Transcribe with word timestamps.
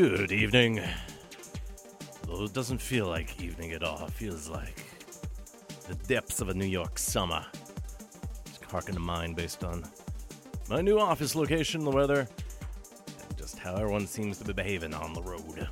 Good 0.00 0.32
evening. 0.32 0.80
Though 2.26 2.44
it 2.44 2.54
doesn't 2.54 2.80
feel 2.80 3.06
like 3.06 3.38
evening 3.38 3.72
at 3.72 3.82
all, 3.82 4.06
it 4.06 4.12
feels 4.12 4.48
like 4.48 4.82
the 5.88 5.94
depths 6.08 6.40
of 6.40 6.48
a 6.48 6.54
New 6.54 6.64
York 6.64 6.98
summer. 6.98 7.44
Just 8.46 8.64
harken 8.64 8.94
to 8.94 9.00
mine 9.00 9.34
based 9.34 9.62
on 9.62 9.84
my 10.70 10.80
new 10.80 10.98
office 10.98 11.36
location, 11.36 11.84
the 11.84 11.90
weather, 11.90 12.20
and 12.20 13.36
just 13.36 13.58
how 13.58 13.74
everyone 13.74 14.06
seems 14.06 14.38
to 14.38 14.44
be 14.46 14.54
behaving 14.54 14.94
on 14.94 15.12
the 15.12 15.20
road. 15.20 15.68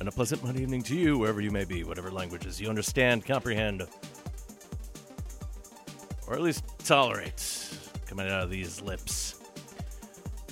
And 0.00 0.08
a 0.08 0.12
pleasant 0.12 0.44
Monday 0.44 0.60
evening 0.60 0.82
to 0.82 0.94
you, 0.94 1.16
wherever 1.16 1.40
you 1.40 1.50
may 1.50 1.64
be, 1.64 1.82
whatever 1.82 2.10
languages 2.10 2.60
you 2.60 2.68
understand, 2.68 3.24
comprehend, 3.24 3.86
or 6.30 6.34
at 6.34 6.42
least 6.42 6.64
tolerate 6.84 7.76
coming 8.06 8.28
out 8.28 8.44
of 8.44 8.50
these 8.50 8.80
lips. 8.80 9.40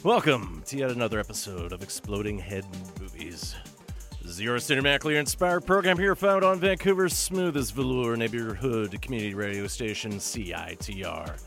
Welcome 0.02 0.62
to 0.66 0.76
yet 0.76 0.90
another 0.90 1.20
episode 1.20 1.72
of 1.72 1.82
Exploding 1.84 2.36
Head 2.36 2.64
Movies. 3.00 3.54
This 4.20 4.32
is 4.32 4.40
your 4.40 4.58
cinematically 4.58 5.18
inspired 5.18 5.64
program 5.64 5.96
here 5.96 6.16
found 6.16 6.44
on 6.44 6.58
Vancouver's 6.58 7.12
smoothest 7.12 7.74
velour 7.74 8.16
neighborhood 8.16 9.00
community 9.00 9.34
radio 9.34 9.68
station, 9.68 10.14
CITR. 10.14 11.40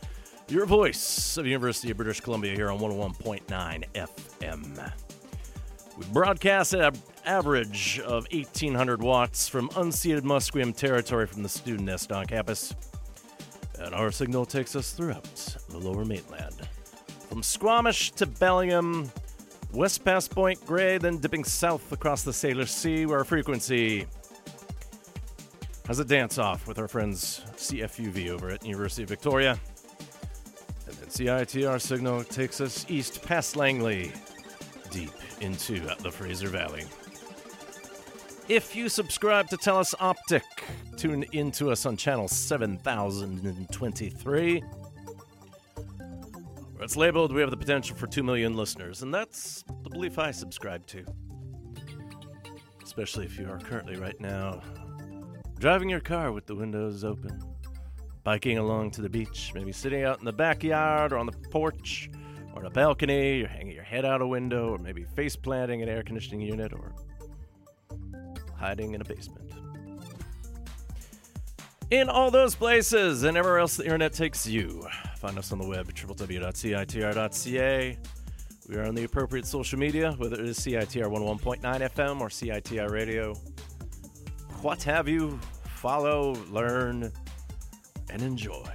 Your 0.48 0.66
voice 0.66 1.38
of 1.38 1.46
University 1.46 1.92
of 1.92 1.98
British 1.98 2.22
Columbia 2.22 2.56
here 2.56 2.72
on 2.72 2.80
101.9 2.80 3.84
FM. 3.94 4.94
We 5.98 6.06
broadcast 6.14 6.74
an 6.74 6.94
average 7.26 8.00
of 8.00 8.28
1,800 8.32 9.02
watts 9.02 9.50
from 9.50 9.68
unceded 9.70 10.22
Musqueam 10.22 10.74
territory 10.74 11.28
from 11.28 11.44
the 11.44 11.50
student 11.50 11.86
nest 11.86 12.14
on 12.14 12.26
campus. 12.26 12.74
And 13.84 13.96
our 13.96 14.12
signal 14.12 14.46
takes 14.46 14.76
us 14.76 14.92
throughout 14.92 15.58
the 15.70 15.78
lower 15.78 16.06
mainland. 16.06 16.68
From 17.30 17.42
Squamish 17.42 18.12
to 18.12 18.26
Bellingham, 18.26 19.12
west 19.74 20.06
past 20.06 20.32
Point 20.32 20.64
Grey, 20.66 20.98
then 20.98 21.18
dipping 21.18 21.44
south 21.44 21.92
across 21.92 22.24
the 22.24 22.32
Salish 22.32 22.70
Sea, 22.70 23.06
where 23.06 23.18
our 23.20 23.24
frequency 23.24 24.06
has 25.88 26.00
a 26.00 26.06
dance 26.06 26.38
off 26.38 26.68
with 26.68 26.78
our 26.78 26.88
friends 26.88 27.42
CFUV 27.56 28.30
over 28.30 28.50
at 28.52 28.66
University 28.66 29.04
of 29.04 29.10
Victoria. 29.10 29.60
And 30.88 30.96
then 30.96 31.08
CITR 31.08 31.82
signal 31.82 32.24
takes 32.24 32.62
us 32.62 32.86
east 32.88 33.24
past 33.24 33.56
Langley, 33.56 34.12
deep 34.92 35.12
into 35.40 35.80
the 35.80 36.12
Fraser 36.12 36.50
Valley. 36.50 36.86
If 38.52 38.76
you 38.76 38.90
subscribe 38.90 39.48
to 39.52 39.56
Telus 39.56 39.96
Optic, 40.02 40.44
tune 40.98 41.24
into 41.32 41.72
us 41.72 41.86
on 41.86 41.96
channel 41.96 42.28
7023. 42.28 44.60
Where 44.60 46.84
it's 46.84 46.98
labeled, 46.98 47.32
we 47.32 47.40
have 47.40 47.50
the 47.50 47.56
potential 47.56 47.96
for 47.96 48.08
2 48.08 48.24
million 48.24 48.58
listeners, 48.58 49.04
and 49.04 49.14
that's 49.14 49.64
the 49.84 49.90
belief 49.90 50.20
I 50.20 50.32
subscribe 50.32 50.86
to. 50.88 51.06
Especially 52.84 53.24
if 53.24 53.40
you 53.40 53.50
are 53.50 53.58
currently 53.58 53.96
right 53.96 54.20
now 54.20 54.62
driving 55.58 55.88
your 55.88 56.02
car 56.02 56.34
with 56.34 56.46
the 56.46 56.56
windows 56.56 57.06
open, 57.06 57.42
biking 58.26 58.58
along 58.58 58.92
to 58.92 59.02
the 59.02 59.08
beach, 59.08 59.54
maybe 59.56 59.72
sitting 59.72 60.04
out 60.04 60.20
in 60.20 60.26
the 60.26 60.34
backyard 60.34 61.14
or 61.14 61.20
on 61.20 61.26
the 61.26 61.38
porch 61.52 62.12
or 62.54 62.60
on 62.60 62.66
a 62.66 62.70
balcony, 62.70 63.38
you're 63.38 63.48
hanging 63.48 63.72
your 63.72 63.86
head 63.86 64.04
out 64.04 64.22
a 64.22 64.28
window, 64.28 64.72
or 64.72 64.78
maybe 64.78 65.06
face 65.16 65.38
planting 65.38 65.82
an 65.82 65.88
air 65.88 66.04
conditioning 66.04 66.42
unit, 66.42 66.74
or 66.74 66.94
hiding 68.62 68.94
in 68.94 69.02
a 69.02 69.04
basement. 69.04 69.52
In 71.90 72.08
all 72.08 72.32
those 72.32 72.56
places 72.56 73.24
and 73.24 73.36
everywhere 73.36 73.60
else 73.60 73.76
the 73.76 73.84
internet 73.84 74.14
takes 74.14 74.48
you, 74.48 74.88
find 75.18 75.38
us 75.38 75.52
on 75.52 75.58
the 75.58 75.68
web 75.68 75.90
at 75.90 75.96
www.citr.ca. 75.96 77.98
We 78.70 78.76
are 78.78 78.86
on 78.86 78.96
the 78.96 79.04
appropriate 79.04 79.46
social 79.46 79.78
media, 79.78 80.14
whether 80.14 80.40
it 80.40 80.48
is 80.48 80.58
CITR 80.60 81.08
101.9 81.08 81.62
FM 81.62 82.22
or 82.22 82.30
CITR 82.30 82.90
Radio. 82.90 83.36
What 84.62 84.82
have 84.84 85.10
you? 85.10 85.38
Follow, 85.76 86.36
learn, 86.50 87.12
and 88.10 88.22
enjoy. 88.22 88.72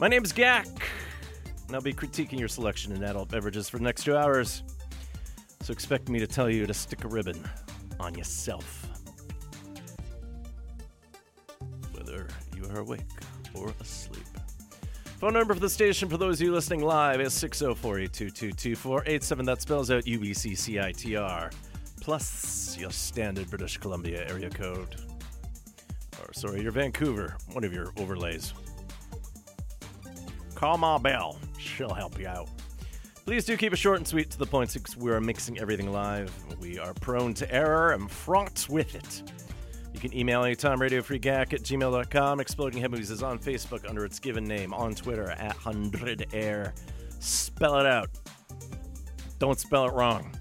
My 0.00 0.08
name 0.08 0.24
is 0.24 0.32
Gak 0.32 0.66
and 1.68 1.76
I'll 1.76 1.82
be 1.82 1.92
critiquing 1.92 2.38
your 2.38 2.48
selection 2.48 2.92
in 2.92 3.04
adult 3.04 3.28
beverages 3.28 3.68
for 3.68 3.76
the 3.76 3.84
next 3.84 4.04
two 4.04 4.16
hours. 4.16 4.62
So 5.60 5.72
expect 5.72 6.08
me 6.08 6.18
to 6.18 6.26
tell 6.26 6.48
you 6.48 6.66
to 6.66 6.74
stick 6.74 7.04
a 7.04 7.08
ribbon 7.08 7.44
on 8.00 8.14
yourself. 8.14 8.88
Whether 11.92 12.28
you 12.56 12.64
are 12.70 12.80
awake 12.80 13.00
or 13.54 13.72
asleep. 13.80 14.24
Phone 15.18 15.32
number 15.32 15.54
for 15.54 15.60
the 15.60 15.68
station 15.68 16.08
for 16.08 16.16
those 16.16 16.40
of 16.40 16.46
you 16.46 16.52
listening 16.52 16.80
live 16.82 17.20
is 17.20 17.32
604 17.34 17.98
822 17.98 18.52
2487. 18.52 19.44
That 19.46 19.60
spells 19.60 19.90
out 19.90 20.04
UBCCITR 20.04 21.52
plus 22.00 22.78
your 22.78 22.90
standard 22.90 23.50
British 23.50 23.76
Columbia 23.76 24.26
area 24.30 24.48
code. 24.48 24.96
Or, 26.20 26.32
sorry, 26.32 26.62
your 26.62 26.72
Vancouver, 26.72 27.36
one 27.52 27.64
of 27.64 27.72
your 27.72 27.92
overlays. 27.98 28.54
Call 30.54 30.78
Ma 30.78 30.98
Bell. 30.98 31.38
She'll 31.58 31.92
help 31.92 32.18
you 32.18 32.26
out. 32.28 32.48
Please 33.28 33.44
do 33.44 33.58
keep 33.58 33.74
it 33.74 33.76
short 33.76 33.98
and 33.98 34.08
sweet 34.08 34.30
to 34.30 34.38
the 34.38 34.46
point 34.46 34.70
since 34.70 34.96
we 34.96 35.10
are 35.10 35.20
mixing 35.20 35.58
everything 35.58 35.92
live. 35.92 36.32
We 36.58 36.78
are 36.78 36.94
prone 36.94 37.34
to 37.34 37.54
error 37.54 37.90
and 37.90 38.10
fraught 38.10 38.66
with 38.70 38.94
it. 38.94 39.22
You 39.92 40.00
can 40.00 40.16
email 40.16 40.44
anytime, 40.44 40.78
radiofreegak 40.78 41.52
at 41.52 41.60
gmail.com. 41.60 42.40
Exploding 42.40 42.80
Head 42.80 42.90
Movies 42.90 43.10
is 43.10 43.22
on 43.22 43.38
Facebook 43.38 43.86
under 43.86 44.06
its 44.06 44.18
given 44.18 44.44
name, 44.44 44.72
on 44.72 44.94
Twitter 44.94 45.30
at 45.32 45.54
100air. 45.58 46.72
Spell 47.20 47.78
it 47.78 47.84
out. 47.84 48.08
Don't 49.38 49.60
spell 49.60 49.84
it 49.84 49.92
wrong. 49.92 50.34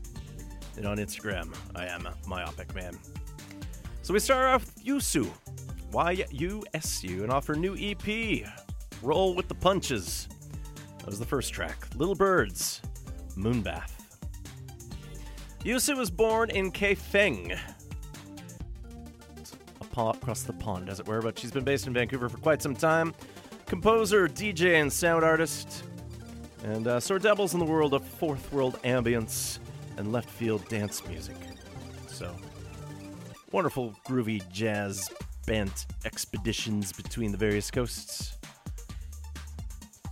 And 0.77 0.85
on 0.85 0.95
Instagram, 0.95 1.53
I 1.75 1.87
am 1.87 2.07
Myopic 2.25 2.73
Man. 2.73 2.97
So 4.01 4.13
we 4.13 4.21
start 4.21 4.47
off 4.47 4.65
with 4.65 4.85
Yu 4.87 5.01
Su. 5.01 5.29
Y-U-S-U, 5.91 7.23
and 7.23 7.33
offer 7.33 7.53
new 7.53 7.75
EP, 7.77 8.47
Roll 9.01 9.35
with 9.35 9.49
the 9.49 9.55
Punches. 9.55 10.29
That 11.07 11.11
was 11.11 11.19
the 11.19 11.25
first 11.25 11.53
track. 11.53 11.87
Little 11.95 12.15
Birds, 12.15 12.81
Moonbath. 13.37 13.91
Yu 15.63 15.79
Su 15.79 15.95
was 15.95 16.11
born 16.11 16.49
in 16.49 16.69
Kaifeng, 16.69 17.57
across 19.95 20.43
the 20.43 20.51
pond, 20.51 20.89
as 20.89 20.99
it 20.99 21.07
were, 21.07 21.21
but 21.21 21.39
she's 21.39 21.49
been 21.49 21.63
based 21.63 21.87
in 21.87 21.93
Vancouver 21.93 22.27
for 22.27 22.39
quite 22.39 22.61
some 22.61 22.75
time. 22.75 23.13
Composer, 23.67 24.27
DJ, 24.27 24.81
and 24.81 24.91
sound 24.91 25.23
artist, 25.23 25.85
and 26.65 26.87
uh, 26.87 26.99
sort 26.99 27.25
of 27.25 27.53
in 27.53 27.59
the 27.59 27.65
world 27.65 27.93
of 27.93 28.03
fourth 28.03 28.51
world 28.51 28.77
ambience 28.83 29.59
and 29.95 30.11
left 30.11 30.29
field 30.29 30.67
dance 30.67 31.07
music. 31.07 31.37
So, 32.07 32.35
wonderful, 33.53 33.95
groovy 34.05 34.43
jazz 34.51 35.09
bent 35.45 35.85
expeditions 36.03 36.91
between 36.91 37.31
the 37.31 37.37
various 37.37 37.71
coasts. 37.71 38.36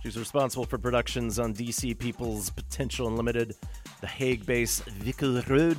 She's 0.06 0.16
responsible 0.16 0.64
for 0.64 0.78
productions 0.78 1.40
on 1.40 1.52
DC 1.52 1.98
People's 1.98 2.48
Potential 2.48 3.08
Unlimited, 3.08 3.56
the 4.00 4.06
Hague 4.06 4.46
base 4.46 4.80
Vickelrud, 4.82 5.76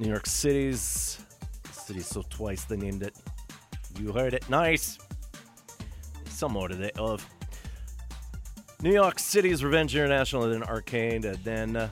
New 0.00 0.08
York 0.08 0.24
City's 0.24 1.18
City 1.70 2.00
so 2.00 2.24
twice 2.30 2.64
they 2.64 2.78
named 2.78 3.02
it. 3.02 3.14
You 4.00 4.12
heard 4.12 4.32
it, 4.32 4.48
nice. 4.48 4.96
Some 6.24 6.52
more 6.52 6.68
today 6.68 6.90
of 6.96 7.28
New 8.80 8.94
York 8.94 9.18
City's 9.18 9.62
Revenge 9.62 9.94
International, 9.94 10.44
and 10.44 10.54
then 10.54 10.62
Arcade, 10.62 11.26
and 11.26 11.44
then 11.44 11.76
uh, 11.76 11.90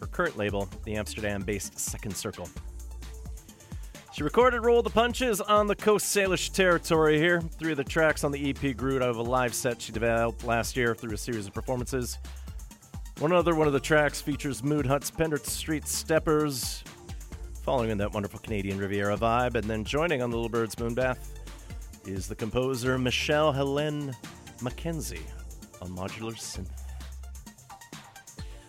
her 0.00 0.06
current 0.08 0.36
label, 0.36 0.68
the 0.82 0.96
Amsterdam-based 0.96 1.78
Second 1.78 2.16
Circle. 2.16 2.48
She 4.16 4.22
recorded 4.22 4.64
Roll 4.64 4.80
the 4.80 4.88
Punches 4.88 5.42
on 5.42 5.66
the 5.66 5.76
Coast 5.76 6.06
Salish 6.06 6.50
territory 6.50 7.18
here. 7.18 7.42
Three 7.42 7.72
of 7.72 7.76
the 7.76 7.84
tracks 7.84 8.24
on 8.24 8.32
the 8.32 8.48
EP 8.48 8.74
grew 8.74 8.96
out 8.96 9.10
of 9.10 9.18
a 9.18 9.22
live 9.22 9.52
set 9.54 9.82
she 9.82 9.92
developed 9.92 10.42
last 10.42 10.74
year 10.74 10.94
through 10.94 11.12
a 11.12 11.18
series 11.18 11.46
of 11.46 11.52
performances. 11.52 12.16
One 13.18 13.30
other 13.32 13.54
one 13.54 13.66
of 13.66 13.74
the 13.74 13.78
tracks 13.78 14.22
features 14.22 14.62
Mood 14.62 14.86
Hut's 14.86 15.10
Pender 15.10 15.36
Street 15.36 15.86
Steppers, 15.86 16.82
following 17.62 17.90
in 17.90 17.98
that 17.98 18.10
wonderful 18.10 18.38
Canadian 18.38 18.78
Riviera 18.78 19.18
vibe. 19.18 19.54
And 19.54 19.64
then 19.68 19.84
joining 19.84 20.22
on 20.22 20.30
the 20.30 20.36
Little 20.36 20.48
Birds 20.48 20.76
Moonbath 20.76 21.18
is 22.06 22.26
the 22.26 22.34
composer 22.34 22.96
Michelle 22.96 23.52
Helene 23.52 24.16
Mackenzie 24.62 25.26
on 25.82 25.90
modular 25.90 26.32
synth. 26.32 26.70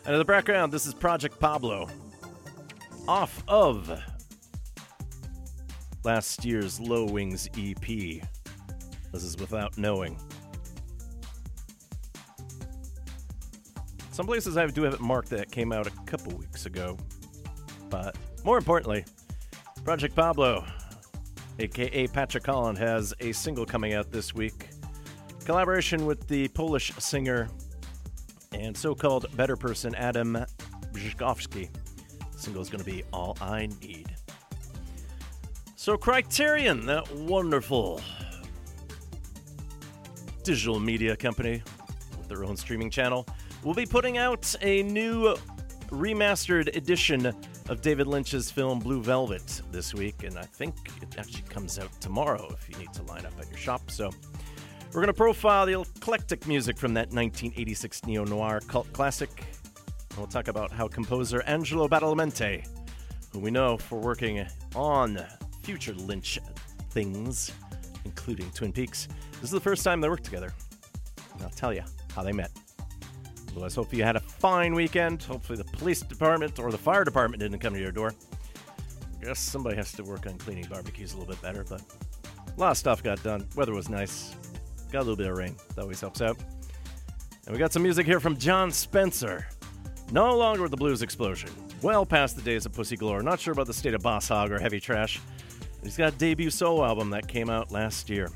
And 0.03 0.13
in 0.13 0.19
the 0.19 0.25
background, 0.25 0.73
this 0.73 0.85
is 0.85 0.93
Project 0.93 1.39
Pablo 1.39 1.87
off 3.07 3.41
of 3.47 3.97
last 6.07 6.45
year's 6.45 6.79
Low 6.79 7.03
Wings 7.03 7.49
EP. 7.57 7.85
This 7.85 9.23
is 9.25 9.35
Without 9.37 9.77
Knowing. 9.77 10.17
Some 14.13 14.25
places 14.25 14.55
I 14.55 14.65
do 14.67 14.83
have 14.83 14.93
it 14.93 15.01
marked 15.01 15.29
that 15.31 15.51
came 15.51 15.73
out 15.73 15.85
a 15.85 15.89
couple 16.05 16.33
weeks 16.37 16.65
ago. 16.65 16.97
But 17.89 18.15
more 18.45 18.57
importantly, 18.57 19.03
Project 19.83 20.15
Pablo, 20.15 20.65
aka 21.59 22.07
Patrick 22.07 22.45
Holland, 22.45 22.77
has 22.77 23.13
a 23.19 23.33
single 23.33 23.65
coming 23.65 23.93
out 23.93 24.09
this 24.09 24.33
week 24.33 24.69
Collaboration 25.43 26.05
with 26.05 26.25
the 26.29 26.47
Polish 26.49 26.93
singer 26.99 27.49
and 28.53 28.77
so 28.77 28.95
called 28.95 29.25
better 29.35 29.57
person 29.57 29.93
Adam 29.93 30.37
Brzezowski. 30.93 31.69
The 32.31 32.39
single 32.39 32.61
is 32.61 32.69
going 32.69 32.83
to 32.83 32.89
be 32.89 33.03
All 33.11 33.37
I 33.41 33.67
Need. 33.81 34.16
So, 35.87 35.95
Criterion, 35.95 36.85
that 36.87 37.09
wonderful 37.15 38.01
digital 40.43 40.81
media 40.81 41.15
company 41.15 41.63
with 42.17 42.27
their 42.27 42.43
own 42.43 42.57
streaming 42.57 42.89
channel, 42.89 43.25
will 43.63 43.73
be 43.73 43.85
putting 43.85 44.17
out 44.17 44.53
a 44.61 44.83
new 44.83 45.33
remastered 45.87 46.75
edition 46.75 47.33
of 47.69 47.81
David 47.81 48.05
Lynch's 48.05 48.51
film 48.51 48.79
Blue 48.79 49.01
Velvet 49.01 49.61
this 49.71 49.93
week, 49.93 50.23
and 50.23 50.37
I 50.37 50.41
think 50.41 50.75
it 51.01 51.17
actually 51.17 51.43
comes 51.43 51.79
out 51.79 52.01
tomorrow 52.01 52.49
if 52.51 52.69
you 52.69 52.77
need 52.79 52.91
to 52.91 53.03
line 53.03 53.25
up 53.25 53.39
at 53.39 53.47
your 53.47 53.57
shop. 53.57 53.89
So, 53.89 54.09
we're 54.87 54.99
going 54.99 55.07
to 55.07 55.13
profile 55.13 55.65
the 55.65 55.79
eclectic 55.79 56.47
music 56.47 56.77
from 56.77 56.95
that 56.95 57.13
1986 57.13 58.05
neo 58.05 58.25
noir 58.25 58.59
cult 58.67 58.91
classic. 58.91 59.29
And 60.09 60.17
we'll 60.17 60.27
talk 60.27 60.49
about 60.49 60.69
how 60.69 60.89
composer 60.89 61.43
Angelo 61.43 61.87
Badalamenti, 61.87 62.67
who 63.31 63.39
we 63.39 63.51
know 63.51 63.77
for 63.77 63.97
working 63.99 64.45
on 64.75 65.25
future 65.67 65.93
Lynch 65.95 66.39
things, 66.91 67.51
including 68.05 68.49
Twin 68.51 68.71
Peaks, 68.71 69.09
this 69.33 69.43
is 69.43 69.51
the 69.51 69.59
first 69.59 69.83
time 69.83 69.99
they 69.99 70.07
worked 70.07 70.23
together. 70.23 70.53
And 71.33 71.43
I'll 71.43 71.49
tell 71.49 71.73
you 71.73 71.83
how 72.15 72.23
they 72.23 72.31
met. 72.31 72.51
Otherwise, 73.49 73.75
hope 73.75 73.93
you 73.93 74.01
had 74.01 74.15
a 74.15 74.21
fine 74.21 74.73
weekend. 74.73 75.23
Hopefully, 75.23 75.57
the 75.57 75.65
police 75.65 75.99
department 75.99 76.57
or 76.57 76.71
the 76.71 76.77
fire 76.77 77.03
department 77.03 77.41
didn't 77.41 77.59
come 77.59 77.73
to 77.73 77.81
your 77.81 77.91
door. 77.91 78.13
I 79.19 79.25
guess 79.25 79.41
somebody 79.41 79.75
has 79.75 79.91
to 79.91 80.05
work 80.05 80.25
on 80.25 80.37
cleaning 80.37 80.63
barbecues 80.69 81.11
a 81.11 81.17
little 81.17 81.33
bit 81.33 81.41
better, 81.41 81.65
but 81.67 81.81
a 82.55 82.57
lot 82.57 82.71
of 82.71 82.77
stuff 82.77 83.03
got 83.03 83.21
done. 83.21 83.45
Weather 83.57 83.73
was 83.73 83.89
nice. 83.89 84.35
Got 84.89 84.99
a 84.99 85.03
little 85.03 85.17
bit 85.17 85.27
of 85.27 85.37
rain. 85.37 85.57
That 85.75 85.81
always 85.81 85.99
helps 85.99 86.21
out. 86.21 86.37
And 87.45 87.53
we 87.53 87.59
got 87.59 87.73
some 87.73 87.83
music 87.83 88.05
here 88.05 88.21
from 88.21 88.37
Jon 88.37 88.71
Spencer. 88.71 89.45
No 90.13 90.33
longer 90.37 90.61
with 90.61 90.71
the 90.71 90.77
blues 90.77 91.01
explosion. 91.01 91.49
Well 91.81 92.05
past 92.05 92.37
the 92.37 92.41
days 92.41 92.65
of 92.65 92.71
Pussy 92.71 92.95
Galore. 92.95 93.21
Not 93.21 93.41
sure 93.41 93.51
about 93.51 93.67
the 93.67 93.73
state 93.73 93.93
of 93.93 94.01
Boss 94.01 94.29
Hog 94.29 94.49
or 94.49 94.59
Heavy 94.59 94.79
Trash. 94.79 95.19
He's 95.87 95.95
got 95.95 96.13
a 96.13 96.17
debut 96.17 96.49
solo 96.49 96.83
album 96.83 97.11
that 97.11 97.29
came 97.29 97.49
out 97.49 97.71
last 97.71 98.09
year. 98.09 98.29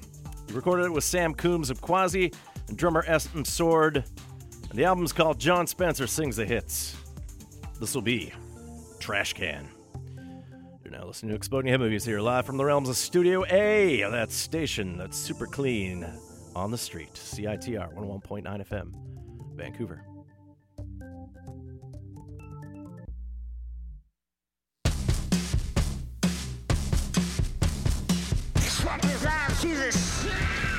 He 0.48 0.54
recorded 0.54 0.86
it 0.86 0.94
with 0.94 1.04
Sam 1.04 1.36
Coomes 1.36 1.70
of 1.70 1.82
Quasi 1.82 2.32
and 2.70 2.78
drummer 2.78 3.04
Eston 3.06 3.44
Sword. 3.44 4.06
And 4.70 4.80
the 4.80 4.86
album's 4.86 5.12
called 5.12 5.38
Jon 5.38 5.68
Spencer 5.68 6.08
Sings 6.08 6.38
the 6.38 6.46
Hits. 6.46 6.96
This 7.78 7.94
will 7.94 8.04
be 8.04 8.32
Trash 9.00 9.34
Can. 9.34 9.68
You're 10.82 10.94
now 10.94 11.06
listening 11.06 11.32
to 11.32 11.36
Exploding 11.36 11.70
Head 11.70 11.82
Movies 11.82 12.06
here 12.06 12.22
live 12.22 12.46
from 12.46 12.56
the 12.56 12.64
realms 12.64 12.88
of 12.88 12.96
Studio 12.96 13.44
A, 13.50 14.10
that 14.10 14.32
station 14.32 14.98
that's 14.98 15.18
super 15.18 15.46
clean 15.46 16.08
on 16.56 16.72
the 16.72 16.78
street. 16.78 17.16
CITR 17.16 17.94
101.9 17.94 18.46
FM, 18.66 18.94
Vancouver. 19.58 20.06
Want 28.92 30.71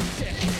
to 0.00 0.59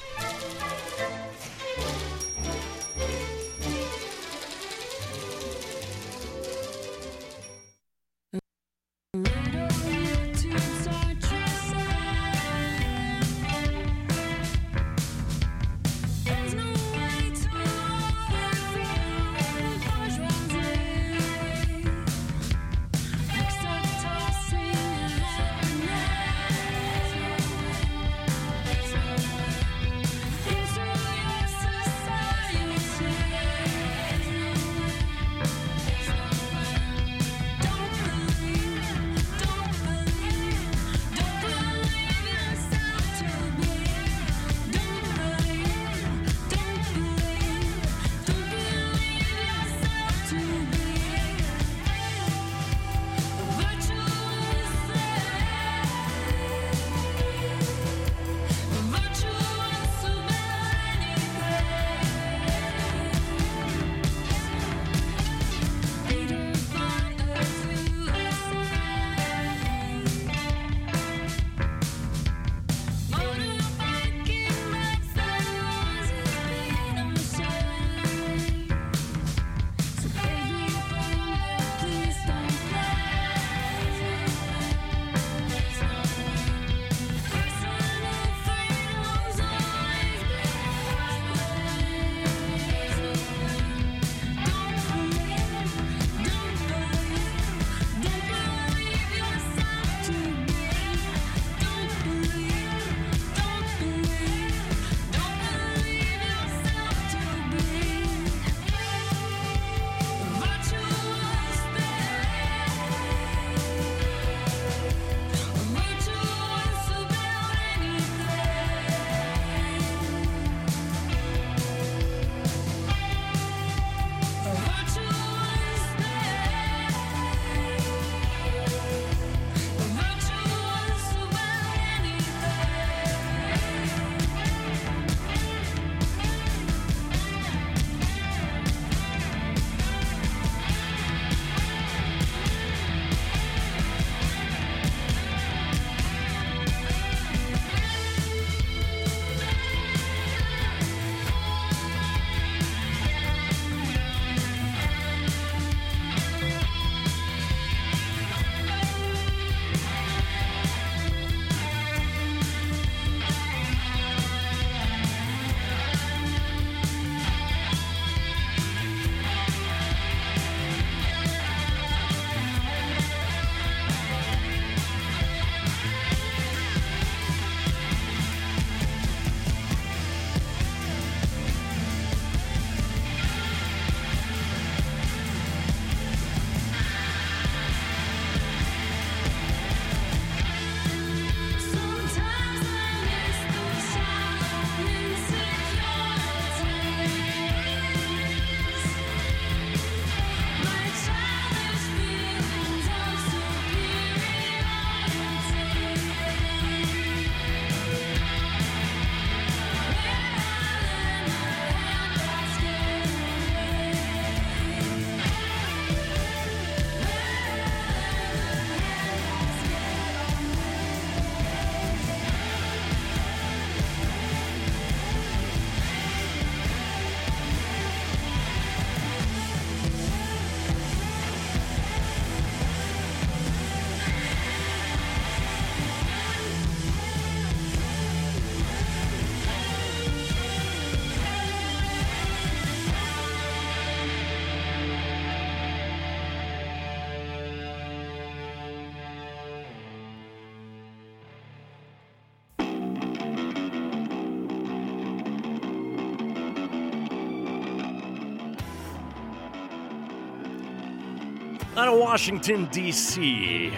Out 261.81 261.87
of 261.87 261.99
Washington, 261.99 262.65
D.C., 262.71 263.73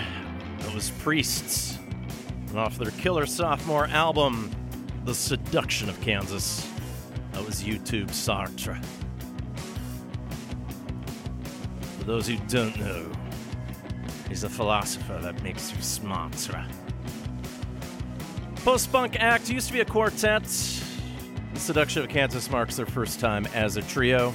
was 0.76 0.90
Priests. 1.00 1.80
Off 2.54 2.78
their 2.78 2.92
killer 2.92 3.26
sophomore 3.26 3.88
album, 3.88 4.52
The 5.06 5.16
Seduction 5.16 5.88
of 5.88 6.02
Kansas, 6.02 6.70
that 7.32 7.46
was 7.46 7.64
YouTube 7.64 8.08
Sartre. 8.08 8.84
For 11.98 12.04
those 12.04 12.28
who 12.28 12.36
don't 12.50 12.78
know, 12.78 13.10
he's 14.28 14.44
a 14.44 14.50
philosopher 14.50 15.18
that 15.22 15.42
makes 15.42 15.74
you 15.74 15.82
smarter. 15.82 16.66
Post 18.66 18.92
punk 18.92 19.16
act 19.22 19.50
used 19.50 19.68
to 19.68 19.74
be 19.74 19.80
a 19.80 19.86
quartet. 19.86 20.44
The 20.44 21.60
Seduction 21.60 22.04
of 22.04 22.10
Kansas 22.10 22.52
marks 22.52 22.76
their 22.76 22.86
first 22.86 23.22
time 23.22 23.46
as 23.54 23.78
a 23.78 23.82
trio. 23.82 24.34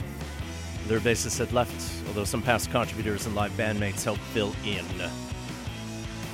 Their 0.87 1.01
bassist 1.01 1.39
had 1.39 1.53
left, 1.53 1.79
although 2.09 2.25
some 2.25 2.43
past 2.43 2.71
contributors 2.71 3.27
and 3.27 3.35
live 3.35 3.53
bandmates 3.53 4.03
helped 4.03 4.23
fill 4.33 4.53
in 4.65 4.85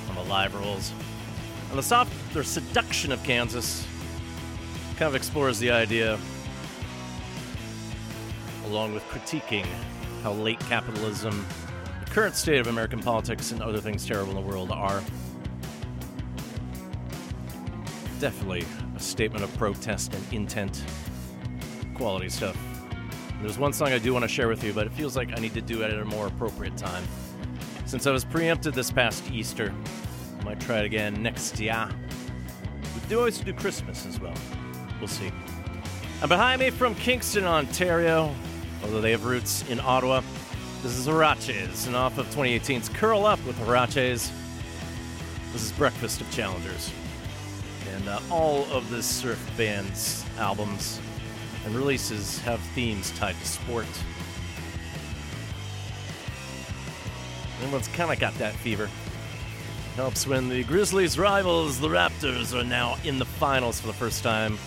on 0.09 0.15
the 0.15 0.23
live 0.23 0.55
roles. 0.55 0.91
And 1.69 1.77
the 1.77 1.83
soft, 1.83 2.11
their 2.33 2.43
Seduction 2.43 3.11
of 3.11 3.21
Kansas 3.23 3.85
kind 4.97 5.09
of 5.09 5.15
explores 5.15 5.59
the 5.59 5.71
idea, 5.71 6.17
along 8.67 8.93
with 8.93 9.03
critiquing 9.09 9.65
how 10.23 10.31
late 10.31 10.59
capitalism, 10.61 11.45
the 12.03 12.11
current 12.11 12.35
state 12.35 12.59
of 12.59 12.67
American 12.67 12.99
politics, 12.99 13.51
and 13.51 13.61
other 13.61 13.79
things 13.79 14.05
terrible 14.05 14.29
in 14.29 14.35
the 14.35 14.49
world 14.49 14.71
are. 14.71 15.03
Definitely 18.19 18.65
a 18.95 18.99
statement 18.99 19.43
of 19.43 19.55
protest 19.57 20.13
and 20.13 20.33
intent. 20.33 20.81
Quality 21.95 22.29
stuff. 22.29 22.74
There's 23.41 23.57
one 23.57 23.73
song 23.73 23.89
I 23.89 23.99
do 23.99 24.13
want 24.13 24.23
to 24.23 24.29
share 24.29 24.47
with 24.47 24.63
you, 24.63 24.73
but 24.73 24.87
it 24.87 24.93
feels 24.93 25.15
like 25.15 25.29
I 25.37 25.41
need 25.41 25.53
to 25.53 25.61
do 25.61 25.81
it 25.83 25.91
at 25.91 25.99
a 25.99 26.05
more 26.05 26.27
appropriate 26.27 26.77
time. 26.77 27.03
Since 27.85 28.07
I 28.07 28.11
was 28.11 28.25
preempted 28.25 28.73
this 28.73 28.91
past 28.91 29.29
Easter, 29.31 29.73
I 30.39 30.43
might 30.43 30.59
try 30.59 30.79
it 30.79 30.85
again 30.85 31.21
next 31.21 31.59
year. 31.59 31.87
We 32.95 33.01
do 33.07 33.19
always 33.19 33.37
do 33.39 33.53
Christmas 33.53 34.05
as 34.05 34.19
well. 34.19 34.33
We'll 34.99 35.07
see. 35.07 35.31
And 36.21 36.29
behind 36.29 36.61
me 36.61 36.69
from 36.69 36.95
Kingston, 36.95 37.43
Ontario, 37.43 38.33
although 38.81 39.01
they 39.01 39.11
have 39.11 39.25
roots 39.25 39.67
in 39.69 39.79
Ottawa, 39.79 40.21
this 40.81 40.97
is 40.97 41.07
Huaraches, 41.07 41.87
and 41.87 41.95
off 41.95 42.17
of 42.17 42.27
2018's 42.27 42.89
Curl 42.89 43.25
Up 43.25 43.43
with 43.45 43.57
Huaraches. 43.59 44.31
This 45.51 45.63
is 45.63 45.71
Breakfast 45.73 46.21
of 46.21 46.31
Challengers. 46.31 46.91
And 47.93 48.07
uh, 48.07 48.19
all 48.31 48.65
of 48.71 48.89
the 48.89 49.03
surf 49.03 49.39
band's 49.57 50.25
albums 50.37 50.99
and 51.65 51.75
releases 51.75 52.39
have 52.39 52.59
themes 52.73 53.11
tied 53.17 53.35
to 53.35 53.45
sport. 53.45 53.87
Everyone's 57.61 57.87
kind 57.89 58.11
of 58.11 58.19
got 58.19 58.33
that 58.35 58.53
fever. 58.53 58.89
Helps 59.95 60.27
when 60.27 60.49
the 60.49 60.63
Grizzlies' 60.65 61.17
rivals, 61.17 61.79
the 61.79 61.87
Raptors, 61.87 62.53
are 62.53 62.63
now 62.63 62.97
in 63.03 63.17
the 63.17 63.25
finals 63.25 63.81
for 63.81 63.87
the 63.87 63.93
first 63.93 64.23
time. 64.23 64.57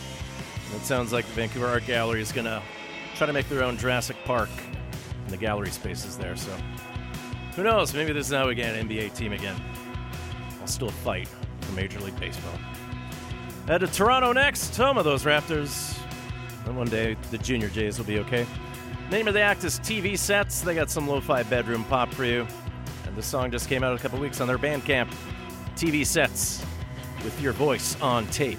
It 0.74 0.82
sounds 0.82 1.12
like 1.12 1.26
the 1.26 1.32
Vancouver 1.32 1.66
Art 1.66 1.86
Gallery 1.86 2.20
is 2.20 2.32
going 2.32 2.46
to 2.46 2.62
try 3.14 3.26
to 3.26 3.32
make 3.32 3.48
their 3.48 3.62
own 3.62 3.76
Jurassic 3.76 4.16
Park 4.24 4.50
in 5.24 5.30
the 5.30 5.36
gallery 5.36 5.70
spaces 5.70 6.16
there. 6.16 6.36
So 6.36 6.50
who 7.54 7.62
knows? 7.62 7.94
Maybe 7.94 8.12
this 8.12 8.26
is 8.26 8.32
now 8.32 8.48
again 8.48 8.74
an 8.74 8.88
NBA 8.88 9.14
team 9.14 9.32
again. 9.32 9.60
I'll 10.60 10.66
still 10.66 10.90
fight 10.90 11.28
for 11.60 11.72
Major 11.72 12.00
League 12.00 12.18
Baseball. 12.18 12.58
Head 13.66 13.78
to 13.78 13.86
Toronto 13.86 14.32
next, 14.32 14.76
home 14.76 14.96
of 14.96 15.04
those 15.04 15.24
Raptors. 15.24 15.98
And 16.68 16.76
one 16.76 16.88
day 16.88 17.16
the 17.30 17.38
Junior 17.38 17.70
Jays 17.70 17.96
will 17.96 18.04
be 18.04 18.18
okay. 18.18 18.46
Name 19.10 19.26
of 19.26 19.32
the 19.32 19.40
act 19.40 19.64
is 19.64 19.80
TV 19.80 20.18
Sets. 20.18 20.60
They 20.60 20.74
got 20.74 20.90
some 20.90 21.08
lo 21.08 21.18
fi 21.18 21.42
bedroom 21.42 21.82
pop 21.84 22.12
for 22.12 22.26
you. 22.26 22.46
And 23.06 23.16
this 23.16 23.24
song 23.24 23.50
just 23.50 23.70
came 23.70 23.82
out 23.82 23.98
a 23.98 23.98
couple 23.98 24.18
weeks 24.18 24.42
on 24.42 24.46
their 24.46 24.58
Bandcamp. 24.58 25.10
TV 25.76 26.04
Sets 26.04 26.62
with 27.24 27.40
your 27.40 27.54
voice 27.54 27.98
on 28.02 28.26
tape. 28.26 28.58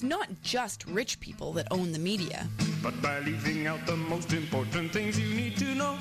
It's 0.00 0.08
not 0.08 0.28
just 0.40 0.86
rich 0.86 1.20
people 1.20 1.52
that 1.52 1.66
own 1.70 1.92
the 1.92 1.98
media. 1.98 2.48
But 2.82 3.02
by 3.02 3.18
leaving 3.18 3.66
out 3.66 3.84
the 3.84 3.96
most 3.96 4.32
important 4.32 4.94
things 4.94 5.20
you 5.20 5.34
need 5.34 5.58
to 5.58 5.74
know, 5.74 5.98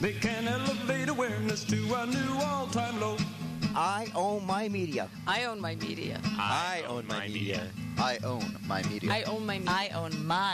they 0.00 0.14
can 0.14 0.48
elevate 0.48 1.10
awareness 1.10 1.62
to 1.64 1.76
a 1.76 2.06
new 2.06 2.40
all 2.40 2.66
time 2.68 2.98
low. 2.98 3.18
I 3.74 4.10
own 4.14 4.46
my 4.46 4.70
media. 4.70 5.10
I 5.26 5.44
own 5.44 5.60
my 5.60 5.74
media. 5.74 6.22
I 6.38 6.84
own 6.88 7.06
my 7.06 7.28
media. 7.28 7.70
I 7.98 8.16
own 8.24 8.56
my 8.66 8.82
media. 8.84 9.12
I 9.12 9.24
own 9.24 9.44
my 9.44 9.58
media. 9.58 9.70
I 9.70 9.88
own 9.90 10.16
my 10.24 10.24
media. 10.24 10.45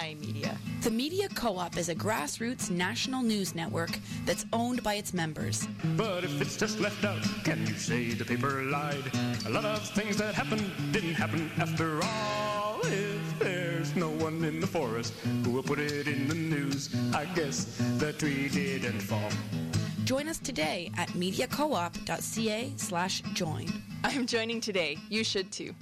The 1.33 1.41
Co 1.41 1.57
op 1.57 1.79
is 1.79 1.89
a 1.89 1.95
grassroots 1.95 2.71
national 2.71 3.23
news 3.23 3.55
network 3.55 3.99
that's 4.27 4.45
owned 4.53 4.83
by 4.83 4.97
its 4.97 5.15
members. 5.15 5.67
But 5.97 6.25
if 6.25 6.43
it's 6.43 6.59
just 6.59 6.79
left 6.79 7.05
out, 7.07 7.23
can 7.43 7.67
you 7.67 7.73
say 7.73 8.13
the 8.13 8.25
paper 8.25 8.65
lied? 8.65 9.11
A 9.47 9.51
lot 9.51 9.65
of 9.65 9.83
things 9.95 10.19
that 10.19 10.35
happened 10.35 10.71
didn't 10.93 11.15
happen 11.15 11.51
after 11.59 12.01
all. 12.03 12.81
If 12.85 13.39
there's 13.39 13.97
no 13.97 14.11
one 14.11 14.45
in 14.45 14.61
the 14.61 14.67
forest 14.67 15.15
who 15.43 15.53
will 15.53 15.63
put 15.63 15.79
it 15.79 16.07
in 16.07 16.29
the 16.29 16.35
news, 16.35 16.95
I 17.15 17.25
guess 17.35 17.81
the 17.97 18.13
tree 18.13 18.51
didn't 18.51 19.01
fall. 19.01 19.31
Join 20.05 20.29
us 20.29 20.39
today 20.39 20.91
at 20.99 21.09
mediacoop.ca 21.11 22.73
slash 22.77 23.23
join. 23.33 23.67
I'm 24.05 24.27
joining 24.27 24.61
today. 24.61 24.99
You 25.09 25.25
should 25.25 25.51
too. 25.51 25.75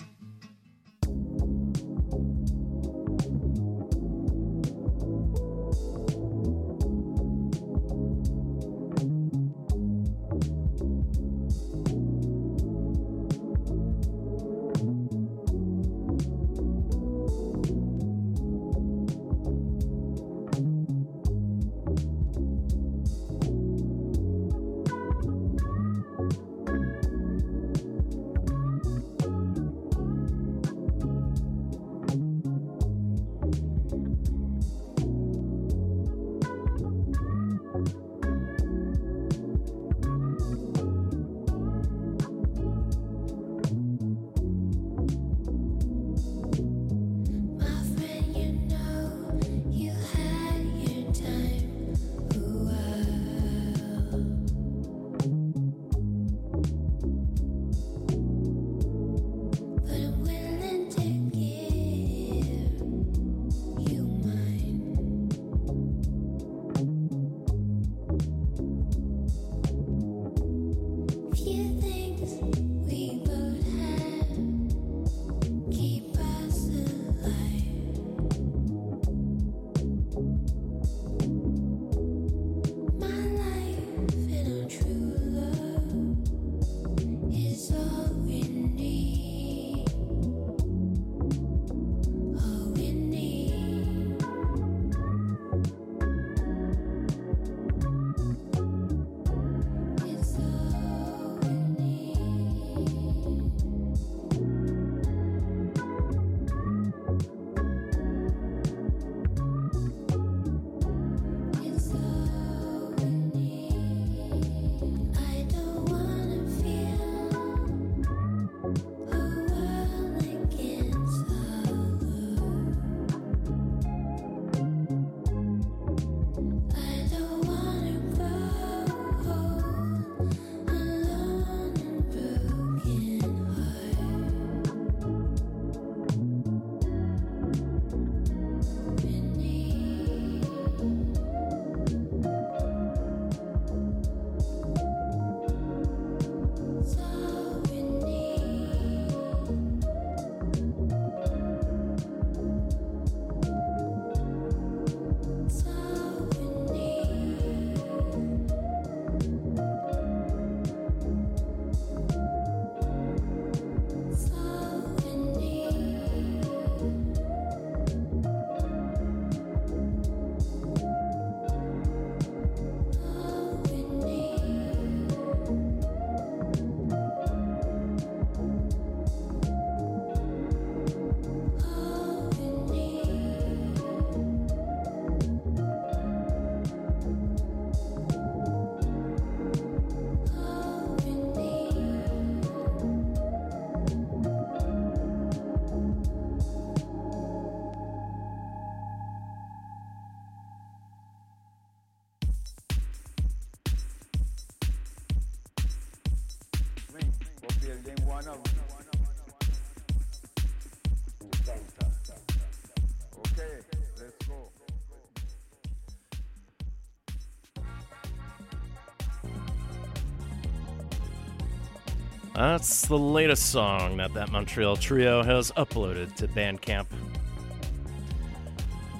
That's 222.34 222.86
the 222.86 222.98
latest 222.98 223.50
song 223.50 223.96
that 223.96 224.14
that 224.14 224.30
Montreal 224.30 224.76
trio 224.76 225.22
has 225.22 225.50
uploaded 225.52 226.14
to 226.14 226.28
Bandcamp. 226.28 226.86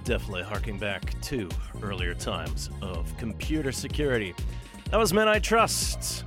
Definitely 0.04 0.42
harking 0.42 0.78
back 0.78 1.18
to 1.22 1.48
earlier 1.80 2.12
times 2.12 2.70
of 2.82 3.16
computer 3.16 3.70
security. 3.70 4.34
That 4.90 4.98
was 4.98 5.12
Men 5.12 5.28
I 5.28 5.38
Trust 5.38 6.24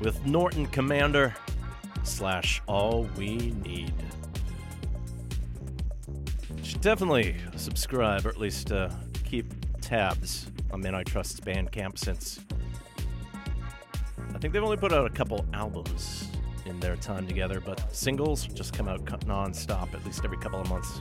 with 0.00 0.24
Norton 0.24 0.66
Commander 0.66 1.34
slash 2.02 2.62
All 2.66 3.06
We 3.16 3.52
Need. 3.62 3.92
Should 6.62 6.80
definitely 6.80 7.36
subscribe 7.56 8.24
or 8.24 8.30
at 8.30 8.38
least 8.38 8.72
uh, 8.72 8.88
keep 9.24 9.46
tabs 9.82 10.50
on 10.72 10.80
Men 10.80 10.94
I 10.94 11.02
Trust's 11.02 11.38
Bandcamp 11.38 11.98
since 11.98 12.40
I 14.34 14.38
think 14.38 14.52
they've 14.52 14.62
only 14.62 14.76
put 14.76 14.92
out 14.92 15.06
a 15.06 15.10
couple 15.10 15.46
albums 15.52 16.25
in 16.66 16.78
their 16.80 16.96
time 16.96 17.26
together, 17.26 17.60
but 17.60 17.94
singles 17.94 18.46
just 18.46 18.72
come 18.72 18.88
out 18.88 19.26
non-stop 19.26 19.94
at 19.94 20.04
least 20.04 20.24
every 20.24 20.38
couple 20.38 20.60
of 20.60 20.68
months. 20.68 20.98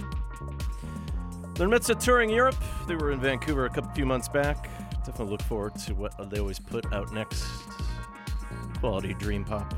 They're 1.55 1.65
in 1.65 1.69
the 1.69 1.75
midst 1.75 1.89
of 1.89 1.99
touring 1.99 2.29
Europe. 2.29 2.55
They 2.87 2.95
were 2.95 3.11
in 3.11 3.19
Vancouver 3.19 3.65
a 3.65 3.69
couple 3.69 3.91
few 3.91 4.05
months 4.05 4.27
back. 4.27 4.69
Definitely 5.05 5.31
look 5.31 5.41
forward 5.43 5.75
to 5.75 5.93
what 5.93 6.29
they 6.29 6.39
always 6.39 6.59
put 6.59 6.91
out 6.93 7.13
next. 7.13 7.45
Quality 8.79 9.13
dream 9.13 9.45
pop. 9.45 9.73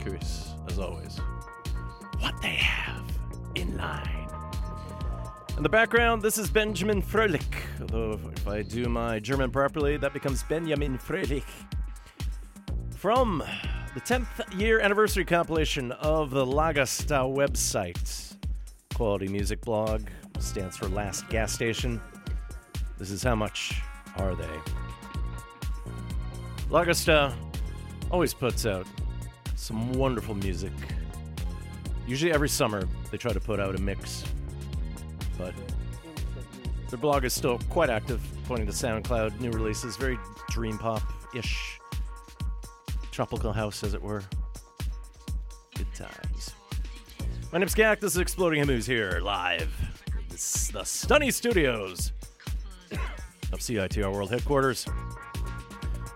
Curious, 0.00 0.54
as 0.68 0.78
always, 0.78 1.18
what 2.20 2.34
they 2.42 2.54
have 2.54 3.04
in 3.54 3.76
line. 3.76 4.28
In 5.56 5.62
the 5.62 5.68
background, 5.68 6.22
this 6.22 6.38
is 6.38 6.50
Benjamin 6.50 7.02
Fröhlich. 7.02 7.42
Although, 7.80 8.18
if 8.34 8.48
I 8.48 8.62
do 8.62 8.86
my 8.86 9.18
German 9.18 9.50
properly, 9.50 9.96
that 9.96 10.12
becomes 10.12 10.42
Benjamin 10.44 10.96
Fröhlich. 10.98 11.44
From 13.02 13.42
the 13.94 14.00
10th 14.00 14.56
year 14.56 14.78
anniversary 14.78 15.24
compilation 15.24 15.90
of 15.90 16.30
the 16.30 16.46
Lagasta 16.46 17.28
website. 17.28 18.36
Quality 18.94 19.26
Music 19.26 19.60
Blog 19.62 20.06
stands 20.38 20.76
for 20.76 20.86
Last 20.86 21.28
Gas 21.28 21.52
Station. 21.52 22.00
This 22.98 23.10
is 23.10 23.20
how 23.20 23.34
much 23.34 23.82
are 24.18 24.36
they? 24.36 24.46
Lagasta 26.70 27.34
always 28.12 28.32
puts 28.32 28.66
out 28.66 28.86
some 29.56 29.94
wonderful 29.94 30.36
music. 30.36 30.70
Usually 32.06 32.30
every 32.30 32.48
summer 32.48 32.84
they 33.10 33.18
try 33.18 33.32
to 33.32 33.40
put 33.40 33.58
out 33.58 33.74
a 33.74 33.80
mix, 33.80 34.22
but 35.36 35.54
their 36.88 37.00
blog 37.00 37.24
is 37.24 37.32
still 37.32 37.58
quite 37.68 37.90
active, 37.90 38.22
pointing 38.44 38.66
to 38.68 38.72
SoundCloud, 38.72 39.40
new 39.40 39.50
releases, 39.50 39.96
very 39.96 40.20
dream 40.50 40.78
pop 40.78 41.02
ish, 41.34 41.80
tropical 43.12 43.52
house, 43.52 43.84
as 43.84 43.94
it 43.94 44.02
were. 44.02 44.22
Good 45.76 45.94
times. 45.94 46.54
My 47.52 47.58
name's 47.58 47.74
Gak. 47.74 48.00
This 48.00 48.14
is 48.14 48.18
Exploding 48.18 48.58
Head 48.58 48.68
Movies 48.68 48.86
here, 48.86 49.20
live. 49.22 49.70
This 50.30 50.56
is 50.56 50.68
the 50.70 50.80
Stunny 50.80 51.32
Studios 51.32 52.12
of 53.52 53.60
CITR 53.60 54.10
World 54.10 54.30
Headquarters 54.30 54.86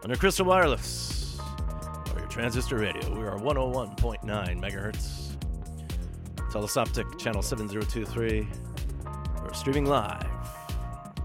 under 0.03 0.17
Crystal 0.17 0.47
Wireless 0.47 1.39
or 2.15 2.21
your 2.21 2.29
transistor 2.29 2.79
radio. 2.79 3.15
We 3.15 3.27
are 3.27 3.39
101.9 3.39 4.25
megahertz. 4.25 5.37
Telus 6.51 6.83
Optik 6.83 7.19
channel 7.19 7.43
7023. 7.43 8.49
We're 9.43 9.53
streaming 9.53 9.85
live 9.85 10.27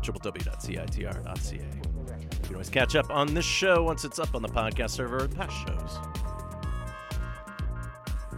www.citr.ca. 0.04 1.81
You 2.52 2.56
can 2.56 2.58
always 2.58 2.70
catch 2.70 2.98
up 2.98 3.10
on 3.10 3.34
this 3.34 3.46
show 3.46 3.82
once 3.82 4.04
it's 4.04 4.20
up 4.20 4.36
on 4.36 4.42
the 4.42 4.50
podcast 4.50 4.90
server 4.90 5.24
or 5.24 5.28
past 5.30 5.56
shows. 5.66 6.00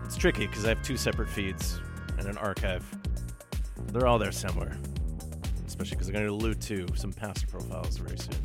It's 0.05 0.15
tricky 0.15 0.45
because 0.45 0.65
I 0.65 0.69
have 0.69 0.83
two 0.83 0.97
separate 0.97 1.29
feeds 1.29 1.81
and 2.19 2.27
an 2.27 2.37
archive. 2.37 2.85
They're 3.87 4.05
all 4.05 4.19
there 4.19 4.31
somewhere. 4.31 4.77
Especially 5.65 5.95
because 5.95 6.09
I'm 6.09 6.13
going 6.13 6.27
to 6.27 6.31
allude 6.31 6.61
to 6.61 6.85
some 6.93 7.11
past 7.11 7.47
profiles 7.47 7.97
very 7.97 8.19
soon. 8.19 8.35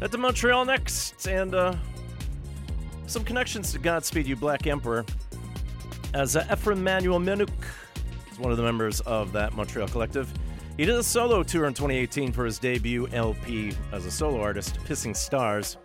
Head 0.00 0.10
to 0.10 0.18
Montreal 0.18 0.64
next, 0.64 1.28
and 1.28 1.54
uh, 1.54 1.76
some 3.06 3.22
connections 3.22 3.70
to 3.70 3.78
Godspeed 3.78 4.26
You 4.26 4.34
Black 4.34 4.66
Emperor. 4.66 5.06
As 6.12 6.34
uh, 6.34 6.42
Efrim 6.46 6.78
Manuel 6.78 7.20
Menuck 7.20 7.52
is 8.32 8.40
one 8.40 8.50
of 8.50 8.56
the 8.56 8.64
members 8.64 8.98
of 9.02 9.30
that 9.30 9.52
Montreal 9.52 9.86
collective. 9.86 10.28
He 10.78 10.84
did 10.84 10.94
a 10.94 11.02
solo 11.02 11.42
tour 11.42 11.64
in 11.64 11.74
2018 11.74 12.30
for 12.30 12.44
his 12.44 12.60
debut 12.60 13.08
LP 13.08 13.72
as 13.90 14.06
a 14.06 14.12
solo 14.12 14.40
artist, 14.40 14.78
Pissing 14.84 15.16
Stars. 15.16 15.76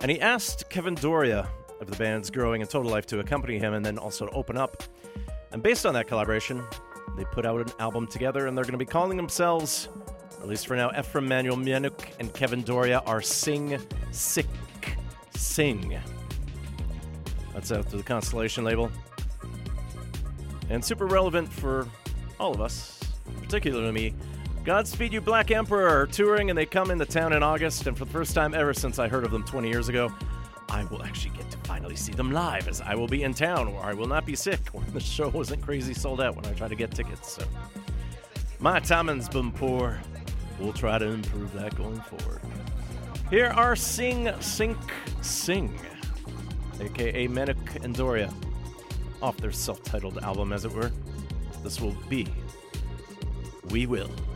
And 0.00 0.10
he 0.10 0.20
asked 0.20 0.68
Kevin 0.68 0.94
Doria 0.94 1.48
of 1.80 1.90
the 1.90 1.96
band's 1.96 2.28
Growing 2.28 2.60
and 2.60 2.70
Total 2.70 2.92
Life 2.92 3.06
to 3.06 3.20
accompany 3.20 3.58
him 3.58 3.72
and 3.72 3.82
then 3.82 3.96
also 3.96 4.26
to 4.26 4.32
open 4.32 4.58
up. 4.58 4.82
And 5.52 5.62
based 5.62 5.86
on 5.86 5.94
that 5.94 6.06
collaboration, 6.06 6.62
they 7.16 7.24
put 7.24 7.46
out 7.46 7.62
an 7.62 7.72
album 7.78 8.06
together 8.06 8.46
and 8.46 8.54
they're 8.54 8.64
going 8.64 8.72
to 8.72 8.78
be 8.78 8.84
calling 8.84 9.16
themselves, 9.16 9.88
at 10.42 10.46
least 10.46 10.66
for 10.66 10.76
now, 10.76 10.90
Efrim 10.90 11.26
Manuel 11.26 11.56
Menuck 11.56 12.10
and 12.20 12.30
Kevin 12.34 12.60
Doria 12.60 12.98
are 13.06 13.22
Sing 13.22 13.78
Sinck 14.10 14.44
Sing. 15.34 15.98
That's 17.54 17.72
out 17.72 17.86
through 17.86 18.00
the 18.00 18.04
Constellation 18.04 18.64
label. 18.64 18.92
And 20.68 20.84
super 20.84 21.06
relevant 21.06 21.50
for 21.50 21.88
all 22.38 22.52
of 22.52 22.60
us, 22.60 22.99
particularly 23.42 23.92
me. 23.92 24.14
Godspeed 24.64 25.12
You 25.12 25.20
Black 25.20 25.50
Emperor 25.50 25.88
are 25.88 26.06
touring 26.06 26.50
and 26.50 26.58
they 26.58 26.66
come 26.66 26.90
into 26.90 27.06
town 27.06 27.32
in 27.32 27.42
August. 27.42 27.86
And 27.86 27.96
for 27.96 28.04
the 28.04 28.10
first 28.10 28.34
time 28.34 28.54
ever 28.54 28.74
since 28.74 28.98
I 28.98 29.08
heard 29.08 29.24
of 29.24 29.30
them 29.30 29.42
20 29.44 29.68
years 29.68 29.88
ago, 29.88 30.12
I 30.68 30.84
will 30.84 31.02
actually 31.02 31.36
get 31.36 31.50
to 31.50 31.58
finally 31.64 31.96
see 31.96 32.12
them 32.12 32.30
live 32.30 32.68
as 32.68 32.80
I 32.80 32.94
will 32.94 33.08
be 33.08 33.24
in 33.24 33.34
town 33.34 33.68
or 33.68 33.82
I 33.82 33.94
will 33.94 34.06
not 34.06 34.26
be 34.26 34.36
sick 34.36 34.60
when 34.72 34.86
the 34.92 35.00
show 35.00 35.28
wasn't 35.28 35.62
crazy 35.62 35.94
sold 35.94 36.20
out 36.20 36.36
when 36.36 36.46
I 36.46 36.52
tried 36.52 36.68
to 36.68 36.76
get 36.76 36.92
tickets. 36.92 37.32
So 37.32 37.44
my 38.58 38.78
timing's 38.80 39.28
been 39.28 39.50
poor. 39.50 39.98
We'll 40.58 40.72
try 40.74 40.98
to 40.98 41.06
improve 41.06 41.52
that 41.54 41.74
going 41.76 42.00
forward. 42.02 42.40
Here 43.30 43.46
are 43.46 43.74
Sing 43.74 44.26
Sinck 44.40 44.76
Sing, 45.22 45.72
aka 46.80 47.28
Menuck 47.28 47.82
and 47.84 47.94
Doria, 47.94 48.32
off 49.22 49.36
their 49.38 49.52
self 49.52 49.82
titled 49.82 50.18
album, 50.18 50.52
as 50.52 50.64
it 50.64 50.72
were. 50.72 50.92
This 51.62 51.80
will 51.80 51.96
be 52.08 52.26
We 53.70 53.86
Will. 53.86 54.29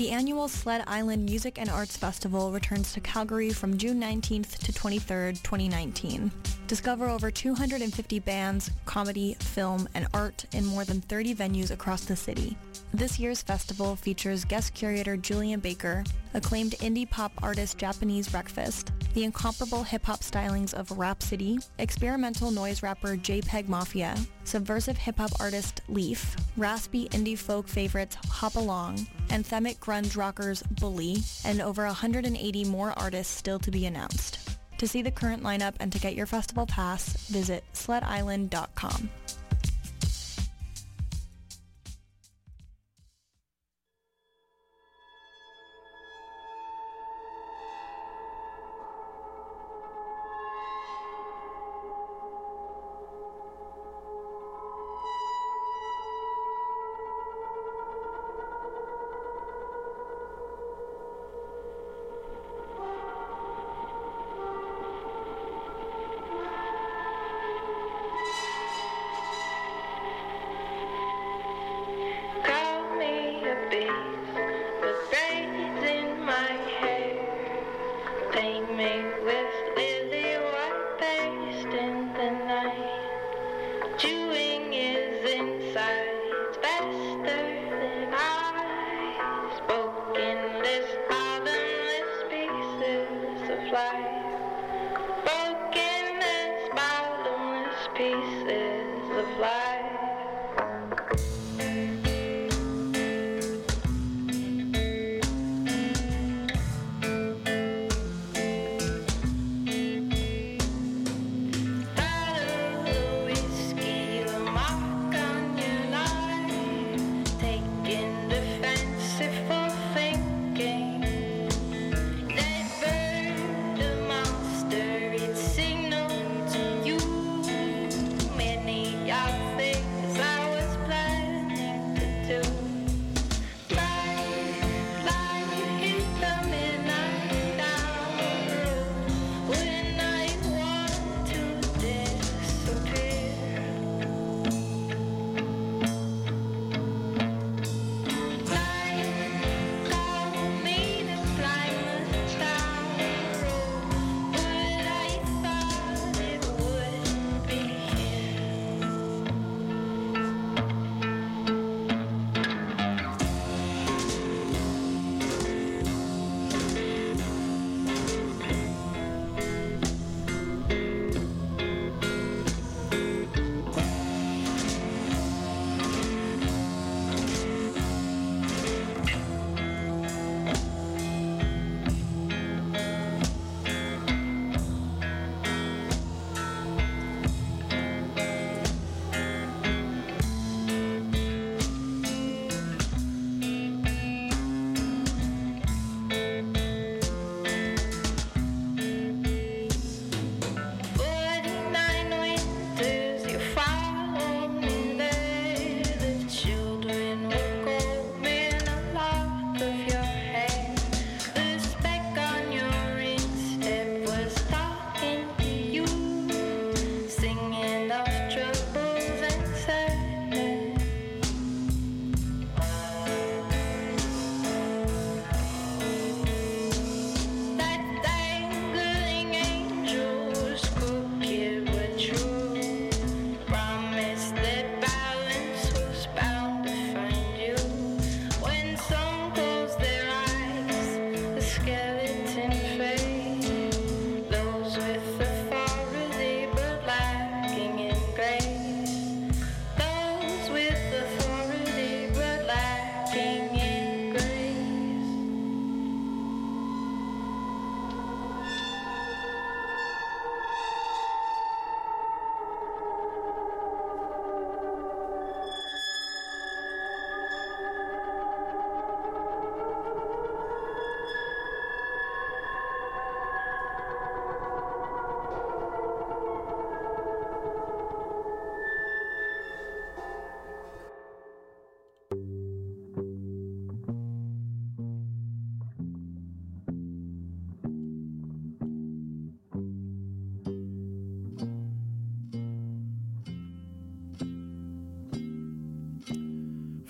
The 0.00 0.12
annual 0.12 0.48
Sled 0.48 0.82
Island 0.86 1.26
Music 1.26 1.58
and 1.58 1.68
Arts 1.68 1.94
Festival 1.94 2.52
returns 2.52 2.94
to 2.94 3.00
Calgary 3.00 3.50
from 3.50 3.76
June 3.76 4.00
19th 4.00 4.56
to 4.56 4.72
23rd, 4.72 5.42
2019. 5.42 6.32
Discover 6.66 7.10
over 7.10 7.30
250 7.30 8.18
bands, 8.20 8.70
comedy, 8.86 9.36
film, 9.40 9.86
and 9.92 10.06
art 10.14 10.46
in 10.54 10.64
more 10.64 10.86
than 10.86 11.02
30 11.02 11.34
venues 11.34 11.70
across 11.70 12.06
the 12.06 12.16
city. 12.16 12.56
This 12.94 13.18
year's 13.18 13.42
festival 13.42 13.94
features 13.94 14.46
guest 14.46 14.72
curator 14.72 15.18
Julien 15.18 15.60
Baker, 15.60 16.02
acclaimed 16.32 16.76
indie 16.78 17.10
pop 17.10 17.32
artist 17.42 17.76
Japanese 17.76 18.26
Breakfast, 18.26 18.89
the 19.14 19.24
incomparable 19.24 19.82
hip-hop 19.82 20.20
stylings 20.20 20.74
of 20.74 20.90
Rapsody, 20.90 21.58
experimental 21.78 22.50
noise 22.50 22.82
rapper 22.82 23.16
JPEG 23.16 23.68
Mafia, 23.68 24.16
subversive 24.44 24.96
hip-hop 24.96 25.30
artist 25.40 25.80
Le1f, 25.88 26.38
raspy 26.56 27.08
indie 27.10 27.38
folk 27.38 27.68
favorites 27.68 28.16
Hop 28.28 28.56
Along, 28.56 28.96
anthemic 29.28 29.78
grunge 29.78 30.16
rockers 30.16 30.62
Bully, 30.62 31.18
and 31.44 31.60
over 31.60 31.84
180 31.84 32.64
more 32.64 32.92
artists 32.98 33.36
still 33.36 33.58
to 33.58 33.70
be 33.70 33.86
announced. 33.86 34.38
To 34.78 34.88
see 34.88 35.02
the 35.02 35.10
current 35.10 35.42
lineup 35.42 35.74
and 35.78 35.92
to 35.92 35.98
get 35.98 36.14
your 36.14 36.26
festival 36.26 36.66
pass, 36.66 37.12
visit 37.28 37.64
sledisland.com. 37.74 39.10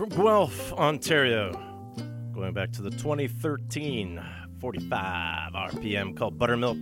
From 0.01 0.09
Guelph, 0.09 0.73
Ontario, 0.73 1.53
going 2.33 2.55
back 2.55 2.73
to 2.73 2.81
the 2.81 2.89
2013 2.89 4.19
45 4.59 5.53
RPM 5.53 6.17
called 6.17 6.39
Buttermilk, 6.39 6.79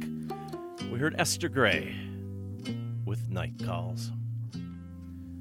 we 0.92 1.00
heard 1.00 1.16
Esther 1.18 1.48
Grey 1.48 1.96
with 3.04 3.28
Night 3.28 3.54
Calls. 3.64 4.12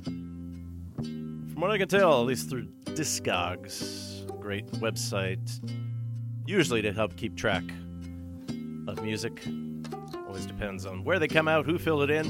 From 0.06 1.54
what 1.58 1.70
I 1.70 1.78
can 1.78 1.88
tell, 1.88 2.20
at 2.20 2.26
least 2.26 2.50
through 2.50 2.68
Discogs, 2.86 4.26
great 4.42 4.66
website, 4.82 5.48
usually 6.48 6.82
to 6.82 6.92
help 6.92 7.16
keep 7.16 7.36
track 7.36 7.64
of 8.88 9.04
music. 9.04 9.44
Always 10.26 10.48
depends 10.48 10.88
on 10.88 11.04
where 11.04 11.20
they 11.20 11.28
come 11.28 11.48
out, 11.48 11.68
who 11.68 11.78
filled 11.78 12.10
it 12.10 12.10
in. 12.10 12.26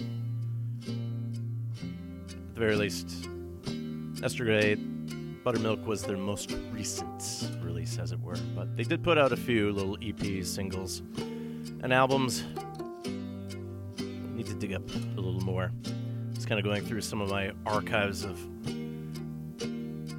At 2.27 2.53
the 2.53 2.59
very 2.59 2.75
least, 2.75 3.29
Esther 4.21 4.43
Grey, 4.43 4.75
Buttermilk 5.47 5.87
was 5.87 6.03
their 6.03 6.17
most 6.17 6.53
recent 6.73 7.49
release, 7.61 7.97
as 7.99 8.11
it 8.11 8.19
were. 8.19 8.35
But 8.53 8.75
they 8.75 8.83
did 8.83 9.01
put 9.01 9.17
out 9.17 9.31
a 9.31 9.37
few 9.37 9.71
little 9.71 9.95
EPs, 9.99 10.47
singles, 10.47 11.01
and 11.81 11.93
albums. 11.93 12.43
Need 13.97 14.47
to 14.47 14.53
dig 14.55 14.73
up 14.73 14.81
a 14.93 15.21
little 15.21 15.39
more. 15.39 15.71
Just 16.33 16.49
kind 16.49 16.59
of 16.59 16.65
going 16.65 16.83
through 16.83 16.99
some 16.99 17.21
of 17.21 17.29
my 17.29 17.53
archives 17.65 18.25
of 18.25 18.37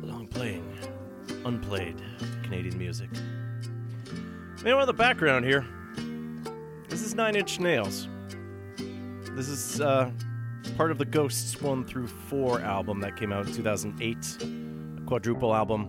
long 0.03 0.27
playing, 0.31 0.67
unplayed 1.45 2.01
Canadian 2.43 2.79
music. 2.79 3.11
Meanwhile, 4.65 4.87
the 4.87 4.95
background 4.95 5.45
here. 5.45 5.67
This 6.89 7.03
is 7.03 7.15
Nine 7.15 7.37
Inch 7.37 7.61
Nails. 7.61 8.09
This 9.33 9.51
is 9.51 9.79
uh, 9.79 10.11
part 10.79 10.91
of 10.91 10.97
the 10.97 11.05
Ghosts 11.05 11.61
1 11.61 11.85
through 11.85 12.07
4 12.07 12.63
album 12.63 13.01
that 13.01 13.15
came 13.15 13.31
out 13.31 13.47
in 13.47 13.53
2008. 13.53 14.68
Quadruple 15.09 15.55
album 15.55 15.89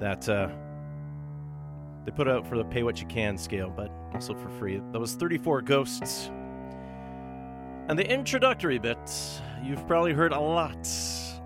that 0.00 0.28
uh, 0.28 0.48
they 2.04 2.10
put 2.10 2.26
out 2.26 2.44
for 2.44 2.58
the 2.58 2.64
pay 2.64 2.82
what 2.82 3.00
you 3.00 3.06
can 3.06 3.38
scale, 3.38 3.72
but 3.76 3.88
also 4.14 4.34
for 4.34 4.48
free. 4.58 4.82
That 4.90 4.98
was 4.98 5.14
34 5.14 5.62
Ghosts. 5.62 6.28
And 7.88 7.96
the 7.96 8.04
introductory 8.04 8.80
bit, 8.80 8.98
you've 9.62 9.86
probably 9.86 10.12
heard 10.12 10.32
a 10.32 10.40
lot 10.40 10.88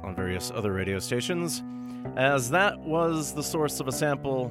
on 0.03 0.15
various 0.17 0.51
other 0.55 0.73
radio 0.73 0.99
stations, 0.99 1.63
as 2.17 2.49
that 2.49 2.81
was 2.81 3.35
the 3.35 3.43
source 3.43 3.79
of 3.81 3.87
a 3.87 3.93
sample 3.93 4.51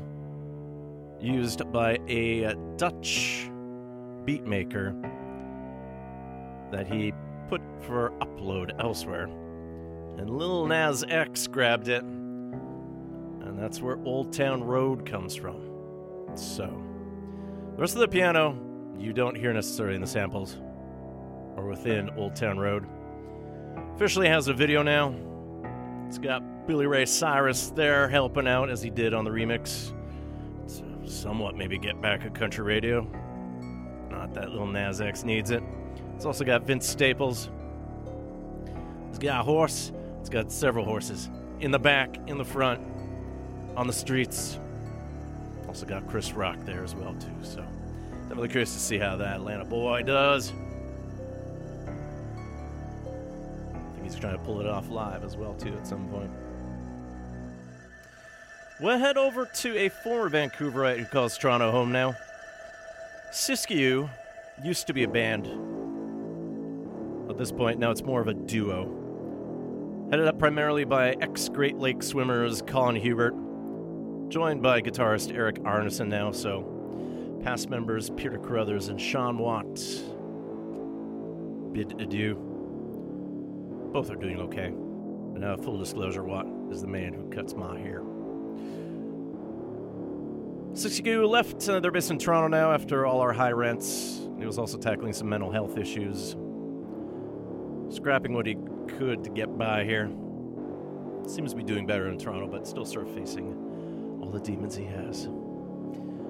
used 1.20 1.72
by 1.72 1.98
a 2.08 2.54
Dutch 2.78 3.50
beatmaker 4.24 4.94
that 6.72 6.86
he 6.86 7.12
put 7.48 7.62
for 7.82 8.12
upload 8.22 8.80
elsewhere. 8.80 9.26
And 10.20 10.30
Lil 10.30 10.68
Nas 10.68 11.04
X 11.08 11.48
grabbed 11.48 11.88
it, 11.88 12.04
and 13.60 13.66
that's 13.66 13.82
where 13.82 13.98
Old 14.06 14.32
Town 14.32 14.64
Road 14.64 15.06
comes 15.06 15.36
from. 15.36 15.60
So, 16.34 16.64
the 17.76 17.82
rest 17.82 17.94
of 17.94 18.00
the 18.00 18.08
piano 18.08 18.58
you 18.98 19.12
don't 19.12 19.36
hear 19.36 19.52
necessarily 19.52 19.96
in 19.96 20.02
the 20.02 20.08
samples 20.08 20.56
or 21.58 21.68
within 21.68 22.10
Old 22.12 22.38
Town 22.38 22.58
Road. 22.58 22.88
Officially 23.96 24.30
has 24.30 24.48
a 24.48 24.54
video 24.54 24.82
now. 24.82 25.14
It's 26.08 26.18
got 26.18 26.68
Billy 26.68 26.88
Ray 26.88 27.06
Cyrus 27.06 27.72
there 27.72 28.08
helping 28.08 28.48
out 28.48 28.70
as 28.70 28.82
he 28.82 28.90
did 28.90 29.14
on 29.14 29.26
the 29.26 29.30
remix. 29.30 29.92
To 30.78 31.10
somewhat 31.10 31.58
maybe 31.58 31.78
get 31.78 32.02
back 32.02 32.24
at 32.24 32.34
country 32.34 32.64
radio. 32.64 33.02
Not 34.10 34.34
that 34.36 34.52
Lil 34.52 34.68
Nas 34.68 35.02
X 35.02 35.26
needs 35.26 35.52
it. 35.52 35.62
It's 36.16 36.24
also 36.24 36.46
got 36.46 36.64
Vince 36.66 36.88
Staples. 36.88 37.50
It's 39.10 39.20
got 39.20 39.42
a 39.42 39.44
horse. 39.44 39.92
It's 40.22 40.30
got 40.30 40.50
several 40.50 40.86
horses 40.86 41.30
in 41.60 41.72
the 41.72 41.80
back, 41.80 42.18
in 42.28 42.38
the 42.38 42.46
front, 42.46 42.82
on 43.80 43.88
the 43.88 43.94
streets. 43.94 44.60
Also 45.66 45.86
got 45.86 46.06
Chris 46.06 46.34
Rock 46.34 46.58
there 46.66 46.84
as 46.84 46.94
well 46.94 47.14
too. 47.14 47.34
So 47.44 47.66
definitely 48.24 48.50
curious 48.50 48.74
to 48.74 48.80
see 48.80 48.98
how 48.98 49.16
that 49.16 49.38
Atlanta 49.38 49.64
boy 49.64 50.04
does. 50.04 50.52
I 53.72 53.94
think 53.94 54.04
he's 54.04 54.16
trying 54.16 54.38
to 54.38 54.44
pull 54.44 54.60
it 54.60 54.68
off 54.68 54.90
live 54.90 55.24
as 55.24 55.38
well 55.38 55.54
too 55.54 55.74
at 55.76 55.88
some 55.88 56.10
point. 56.10 56.30
We'll 58.82 58.98
head 58.98 59.16
over 59.16 59.46
to 59.46 59.78
a 59.78 59.88
former 59.88 60.30
Vancouverite 60.30 61.00
who 61.00 61.06
calls 61.06 61.38
Toronto 61.38 61.72
home 61.72 61.94
now. 61.94 62.16
Siskiyou 63.32 64.10
used 64.62 64.88
to 64.88 64.94
be 64.94 65.04
a 65.04 65.08
band. 65.08 65.48
At 67.30 67.38
this 67.38 67.54
point, 67.54 67.80
now 67.80 67.92
it's 67.92 68.04
more 68.04 68.20
of 68.20 68.28
a 68.28 68.34
duo. 68.34 70.08
Headed 70.12 70.28
up 70.28 70.38
primarily 70.38 70.84
by 70.84 71.12
ex 71.22 71.48
Great 71.48 71.78
Lake 71.78 72.04
swimmers 72.04 72.62
Colin 72.64 72.98
Huebert, 72.98 73.34
joined 74.30 74.62
by 74.62 74.80
guitarist 74.80 75.34
Eric 75.36 75.56
Arneson 75.64 76.08
now, 76.08 76.32
so 76.32 77.40
past 77.44 77.68
members 77.68 78.12
Peter 78.12 78.38
Carruthers 78.38 78.90
and 78.90 79.02
Sean 79.02 79.40
Watt 79.40 79.76
bid 81.74 82.00
adieu. 82.00 82.36
Both 83.92 84.12
are 84.12 84.16
doing 84.16 84.40
okay. 84.42 84.68
And 84.68 85.44
uh, 85.44 85.58
full 85.58 85.80
disclosure, 85.80 86.24
Watt 86.24 86.46
is 86.72 86.82
the 86.82 86.88
man 86.88 87.14
who 87.14 87.28
cuts 87.30 87.56
my 87.56 87.80
hair. 87.80 88.02
Siskiyou 90.74 91.28
left. 91.28 91.68
Uh, 91.68 91.80
based 91.80 92.12
in 92.12 92.20
Toronto 92.20 92.48
now 92.48 92.72
after 92.72 93.08
all 93.08 93.22
our 93.22 93.34
high 93.34 93.52
rents. 93.52 94.22
He 94.38 94.46
was 94.46 94.60
also 94.60 94.78
tackling 94.78 95.14
some 95.14 95.28
mental 95.28 95.52
health 95.52 95.78
issues, 95.78 96.36
scrapping 97.90 98.34
what 98.34 98.46
he 98.46 98.58
could 98.88 99.24
to 99.24 99.32
get 99.32 99.58
by 99.58 99.84
here. 99.84 100.08
Seems 101.28 101.52
to 101.52 101.58
be 101.58 101.64
doing 101.64 101.88
better 101.88 102.08
in 102.10 102.18
Toronto, 102.18 102.48
but 102.48 102.68
still 102.68 102.86
sort 102.86 103.08
of 103.08 103.14
facing 103.16 103.69
all 104.30 104.38
the 104.38 104.46
demons 104.46 104.76
he 104.76 104.86
has. 104.86 105.28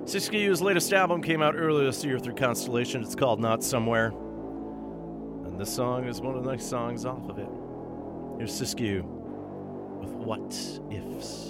Siskiyou's 0.05 0.61
latest 0.61 0.93
album 0.93 1.21
came 1.21 1.41
out 1.41 1.55
earlier 1.55 1.85
this 1.85 2.03
year 2.03 2.17
through 2.17 2.35
Constellation. 2.35 3.03
It's 3.03 3.15
called 3.15 3.41
Not 3.41 3.61
Somewhere. 3.61 4.07
And 5.45 5.59
this 5.59 5.73
song 5.73 6.07
is 6.07 6.21
one 6.21 6.35
of 6.35 6.43
the 6.43 6.49
nice 6.49 6.65
songs 6.65 7.05
off 7.05 7.27
of 7.29 7.37
it. 7.37 7.49
Here's 8.37 8.57
Siskiyou 8.57 9.03
with 9.03 10.11
What 10.11 10.53
Ifs. 10.89 11.48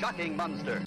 Shocking 0.00 0.34
monster. 0.34 0.82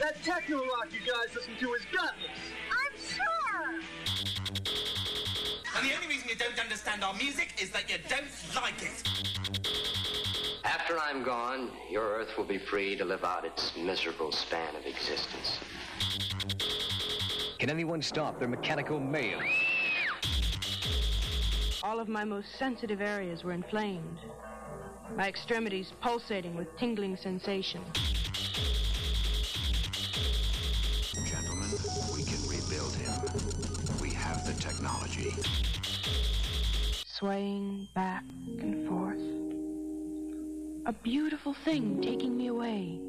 That 0.00 0.20
techno 0.24 0.56
rock 0.56 0.88
you 0.90 0.98
guys 0.98 1.32
listen 1.32 1.52
to 1.60 1.74
is 1.74 1.82
gutless. 1.92 2.40
I'm 2.72 2.98
sure. 2.98 3.80
And 5.76 5.88
the 5.88 5.94
only 5.94 6.08
reason 6.08 6.28
you 6.28 6.34
don't 6.34 6.58
understand 6.58 7.04
our 7.04 7.14
music 7.14 7.54
is 7.62 7.70
that 7.70 7.88
you 7.88 7.98
don't 8.08 8.26
like 8.56 8.82
it. 8.82 9.08
After 10.64 10.98
I'm 10.98 11.22
gone, 11.22 11.70
your 11.88 12.02
Earth 12.02 12.36
will 12.36 12.44
be 12.44 12.58
free 12.58 12.96
to 12.96 13.04
live 13.04 13.22
out 13.22 13.44
its 13.44 13.76
miserable 13.76 14.32
span 14.32 14.74
of 14.74 14.84
existence. 14.84 15.60
Can 17.60 17.70
anyone 17.70 18.02
stop 18.02 18.40
their 18.40 18.48
mechanical 18.48 18.98
mayhem? 18.98 19.46
All 21.84 22.00
of 22.00 22.08
my 22.08 22.24
most 22.24 22.58
sensitive 22.58 23.00
areas 23.00 23.44
were 23.44 23.52
inflamed. 23.52 24.18
My 25.16 25.28
extremities 25.28 25.92
pulsating 26.02 26.54
with 26.56 26.76
tingling 26.76 27.16
sensation. 27.16 27.80
Gentlemen, 31.24 31.70
we 32.14 32.22
can 32.22 32.38
rebuild 32.46 32.94
him. 32.94 33.14
We 34.02 34.10
have 34.10 34.46
the 34.46 34.52
technology. 34.60 35.34
Swaying 37.06 37.88
back 37.94 38.24
and 38.60 38.86
forth. 38.86 39.22
A 40.84 40.92
beautiful 41.02 41.54
thing 41.64 42.02
taking 42.02 42.36
me 42.36 42.48
away. 42.48 43.00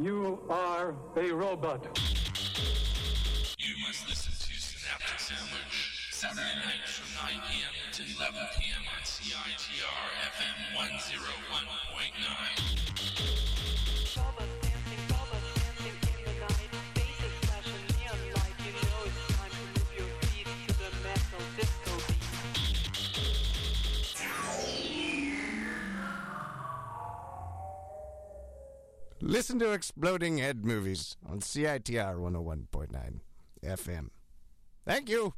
You 0.00 0.40
are 0.50 0.96
a 1.16 1.30
robot. 1.30 1.96
You 3.56 3.74
must 3.86 4.08
listen 4.08 4.32
to 4.32 4.60
Synaptic 4.60 5.20
Sandwich, 5.20 5.75
Saturday 6.16 6.80
from 6.86 7.12
9 7.28 7.42
p.m. 7.50 7.76
to 7.92 8.00
11 8.16 8.40
p.m. 8.58 8.80
on 8.88 9.04
CITR 9.04 9.84
FM 10.32 10.72
101.9. 10.72 11.36
Listen 29.20 29.58
to 29.58 29.72
Exploding 29.72 30.38
Head 30.38 30.64
Movies 30.64 31.18
on 31.28 31.40
CITR 31.40 32.16
101.9 32.16 33.20
FM. 33.62 34.08
Thank 34.86 35.10
you. 35.10 35.34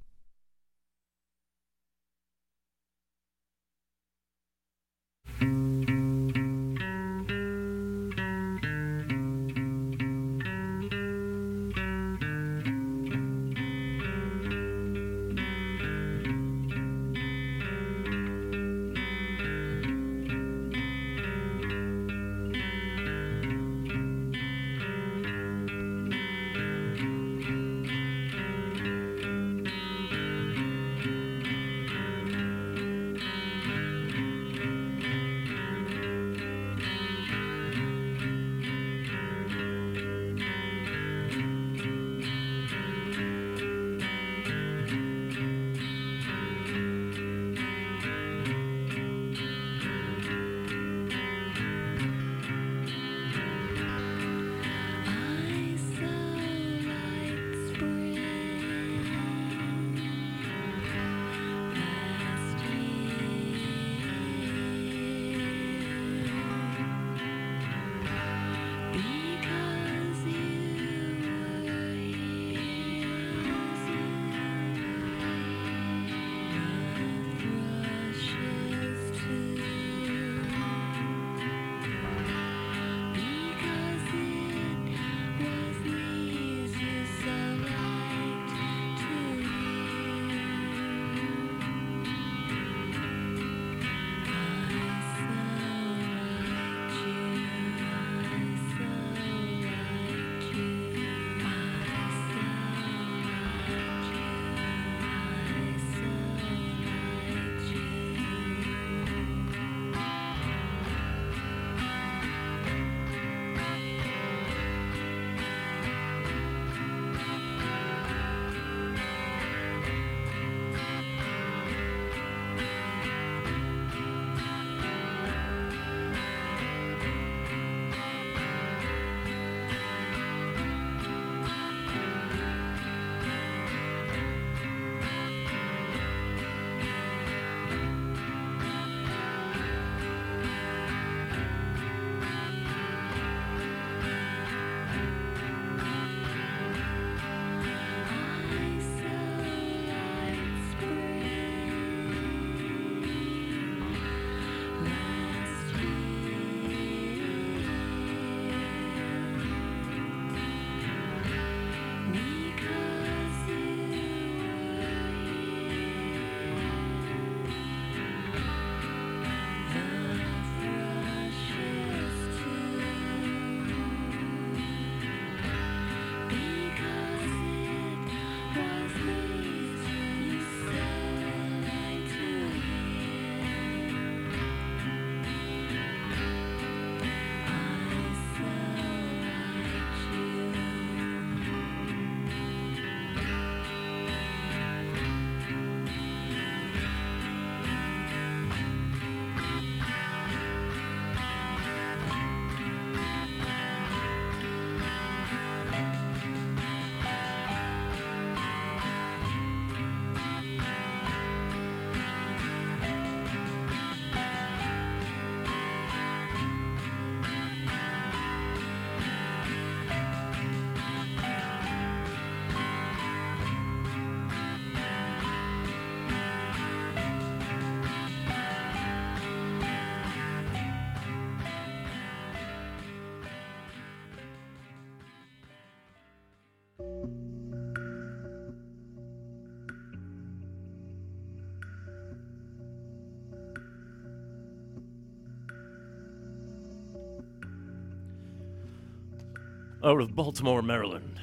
Out 249.89 250.03
of 250.03 250.14
Baltimore, 250.14 250.61
Maryland. 250.61 251.18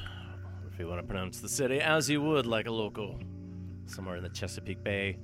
If 0.73 0.79
you 0.79 0.87
want 0.87 0.99
to 0.99 1.05
pronounce 1.05 1.39
the 1.39 1.47
city 1.47 1.79
as 1.79 2.09
you 2.09 2.19
would 2.19 2.47
like 2.47 2.65
a 2.65 2.71
local, 2.71 3.19
somewhere 3.85 4.15
in 4.15 4.23
the 4.23 4.29
Chesapeake 4.29 4.83
Bay. 4.83 5.19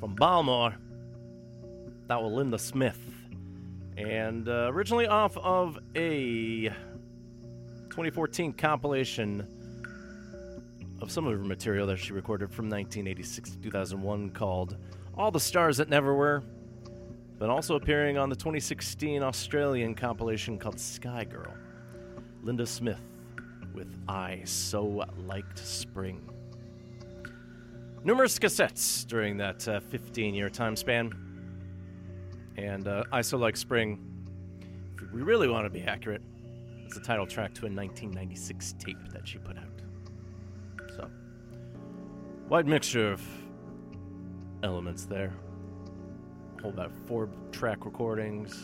From 0.00 0.14
Baltimore, 0.14 0.74
that 2.08 2.22
was 2.22 2.32
Linda 2.32 2.58
Smith. 2.58 2.98
And 3.98 4.48
uh, 4.48 4.70
originally 4.72 5.06
off 5.06 5.36
of 5.36 5.78
a 5.94 6.70
2014 7.90 8.54
compilation 8.54 9.46
of 11.02 11.12
some 11.12 11.26
of 11.26 11.38
her 11.38 11.44
material 11.44 11.86
that 11.88 11.98
she 11.98 12.14
recorded 12.14 12.50
from 12.50 12.70
1986 12.70 13.50
to 13.50 13.58
2001 13.58 14.30
called 14.30 14.78
All 15.18 15.30
the 15.30 15.38
Stars 15.38 15.76
That 15.76 15.90
Never 15.90 16.14
Were, 16.14 16.42
but 17.38 17.50
also 17.50 17.76
appearing 17.76 18.16
on 18.16 18.30
the 18.30 18.36
2016 18.36 19.22
Australian 19.22 19.94
compilation 19.94 20.58
called 20.58 20.80
Sky 20.80 21.24
Girl. 21.24 21.52
Linda 22.46 22.64
Smith 22.64 23.00
with 23.74 23.92
I 24.06 24.40
So 24.44 25.04
Liked 25.26 25.58
Spring. 25.58 26.30
Numerous 28.04 28.38
cassettes 28.38 29.04
during 29.04 29.36
that 29.38 29.62
15 29.62 30.32
year 30.32 30.48
time 30.48 30.76
span. 30.76 31.10
And 32.56 32.86
uh, 32.86 33.02
I 33.10 33.22
So 33.22 33.36
Like 33.36 33.56
Spring, 33.56 33.98
if 35.02 35.10
we 35.10 35.22
really 35.22 35.48
want 35.48 35.66
to 35.66 35.70
be 35.70 35.82
accurate, 35.82 36.22
it's 36.84 36.94
the 36.94 37.00
title 37.00 37.26
track 37.26 37.52
to 37.54 37.62
a 37.62 37.68
1996 37.68 38.76
tape 38.78 38.96
that 39.12 39.26
she 39.26 39.38
put 39.38 39.56
out. 39.58 39.64
So, 40.94 41.10
wide 42.48 42.68
mixture 42.68 43.10
of 43.10 43.22
elements 44.62 45.04
there. 45.04 45.34
Whole 46.62 46.70
about 46.70 46.92
four 47.08 47.28
track 47.50 47.84
recordings, 47.84 48.62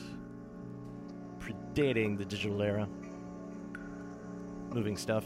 predating 1.41 2.17
the 2.17 2.25
digital 2.25 2.63
era 2.63 2.87
moving 4.75 4.97
stuff. 4.97 5.25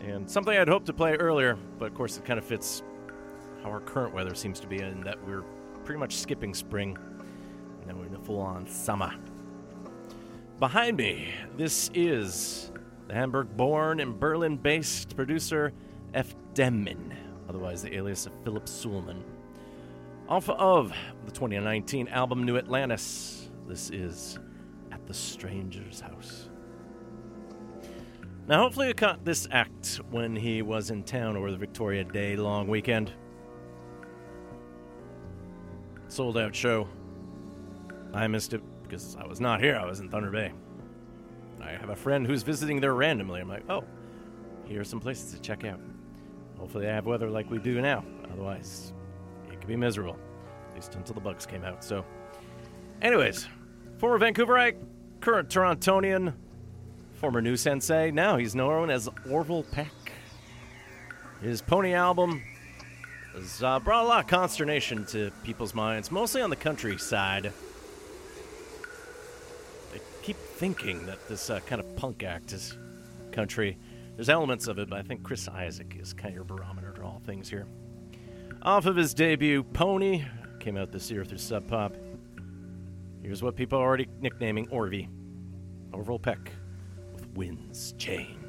And 0.00 0.30
something 0.30 0.56
I'd 0.56 0.68
hoped 0.68 0.86
to 0.86 0.92
play 0.92 1.14
earlier, 1.14 1.56
but 1.78 1.86
of 1.86 1.94
course 1.94 2.16
it 2.16 2.24
kind 2.24 2.38
of 2.38 2.44
fits 2.44 2.82
how 3.62 3.70
our 3.70 3.80
current 3.80 4.14
weather 4.14 4.34
seems 4.34 4.60
to 4.60 4.66
be 4.66 4.80
in 4.80 5.00
that 5.02 5.22
we're 5.26 5.42
pretty 5.84 5.98
much 5.98 6.16
skipping 6.16 6.54
spring 6.54 6.96
and 7.80 7.88
then 7.88 7.98
we're 7.98 8.06
in 8.06 8.12
the 8.12 8.18
full 8.18 8.40
on 8.40 8.66
summer. 8.66 9.12
Behind 10.58 10.96
me, 10.96 11.28
this 11.56 11.90
is 11.94 12.70
the 13.08 13.14
Hamburg 13.14 13.56
born 13.56 14.00
and 14.00 14.18
Berlin 14.18 14.56
based 14.56 15.14
producer 15.14 15.72
F. 16.14 16.34
Demmin, 16.54 17.12
otherwise 17.48 17.82
the 17.82 17.94
alias 17.94 18.26
of 18.26 18.32
Phillip 18.42 18.66
Sollmann. 18.66 19.22
Off 20.28 20.48
of 20.48 20.92
the 21.24 21.30
2019 21.30 22.08
album 22.08 22.42
New 22.42 22.56
Atlantis, 22.56 23.50
this 23.68 23.90
is 23.90 24.38
At 24.90 25.06
the 25.06 25.14
Stranger's 25.14 26.00
House. 26.00 26.45
Now, 28.48 28.62
hopefully, 28.62 28.86
you 28.86 28.94
caught 28.94 29.24
this 29.24 29.48
act 29.50 30.00
when 30.10 30.36
he 30.36 30.62
was 30.62 30.90
in 30.90 31.02
town 31.02 31.36
over 31.36 31.50
the 31.50 31.56
Victoria 31.56 32.04
Day 32.04 32.36
long 32.36 32.68
weekend. 32.68 33.12
Sold 36.06 36.38
out 36.38 36.54
show. 36.54 36.86
I 38.14 38.28
missed 38.28 38.54
it 38.54 38.62
because 38.84 39.16
I 39.18 39.26
was 39.26 39.40
not 39.40 39.60
here. 39.60 39.74
I 39.74 39.84
was 39.84 39.98
in 39.98 40.08
Thunder 40.08 40.30
Bay. 40.30 40.52
I 41.60 41.70
have 41.70 41.90
a 41.90 41.96
friend 41.96 42.24
who's 42.24 42.44
visiting 42.44 42.80
there 42.80 42.94
randomly. 42.94 43.40
I'm 43.40 43.48
like, 43.48 43.68
oh, 43.68 43.82
here 44.64 44.80
are 44.80 44.84
some 44.84 45.00
places 45.00 45.32
to 45.32 45.40
check 45.40 45.64
out. 45.64 45.80
Hopefully, 46.56 46.86
they 46.86 46.92
have 46.92 47.04
weather 47.04 47.28
like 47.28 47.50
we 47.50 47.58
do 47.58 47.80
now. 47.80 48.04
Otherwise, 48.32 48.92
it 49.50 49.58
could 49.58 49.68
be 49.68 49.76
miserable. 49.76 50.16
At 50.68 50.76
least 50.76 50.94
until 50.94 51.14
the 51.14 51.20
bugs 51.20 51.46
came 51.46 51.64
out. 51.64 51.82
So, 51.82 52.04
anyways, 53.02 53.48
former 53.98 54.20
Vancouverite, 54.20 54.76
current 55.20 55.48
Torontonian, 55.48 56.32
former 57.16 57.40
Nü 57.40 57.52
Sensae. 57.52 58.12
Now 58.12 58.36
he's 58.36 58.54
known 58.54 58.90
as 58.90 59.08
Orville 59.30 59.64
Peck. 59.64 59.90
His 61.40 61.62
Pony 61.62 61.94
album 61.94 62.42
has 63.34 63.62
uh, 63.62 63.78
brought 63.80 64.04
a 64.04 64.08
lot 64.08 64.24
of 64.24 64.26
consternation 64.26 65.04
to 65.06 65.30
people's 65.42 65.74
minds, 65.74 66.10
mostly 66.10 66.42
on 66.42 66.50
the 66.50 66.56
countryside. 66.56 67.52
They 69.92 70.00
keep 70.22 70.36
thinking 70.36 71.06
that 71.06 71.26
this 71.28 71.50
uh, 71.50 71.60
kind 71.60 71.80
of 71.80 71.96
punk 71.96 72.22
act 72.22 72.52
is 72.52 72.76
country. 73.32 73.78
There's 74.14 74.30
elements 74.30 74.66
of 74.66 74.78
it, 74.78 74.88
but 74.88 74.98
I 74.98 75.02
think 75.02 75.22
Chris 75.22 75.46
Isaak 75.48 75.96
is 76.00 76.14
kind 76.14 76.28
of 76.28 76.34
your 76.34 76.44
barometer 76.44 76.92
to 76.92 77.02
all 77.02 77.20
things 77.26 77.50
here. 77.50 77.66
Off 78.62 78.86
of 78.86 78.96
his 78.96 79.12
debut, 79.12 79.62
Pony, 79.62 80.24
came 80.58 80.76
out 80.76 80.90
this 80.90 81.10
year 81.10 81.24
through 81.24 81.38
Sub 81.38 81.68
Pop. 81.68 81.94
Here's 83.22 83.42
what 83.42 83.56
people 83.56 83.78
are 83.78 83.82
already 83.82 84.08
nicknaming 84.20 84.66
Orvie 84.68 85.08
Orville 85.92 86.18
Peck 86.18 86.50
winds 87.36 87.92
change. 87.98 88.45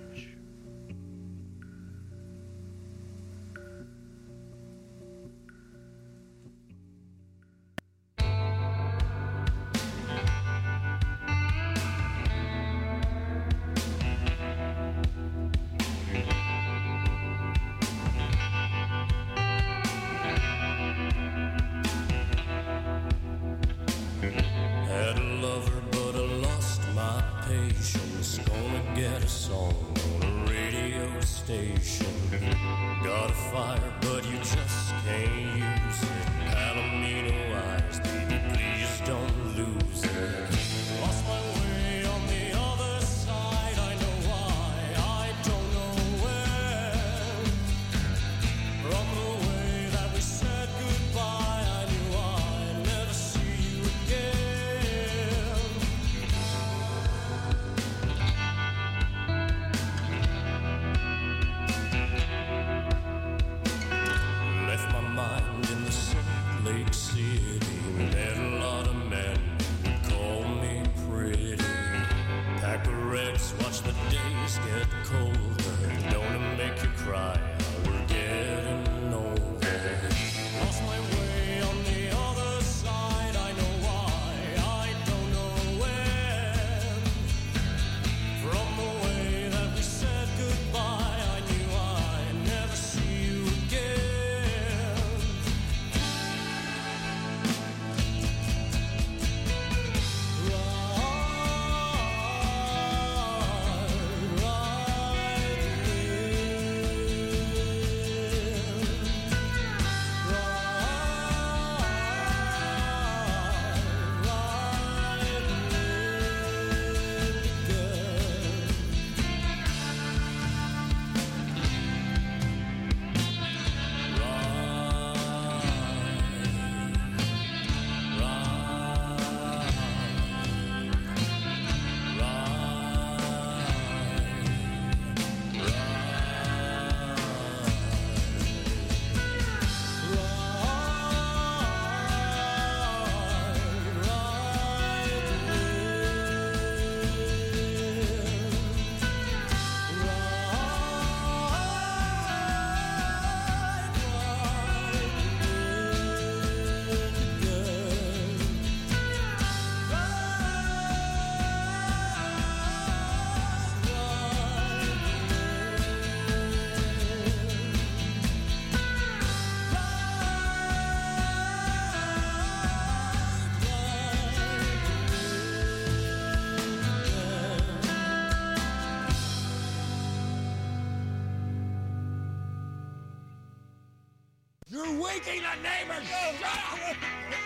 Neighbors! 185.64 186.08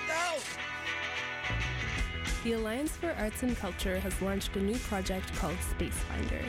No! 0.08 0.38
The 2.44 2.54
Alliance 2.54 2.96
for 2.98 3.14
Arts 3.20 3.44
and 3.44 3.56
Culture 3.58 4.00
has 4.00 4.20
launched 4.22 4.56
a 4.56 4.60
new 4.60 4.78
project 4.80 5.32
called 5.36 5.58
Spacefinder. 5.78 6.44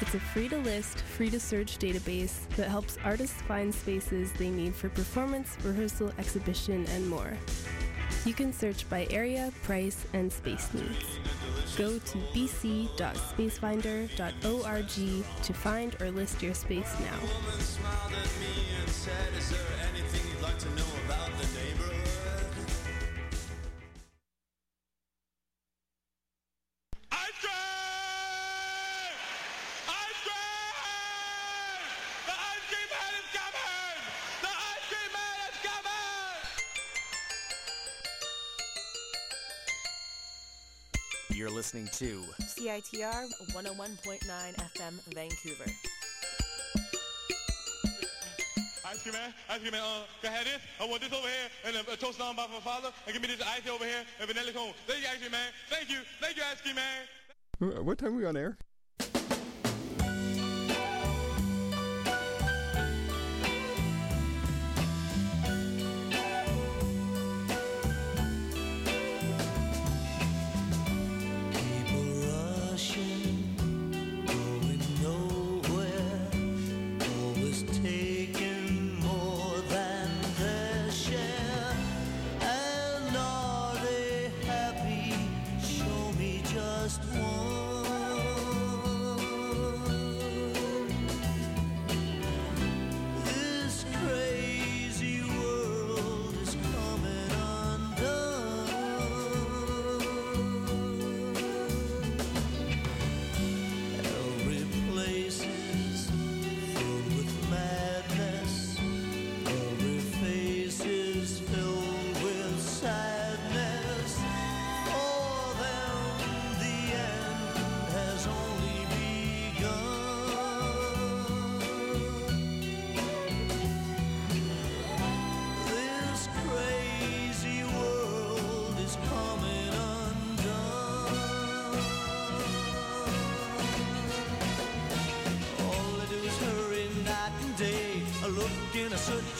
It's 0.00 0.14
a 0.14 0.20
free 0.20 0.48
to 0.48 0.56
list, 0.56 1.02
free 1.02 1.28
to 1.30 1.38
search 1.38 1.78
database 1.78 2.48
that 2.56 2.68
helps 2.68 2.98
artists 3.04 3.40
find 3.42 3.72
spaces 3.74 4.32
they 4.32 4.50
need 4.50 4.74
for 4.74 4.88
performance, 4.88 5.56
rehearsal, 5.62 6.10
exhibition, 6.18 6.84
and 6.88 7.08
more. 7.08 7.36
You 8.24 8.34
can 8.34 8.52
search 8.52 8.90
by 8.90 9.06
area, 9.10 9.52
price, 9.62 10.04
and 10.12 10.32
space 10.32 10.68
needs. 10.74 11.20
Go 11.76 11.98
to 11.98 12.18
bc.spacefinder.org 12.34 15.24
to 15.42 15.52
find 15.52 16.02
or 16.02 16.10
list 16.10 16.42
your 16.42 16.54
space 16.54 16.92
now. 17.00 17.18
Listening 41.72 41.86
to 41.92 42.24
CITR 42.42 43.30
101.9 43.52 44.26
FM 44.26 45.14
Vancouver. 45.14 45.70
Ice 48.86 49.02
cream 49.04 49.14
man, 49.14 49.32
ice 49.48 49.60
cream 49.60 49.70
man, 49.70 49.80
uh, 49.80 50.02
can 50.20 50.32
I 50.32 50.36
have 50.36 50.44
this? 50.46 50.58
I 50.80 50.86
want 50.86 51.00
this 51.00 51.12
over 51.12 51.28
here, 51.28 51.48
and 51.66 51.76
a, 51.76 51.92
a 51.92 51.96
toast 51.96 52.20
on 52.20 52.34
by 52.34 52.48
my 52.52 52.58
father, 52.58 52.88
and 53.06 53.12
give 53.12 53.22
me 53.22 53.28
this 53.28 53.40
ice 53.46 53.68
over 53.70 53.84
here, 53.84 54.02
and 54.18 54.28
vanilla 54.28 54.50
cone. 54.52 54.72
Thank 54.88 55.02
you, 55.02 55.08
ice 55.12 55.18
cream 55.20 55.30
man. 55.30 55.52
Thank 55.68 55.90
you. 55.90 55.98
Thank 56.20 56.36
you, 56.38 56.42
ice 56.50 56.60
cream 56.60 56.74
man. 56.74 57.84
What 57.84 57.98
time 57.98 58.14
are 58.14 58.16
we 58.16 58.26
on 58.26 58.36
air? 58.36 58.58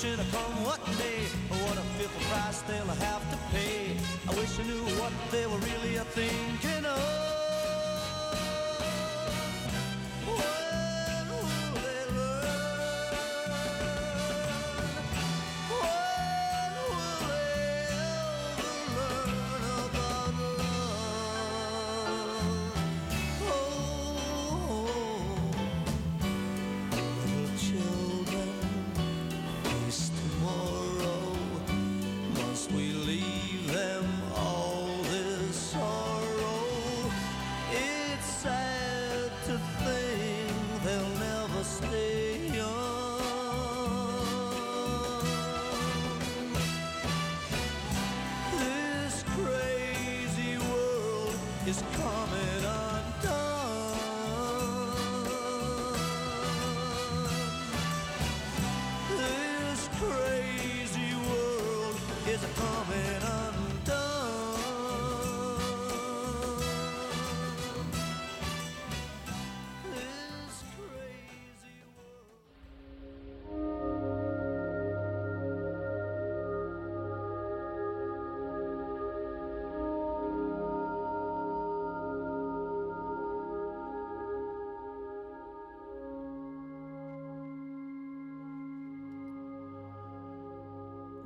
Searching, 0.00 0.20
a 0.20 0.24
come 0.30 0.64
what 0.64 0.80
may. 0.98 1.24
What 1.64 1.76
a 1.76 1.84
fearful 1.96 2.20
price 2.30 2.62
they'll 2.62 2.86
have 2.86 3.30
to 3.30 3.36
pay. 3.52 3.96
I 4.28 4.34
wish 4.34 4.58
I 4.58 4.62
knew 4.64 4.84
what 5.00 5.12
they 5.30 5.46
were 5.46 5.58
really 5.58 5.79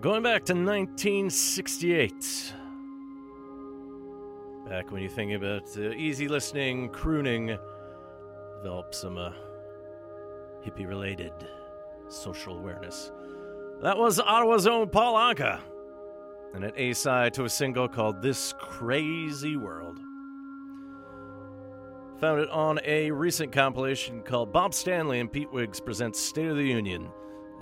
Going 0.05 0.22
back 0.22 0.44
to 0.44 0.52
1968. 0.52 2.52
Back 4.68 4.92
when 4.92 5.00
you 5.00 5.09
think 5.09 5.32
about 5.32 5.62
uh, 5.78 5.92
easy 5.92 6.28
listening, 6.28 6.90
crooning, 6.90 7.57
develop 8.59 8.94
some 8.94 9.16
uh, 9.16 9.30
hippie 10.62 10.86
related 10.86 11.32
social 12.09 12.59
awareness. 12.59 13.12
That 13.80 13.96
was 13.96 14.20
Ottawa's 14.20 14.66
own 14.66 14.90
Paul 14.90 15.14
Anka, 15.14 15.59
and 16.52 16.64
an 16.64 16.72
A 16.76 16.92
side 16.92 17.32
to 17.32 17.46
a 17.46 17.48
single 17.48 17.88
called 17.88 18.20
This 18.20 18.52
Crazy 18.59 19.57
World. 19.57 20.00
Found 22.20 22.42
it 22.42 22.50
on 22.50 22.78
a 22.84 23.11
recent 23.11 23.52
compilation 23.52 24.20
called 24.20 24.52
Bob 24.52 24.74
Stanley 24.74 25.20
and 25.20 25.32
Pete 25.32 25.50
Wiggs 25.50 25.80
Presents 25.80 26.20
State 26.20 26.48
of 26.48 26.59
the 26.59 26.62
Union 26.62 27.09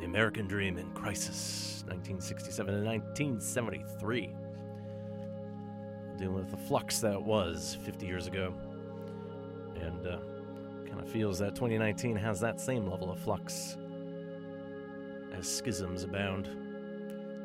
The 0.03 0.09
American 0.09 0.49
Dream 0.49 0.79
in 0.79 0.91
Crisis, 0.95 1.85
1967 1.87 2.75
and 2.75 2.85
1973. 2.85 4.35
Dealing 6.19 6.35
with 6.35 6.51
the 6.51 6.57
flux 6.57 6.99
that 6.99 7.23
was 7.23 7.79
50 7.85 8.05
years 8.05 8.27
ago. 8.27 8.53
And 9.77 10.05
uh, 10.05 10.19
kind 10.89 11.01
of 11.01 11.09
feels 11.09 11.39
that 11.39 11.55
2019 11.55 12.17
has 12.17 12.41
that 12.41 12.61
same 12.61 12.91
level 12.91 13.13
of 13.13 13.21
flux 13.21 13.77
as 15.39 15.47
schisms 15.47 16.03
abound. 16.03 16.49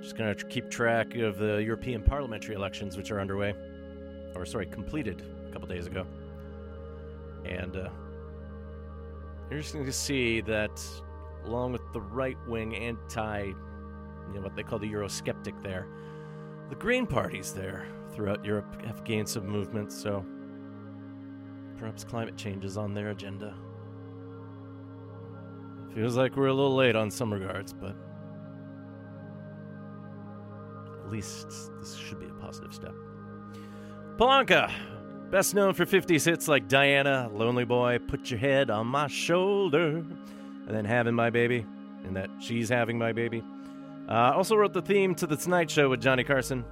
Just 0.02 0.18
going 0.18 0.36
to 0.36 0.46
keep 0.46 0.72
track 0.72 1.16
of 1.16 1.38
the 1.38 1.58
European 1.58 2.02
parliamentary 2.02 2.56
elections, 2.56 2.98
which 2.98 3.12
are 3.12 3.22
underway, 3.22 3.54
or 4.34 4.48
sorry, 4.48 4.66
completed 4.66 5.22
a 5.48 5.52
couple 5.52 5.68
days 5.68 5.86
ago. 5.86 6.08
And 7.46 7.78
uh, 7.78 7.90
interesting 9.52 9.86
to 9.86 9.94
see 9.94 10.42
that, 10.42 10.84
along 11.46 11.74
with 11.74 11.77
the 11.94 12.02
right 12.02 12.38
wing 12.48 12.76
anti 12.76 13.54
you 14.28 14.34
know, 14.34 14.42
what 14.42 14.56
they 14.56 14.64
call 14.64 14.80
the 14.80 14.92
Eurosceptic 14.92 15.62
there. 15.64 15.88
The 16.70 16.76
Green 16.76 17.08
parties 17.08 17.54
there 17.54 17.88
throughout 18.14 18.44
Europe 18.44 18.86
have 18.86 19.04
gained 19.04 19.30
some 19.30 19.48
movement, 19.48 19.92
so 19.92 20.26
perhaps 21.78 22.04
climate 22.04 22.36
change 22.36 22.66
is 22.66 22.78
on 22.78 22.94
their 22.94 23.10
agenda. 23.10 23.56
Feels 25.94 26.18
like 26.18 26.36
we're 26.36 26.48
a 26.48 26.54
little 26.54 26.76
late 26.76 26.96
on 26.96 27.10
some 27.10 27.32
regards, 27.32 27.74
but 27.74 27.96
at 31.04 31.10
least 31.10 31.48
this 31.80 31.96
should 31.96 32.20
be 32.20 32.26
a 32.26 32.34
positive 32.42 32.74
step. 32.74 32.94
Paul 34.18 34.44
Anka, 34.44 34.72
best 35.32 35.56
known 35.56 35.74
for 35.74 35.86
50s 35.86 36.26
hits 36.26 36.48
like 36.48 36.68
Diana, 36.68 37.30
Lonely 37.34 37.66
Boy, 37.66 38.00
Put 38.00 38.30
Your 38.30 38.40
Head 38.40 38.70
on 38.70 38.88
My 38.88 39.08
Shoulder, 39.08 39.98
and 39.98 40.76
then 40.76 40.86
Having 40.86 41.14
My 41.14 41.30
Baby, 41.30 41.66
that 42.14 42.30
She's 42.40 42.70
Having 42.70 42.98
My 42.98 43.12
Baby. 43.12 43.44
Uh, 44.08 44.32
also 44.36 44.56
wrote 44.56 44.74
the 44.74 44.82
theme 44.82 45.14
to 45.16 45.28
The 45.28 45.36
Tonight 45.36 45.70
Show 45.70 45.90
with 45.90 46.02
Johnny 46.02 46.24
Carson. 46.24 46.64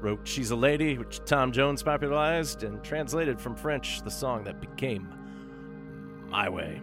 Wrote 0.00 0.20
She's 0.24 0.50
a 0.50 0.56
Lady, 0.56 0.98
which 0.98 1.20
Tom 1.24 1.52
Jones 1.52 1.82
popularized, 1.82 2.64
and 2.64 2.82
translated 2.82 3.40
from 3.40 3.56
French 3.56 4.02
the 4.02 4.10
song 4.10 4.44
that 4.44 4.60
became 4.60 5.08
My 6.28 6.48
Way. 6.48 6.80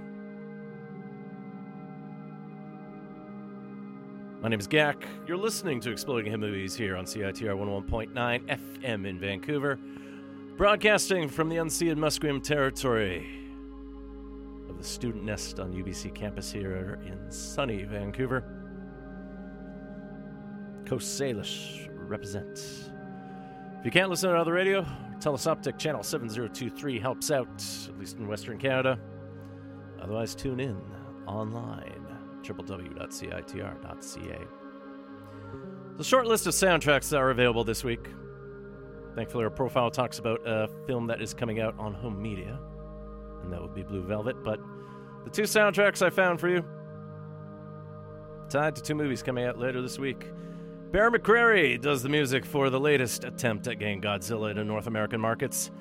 My 4.41 4.49
name 4.49 4.59
is 4.59 4.67
Gak. 4.67 5.03
You're 5.27 5.37
listening 5.37 5.79
to 5.81 5.91
Exploding 5.91 6.29
Head 6.31 6.39
Movies 6.39 6.75
here 6.75 6.95
on 6.95 7.05
CITR 7.05 7.55
101.9 7.55 8.13
FM 8.13 9.07
in 9.07 9.19
Vancouver, 9.19 9.79
broadcasting 10.57 11.27
from 11.27 11.49
the 11.49 11.55
unceded 11.55 11.97
Musqueam 11.97 12.41
territory 12.41 13.46
the 14.77 14.83
student 14.83 15.23
nest 15.23 15.59
on 15.59 15.73
UBC 15.73 16.13
campus 16.13 16.51
here 16.51 16.99
in 17.05 17.31
sunny 17.31 17.83
Vancouver. 17.83 18.43
Coast 20.85 21.19
Salish 21.19 21.89
represent. 21.91 22.59
If 23.79 23.85
you 23.85 23.91
can't 23.91 24.09
listen 24.09 24.29
to 24.29 24.37
other 24.37 24.53
radio, 24.53 24.83
Telus 25.19 25.45
Optik 25.47 25.77
channel 25.77 26.03
7023 26.03 26.99
helps 26.99 27.31
out, 27.31 27.47
at 27.87 27.99
least 27.99 28.17
in 28.17 28.27
Western 28.27 28.57
Canada. 28.57 28.99
Otherwise, 30.01 30.35
tune 30.35 30.59
in 30.59 30.79
online 31.25 32.05
www.citr.ca. 32.43 34.39
The 35.97 36.03
short 36.03 36.27
list 36.27 36.47
of 36.47 36.53
soundtracks 36.53 37.09
that 37.09 37.17
are 37.17 37.31
available 37.31 37.63
this 37.63 37.83
week. 37.83 38.07
Thankfully, 39.15 39.43
our 39.43 39.49
profile 39.49 39.89
talks 39.89 40.19
about 40.19 40.39
a 40.45 40.69
film 40.85 41.07
that 41.07 41.21
is 41.21 41.33
coming 41.33 41.59
out 41.59 41.77
on 41.79 41.93
home 41.93 42.21
media, 42.21 42.59
and 43.47 43.53
that 43.53 43.61
would 43.61 43.73
be 43.73 43.83
Blue 43.83 44.03
Velvet. 44.03 44.43
But 44.43 44.59
the 45.23 45.29
two 45.29 45.43
soundtracks 45.43 46.05
I 46.05 46.09
found 46.09 46.41
for 46.41 46.49
you, 46.49 46.65
tied 48.49 48.75
to 48.75 48.81
two 48.81 48.93
movies 48.93 49.23
coming 49.23 49.45
out 49.45 49.57
later 49.57 49.81
this 49.81 49.97
week. 49.97 50.27
Bear 50.91 51.09
McCreary 51.09 51.79
does 51.81 52.03
the 52.03 52.09
music 52.09 52.45
for 52.45 52.69
the 52.69 52.79
latest 52.79 53.23
attempt 53.23 53.67
at 53.67 53.79
getting 53.79 54.01
Godzilla 54.01 54.51
into 54.51 54.65
North 54.65 54.87
American 54.87 55.21
markets. 55.21 55.71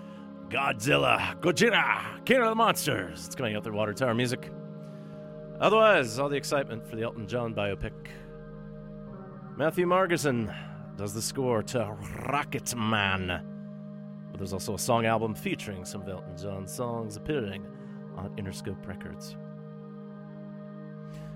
Godzilla, 0.49 1.41
Gojira, 1.41 2.25
King 2.25 2.43
of 2.43 2.51
the 2.51 2.55
Monsters. 2.55 3.27
It's 3.27 3.35
coming 3.35 3.57
out 3.57 3.65
through 3.65 3.75
Water 3.75 3.93
Tower 3.93 4.15
Music. 4.15 4.49
Otherwise, 5.61 6.21
all 6.21 6.29
the 6.29 6.37
excitement 6.37 6.87
for 6.89 6.95
the 6.95 7.03
Elton 7.03 7.27
John 7.27 7.53
biopic. 7.53 7.93
Matthew 9.57 9.87
Margeson 9.87 10.55
does 10.97 11.15
the 11.15 11.23
score 11.23 11.65
to 11.65 11.97
Rocket 12.29 12.77
Man. 12.77 13.56
But 14.37 14.41
there's 14.41 14.53
also 14.53 14.75
a 14.75 14.79
song 14.79 15.07
album 15.07 15.35
featuring 15.35 15.87
some 15.87 16.03
of 16.03 16.09
Elton 16.11 16.37
John's 16.37 16.71
songs 16.71 17.17
appearing 17.17 17.65
on 18.19 18.29
Interscope 18.37 18.87
Records. 18.87 19.35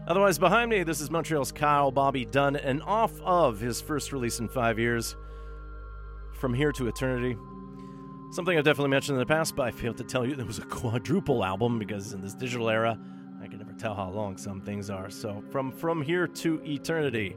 Otherwise, 0.07 0.38
behind 0.38 0.68
me, 0.68 0.82
this 0.82 1.01
is 1.01 1.11
Montreal's 1.11 1.51
Kyle 1.51 1.90
Bobby 1.90 2.26
Dunn, 2.26 2.57
and 2.57 2.82
off 2.82 3.18
of 3.22 3.59
his 3.59 3.80
first 3.80 4.12
release 4.12 4.38
in 4.38 4.48
five 4.48 4.78
years, 4.78 5.16
From 6.34 6.53
Here 6.53 6.72
to 6.72 6.88
Eternity. 6.88 7.38
Something 8.32 8.59
I've 8.59 8.64
definitely 8.64 8.90
mentioned 8.90 9.16
in 9.16 9.20
the 9.20 9.34
past, 9.34 9.57
but 9.57 9.68
I 9.68 9.70
failed 9.70 9.96
to 9.96 10.05
tell 10.05 10.26
you 10.26 10.36
there 10.36 10.44
was 10.44 10.59
a 10.59 10.66
quadruple 10.66 11.42
album 11.42 11.78
because 11.78 12.12
in 12.12 12.20
this 12.20 12.34
digital 12.34 12.68
era, 12.68 12.98
I 13.42 13.46
can 13.46 13.61
never 13.61 13.72
tell 13.72 13.94
how 13.94 14.11
long 14.11 14.36
some 14.36 14.61
things 14.61 14.90
are. 14.90 15.09
So, 15.09 15.42
from 15.51 15.72
From 15.72 16.03
Here 16.03 16.26
to 16.26 16.61
Eternity, 16.66 17.34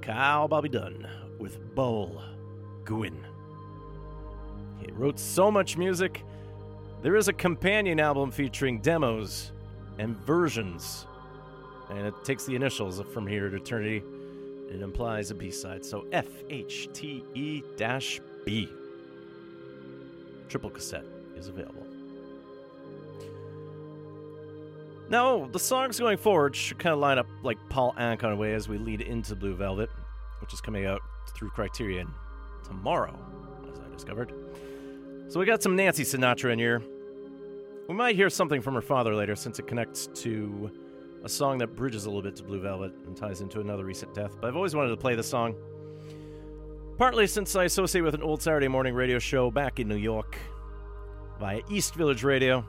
Kyle 0.00 0.46
Bobby 0.46 0.68
Dunn 0.68 1.08
with 1.40 1.74
Boul. 1.74 2.22
Gouin. 2.84 3.31
Wrote 4.94 5.18
so 5.18 5.50
much 5.50 5.76
music. 5.76 6.22
There 7.02 7.16
is 7.16 7.28
a 7.28 7.32
companion 7.32 7.98
album 7.98 8.30
featuring 8.30 8.80
demos 8.80 9.50
and 9.98 10.16
versions, 10.18 11.06
and 11.90 12.06
it 12.06 12.14
takes 12.24 12.44
the 12.44 12.54
initials 12.54 13.00
From 13.12 13.26
Here 13.26 13.50
to 13.50 13.56
Eternity. 13.56 14.02
It 14.70 14.80
implies 14.80 15.30
a 15.30 15.34
B 15.34 15.50
side, 15.50 15.84
so 15.84 16.06
FHTE 16.12 17.64
B. 18.44 18.68
Triple 20.48 20.70
cassette 20.70 21.04
is 21.36 21.48
available. 21.48 21.86
Now, 25.08 25.48
the 25.52 25.58
songs 25.58 25.98
going 25.98 26.16
forward 26.16 26.54
should 26.54 26.78
kind 26.78 26.92
of 26.92 26.98
line 27.00 27.18
up 27.18 27.26
like 27.42 27.58
Paul 27.68 27.94
Anka 27.98 28.36
way 28.36 28.54
as 28.54 28.68
we 28.68 28.78
lead 28.78 29.00
into 29.00 29.34
Blue 29.34 29.54
Velvet, 29.54 29.90
which 30.40 30.54
is 30.54 30.60
coming 30.60 30.86
out 30.86 31.02
through 31.34 31.50
Criterion 31.50 32.08
tomorrow, 32.64 33.18
as 33.70 33.78
I 33.80 33.92
discovered. 33.92 34.32
So 35.32 35.40
we 35.40 35.46
got 35.46 35.62
some 35.62 35.74
Nancy 35.74 36.02
Sinatra 36.02 36.52
in 36.52 36.58
here. 36.58 36.82
We 37.88 37.94
might 37.94 38.16
hear 38.16 38.28
something 38.28 38.60
from 38.60 38.74
her 38.74 38.82
father 38.82 39.14
later 39.14 39.34
since 39.34 39.58
it 39.58 39.66
connects 39.66 40.08
to 40.16 40.70
a 41.24 41.28
song 41.30 41.56
that 41.56 41.68
bridges 41.68 42.04
a 42.04 42.10
little 42.10 42.20
bit 42.20 42.36
to 42.36 42.42
Blue 42.42 42.60
Velvet 42.60 42.92
and 43.06 43.16
ties 43.16 43.40
into 43.40 43.58
another 43.60 43.86
recent 43.86 44.12
death. 44.12 44.36
But 44.38 44.48
I've 44.48 44.56
always 44.56 44.74
wanted 44.74 44.90
to 44.90 44.98
play 44.98 45.14
this 45.14 45.26
song. 45.26 45.54
Partly 46.98 47.26
since 47.26 47.56
I 47.56 47.64
associate 47.64 48.02
with 48.02 48.14
an 48.14 48.22
old 48.22 48.42
Saturday 48.42 48.68
morning 48.68 48.92
radio 48.92 49.18
show 49.18 49.50
back 49.50 49.80
in 49.80 49.88
New 49.88 49.96
York 49.96 50.36
via 51.40 51.62
East 51.70 51.94
Village 51.94 52.24
Radio. 52.24 52.62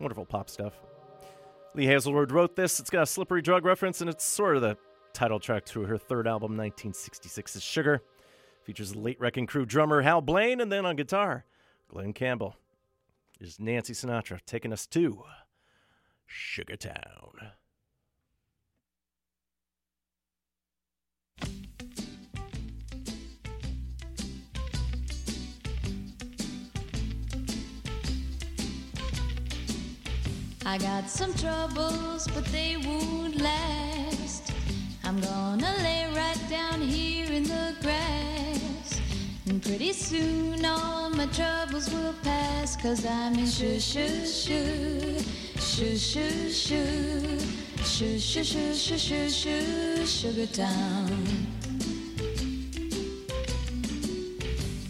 Wonderful 0.00 0.26
pop 0.26 0.50
stuff. 0.50 0.72
Lee 1.76 1.86
Hazlewood 1.86 2.32
wrote 2.32 2.56
this. 2.56 2.80
It's 2.80 2.90
got 2.90 3.04
a 3.04 3.06
slippery 3.06 3.42
drug 3.42 3.64
reference, 3.64 4.00
and 4.00 4.10
it's 4.10 4.24
sort 4.24 4.56
of 4.56 4.62
the 4.62 4.76
title 5.12 5.38
track 5.38 5.66
to 5.66 5.82
her 5.82 5.98
third 5.98 6.26
album, 6.26 6.56
1966's 6.56 7.62
Sugar. 7.62 8.02
Features 8.64 8.96
late 8.96 9.20
Wrecking 9.20 9.46
Crew 9.46 9.66
drummer 9.66 10.00
Hal 10.00 10.22
Blaine, 10.22 10.58
and 10.58 10.72
then 10.72 10.86
on 10.86 10.96
guitar, 10.96 11.44
Glen 11.88 12.14
Campbell. 12.14 12.56
Is 13.38 13.60
Nancy 13.60 13.92
Sinatra 13.92 14.40
taking 14.46 14.72
us 14.72 14.86
to 14.86 15.22
Sugar 16.24 16.76
Town. 16.76 17.52
I 30.64 30.78
got 30.78 31.10
some 31.10 31.34
troubles, 31.34 32.26
but 32.28 32.46
they 32.46 32.78
won't 32.78 33.38
last. 33.42 34.50
I'm 35.04 35.20
gonna 35.20 35.74
lay 35.82 36.10
right 36.16 36.40
down 36.48 36.80
here 36.80 37.30
in 37.30 37.42
the 37.42 37.76
grass. 37.82 38.33
And 39.46 39.62
pretty 39.62 39.92
soon 39.92 40.64
all 40.64 41.10
my 41.10 41.26
troubles 41.26 41.92
will 41.92 42.14
pass. 42.22 42.76
Cause 42.76 43.04
I'm 43.04 43.34
in 43.34 43.46
shoo 43.46 43.78
shoo 43.78 44.26
shoo, 44.26 45.18
shoo 45.58 45.96
shoo 45.96 46.50
shoo, 46.50 47.38
shoo 47.84 48.18
shoo 48.18 48.44
shoo 48.44 48.74
shoo 48.74 48.98
shoo 48.98 49.28
shoo, 49.28 50.06
Sugar 50.06 50.46
Town. 50.46 51.26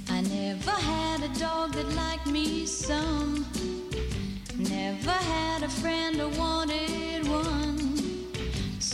I 0.09 0.21
never 0.21 0.71
had 0.71 1.23
a 1.25 1.39
dog 1.41 1.73
that 1.73 1.89
liked 1.95 2.29
me 2.29 2.65
some. 2.67 3.45
Never 4.57 5.11
had 5.11 5.65
a 5.65 5.69
friend 5.69 6.21
or 6.21 6.29
wanted 6.39 7.27
one. 7.27 7.64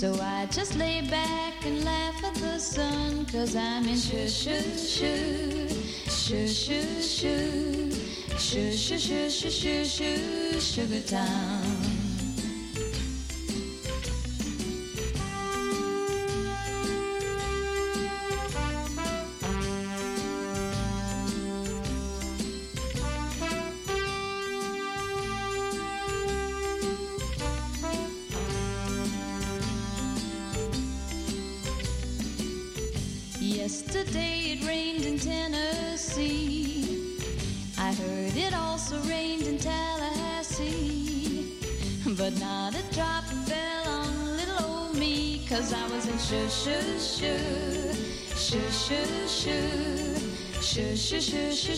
So 0.01 0.19
I 0.23 0.47
just 0.47 0.77
lay 0.77 1.03
back 1.03 1.67
and 1.67 1.85
laugh 1.85 2.25
at 2.25 2.35
the 2.37 2.59
sun. 2.59 3.27
Cause 3.27 3.55
I'm 3.55 3.87
in 3.87 3.99
shoo 3.99 4.27
shoo 4.31 4.63
shoo, 4.79 5.69
shoo 6.09 6.49
shoo 6.49 7.03
shoo, 7.03 7.93
shoo 8.39 8.73
shoo 8.73 8.99
shoo 8.99 9.29
shoo 9.29 9.51
shoo 9.51 9.85
shoo, 9.85 10.59
Sugar 10.59 11.03
Town. 11.03 12.00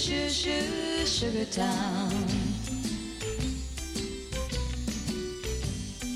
Shoo 0.03 0.29
shoo, 0.29 1.07
Sugar 1.07 1.45
Town. 1.45 2.11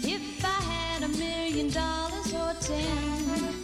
If 0.03 0.45
I 0.45 0.59
had 0.73 1.05
a 1.05 1.09
million 1.09 1.71
dollars 1.71 2.35
or 2.35 2.53
ten, 2.61 3.55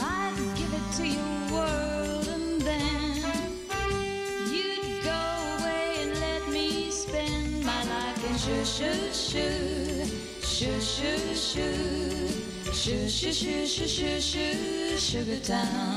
I'd 0.00 0.38
give 0.56 0.72
it 0.72 0.86
to 0.96 1.06
your 1.06 1.52
world 1.52 2.28
and 2.28 2.62
then 2.62 3.52
you'd 4.50 5.04
go 5.04 5.22
away 5.58 5.96
and 6.00 6.12
let 6.18 6.48
me 6.48 6.90
spend 6.90 7.62
my 7.62 7.82
life 7.84 8.30
in 8.30 8.38
shoo, 8.38 8.64
shoo 8.64 9.12
shoo 10.42 10.80
shoo, 11.34 11.60
shoo 12.72 13.08
shoo 13.10 13.32
shoo 13.34 13.66
shoo 13.66 13.86
shoo 13.86 14.20
shoo, 14.20 14.96
Sugar 14.96 15.40
Town. 15.40 15.95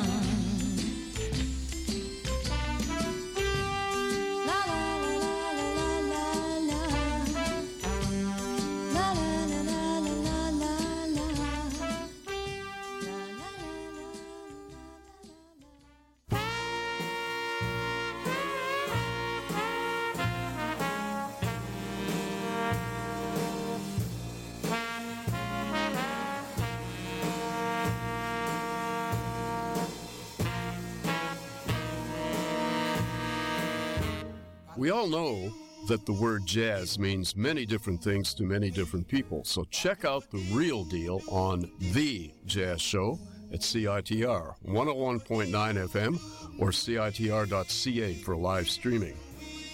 That 35.89 36.05
the 36.05 36.13
word 36.13 36.45
jazz 36.45 36.99
means 36.99 37.35
many 37.35 37.65
different 37.65 38.03
things 38.03 38.35
to 38.35 38.43
many 38.43 38.69
different 38.69 39.07
people, 39.07 39.43
so 39.43 39.63
check 39.71 40.05
out 40.05 40.29
the 40.29 40.37
real 40.51 40.83
deal 40.83 41.19
on 41.27 41.71
The 41.93 42.31
Jazz 42.45 42.79
Show 42.79 43.17
at 43.51 43.61
CITR 43.61 44.53
101.9 44.67 45.49
FM 45.49 46.19
or 46.59 46.69
CITR.ca 46.69 48.13
for 48.13 48.37
live 48.37 48.69
streaming. 48.69 49.17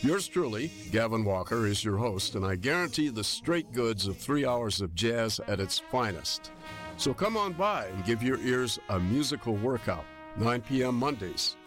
Yours 0.03 0.25
truly, 0.29 0.71
Gavin 0.89 1.25
Walker, 1.25 1.67
is 1.67 1.83
your 1.83 1.97
host, 1.97 2.35
and 2.35 2.45
I 2.45 2.55
guarantee 2.55 3.09
the 3.09 3.23
straight 3.23 3.73
goods 3.73 4.07
of 4.07 4.17
three 4.17 4.45
hours 4.45 4.79
of 4.79 4.95
jazz 4.95 5.41
at 5.47 5.59
its 5.59 5.79
finest. 5.91 6.51
So 6.95 7.13
come 7.13 7.35
on 7.35 7.51
by 7.51 7.87
and 7.87 8.05
give 8.05 8.23
your 8.23 8.39
ears 8.39 8.79
a 8.87 8.97
musical 8.97 9.55
workout, 9.55 10.05
9 10.37 10.61
p.m. 10.61 10.95
Mondays. 10.95 11.57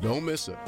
Don't 0.00 0.24
miss 0.24 0.48
it. 0.48 0.58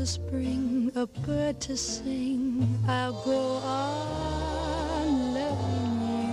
A 0.00 0.06
spring, 0.06 0.90
a 0.94 1.06
bird 1.06 1.60
to 1.60 1.76
sing, 1.76 2.66
I'll 2.88 3.12
go 3.22 3.38
on 3.62 5.34
loving 5.34 6.00
you 6.08 6.30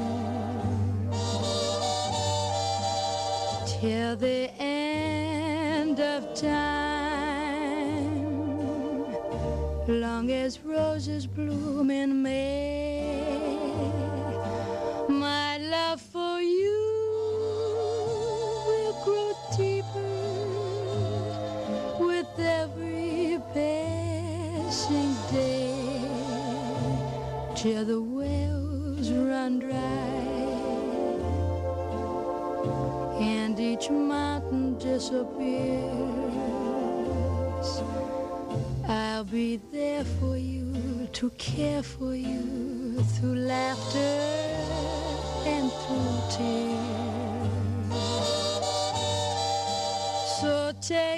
till 3.68 4.16
the 4.16 4.50
end 4.58 6.00
of 6.00 6.34
time. 6.34 8.16
Long 9.88 10.32
as 10.32 10.62
roses 10.62 11.28
bloom 11.28 11.92
in 11.92 12.22
May, 12.22 12.77
disappears. 34.98 35.84
I'll 38.88 39.24
be 39.26 39.58
there 39.72 40.04
for 40.20 40.36
you 40.38 40.74
to 41.14 41.30
care 41.38 41.84
for 41.84 42.16
you 42.16 42.42
through 43.14 43.36
laughter 43.36 44.18
and 45.54 45.72
through 45.82 46.18
tears. 46.36 47.48
So 50.42 50.52
take 50.82 51.17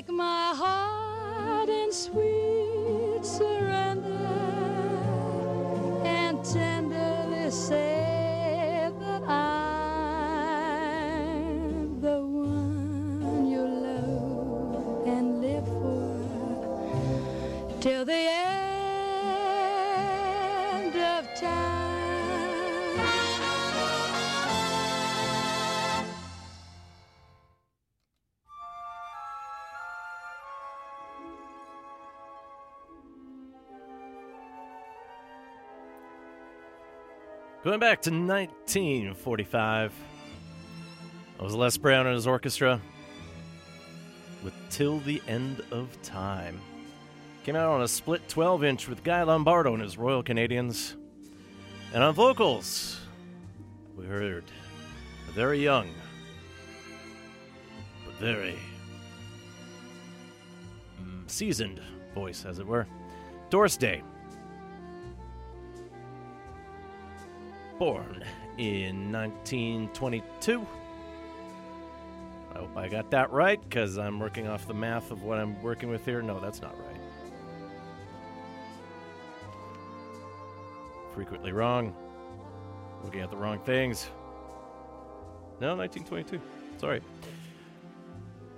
Going 37.69 37.79
back 37.79 38.01
to 38.01 38.09
1945, 38.09 39.93
that 41.37 41.43
was 41.43 41.53
Les 41.53 41.77
Brown 41.77 42.07
and 42.07 42.15
his 42.15 42.25
orchestra 42.25 42.81
with 44.43 44.55
Till 44.71 44.97
the 45.01 45.21
End 45.27 45.61
of 45.69 46.01
Time. 46.01 46.59
Came 47.43 47.55
out 47.55 47.69
on 47.69 47.83
a 47.83 47.87
split 47.87 48.27
12 48.27 48.63
inch 48.63 48.87
with 48.87 49.03
Guy 49.03 49.21
Lombardo 49.21 49.71
and 49.75 49.83
his 49.83 49.99
Royal 49.99 50.23
Canadians. 50.23 50.97
And 51.93 52.03
on 52.03 52.15
vocals, 52.15 53.01
we 53.95 54.03
heard 54.07 54.45
a 55.27 55.31
very 55.31 55.63
young, 55.63 55.89
but 58.03 58.15
very 58.15 58.57
mm, 60.99 61.29
seasoned 61.29 61.79
voice, 62.15 62.45
as 62.45 62.57
it 62.57 62.65
were, 62.65 62.87
Doris 63.51 63.77
Day. 63.77 64.01
Born 67.79 68.23
in 68.57 69.09
1922. 69.09 70.67
I 72.53 72.57
hope 72.57 72.75
I 72.75 72.89
got 72.89 73.09
that 73.11 73.31
right 73.31 73.61
because 73.61 73.97
I'm 73.97 74.19
working 74.19 74.49
off 74.49 74.67
the 74.67 74.73
math 74.73 75.11
of 75.11 75.23
what 75.23 75.39
I'm 75.39 75.61
working 75.61 75.89
with 75.89 76.03
here. 76.03 76.21
No, 76.21 76.41
that's 76.41 76.61
not 76.61 76.75
right. 76.77 76.99
Frequently 81.13 81.53
wrong. 81.53 81.95
Looking 83.05 83.21
at 83.21 83.31
the 83.31 83.37
wrong 83.37 83.59
things. 83.59 84.09
No, 85.61 85.73
1922. 85.75 86.41
Sorry. 86.81 87.01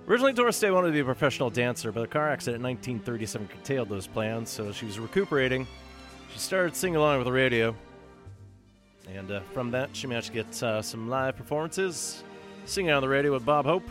Originally, 0.08 0.32
Doris 0.32 0.58
Day 0.58 0.72
wanted 0.72 0.88
to 0.88 0.92
be 0.94 1.00
a 1.00 1.04
professional 1.04 1.48
dancer, 1.48 1.92
but 1.92 2.02
a 2.02 2.08
car 2.08 2.28
accident 2.28 2.56
in 2.56 2.62
1937 2.64 3.48
curtailed 3.48 3.88
those 3.88 4.08
plans, 4.08 4.50
so 4.50 4.72
she 4.72 4.84
was 4.84 4.98
recuperating. 4.98 5.64
She 6.32 6.40
started 6.40 6.74
singing 6.74 6.96
along 6.96 7.18
with 7.18 7.26
the 7.26 7.32
radio, 7.32 7.76
and 9.08 9.30
uh, 9.30 9.40
from 9.52 9.70
that, 9.72 9.94
she 9.94 10.06
managed 10.06 10.28
to 10.28 10.32
get 10.32 10.62
uh, 10.62 10.82
some 10.82 11.08
live 11.08 11.36
performances, 11.36 12.22
singing 12.64 12.92
on 12.92 13.02
the 13.02 13.08
radio 13.08 13.32
with 13.32 13.44
Bob 13.44 13.64
Hope. 13.64 13.88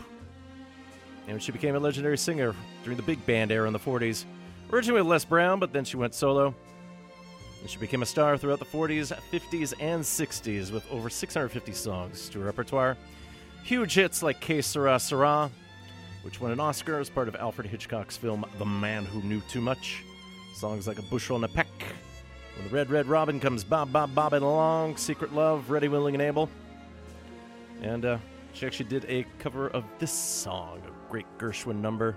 And 1.28 1.42
she 1.42 1.52
became 1.52 1.76
a 1.76 1.78
legendary 1.78 2.18
singer 2.18 2.54
during 2.82 2.96
the 2.96 3.02
big 3.02 3.24
band 3.26 3.52
era 3.52 3.66
in 3.66 3.72
the 3.72 3.78
40s. 3.78 4.24
Originally 4.72 5.02
with 5.02 5.10
Les 5.10 5.24
Brown, 5.24 5.60
but 5.60 5.72
then 5.72 5.84
she 5.84 5.96
went 5.96 6.14
solo. 6.14 6.54
And 7.60 7.70
she 7.70 7.78
became 7.78 8.02
a 8.02 8.06
star 8.06 8.36
throughout 8.36 8.58
the 8.58 8.64
40s, 8.64 9.16
50s, 9.30 9.74
and 9.78 10.02
60s 10.02 10.72
with 10.72 10.84
over 10.90 11.08
650 11.08 11.72
songs 11.72 12.28
to 12.30 12.40
her 12.40 12.46
repertoire. 12.46 12.96
Huge 13.62 13.94
hits 13.94 14.22
like 14.22 14.40
Que 14.40 14.62
Sera 14.62 14.98
Sera, 14.98 15.48
which 16.22 16.40
won 16.40 16.50
an 16.50 16.58
Oscar 16.58 16.98
as 16.98 17.08
part 17.08 17.28
of 17.28 17.36
Alfred 17.36 17.68
Hitchcock's 17.68 18.16
film 18.16 18.44
The 18.58 18.64
Man 18.64 19.04
Who 19.04 19.22
Knew 19.22 19.40
Too 19.48 19.60
Much. 19.60 20.02
Songs 20.56 20.88
like 20.88 20.98
A 20.98 21.02
Bushel 21.02 21.36
and 21.36 21.44
a 21.44 21.48
Peck, 21.48 21.68
When 22.56 22.68
the 22.68 22.74
Red 22.74 22.90
Red 22.90 23.06
Robin 23.06 23.40
Comes 23.40 23.64
Bob 23.64 23.92
Bob 23.92 24.14
Bobbing 24.14 24.42
Along, 24.42 24.96
Secret 24.96 25.34
Love, 25.34 25.70
Ready, 25.70 25.88
Willing, 25.88 26.14
and 26.14 26.22
Able. 26.22 26.48
And 27.80 28.04
uh, 28.04 28.18
she 28.52 28.66
actually 28.66 28.88
did 28.88 29.04
a 29.06 29.26
cover 29.38 29.68
of 29.68 29.84
this 29.98 30.12
song, 30.12 30.82
a 30.86 31.10
great 31.10 31.26
Gershwin 31.38 31.80
number. 31.80 32.16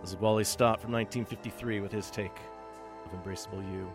This 0.00 0.10
is 0.10 0.16
Wally 0.16 0.44
Stott 0.44 0.80
from 0.80 0.92
1953 0.92 1.80
with 1.80 1.90
his 1.90 2.10
take 2.10 2.36
of 3.04 3.12
Embraceable 3.12 3.62
You. 3.72 3.90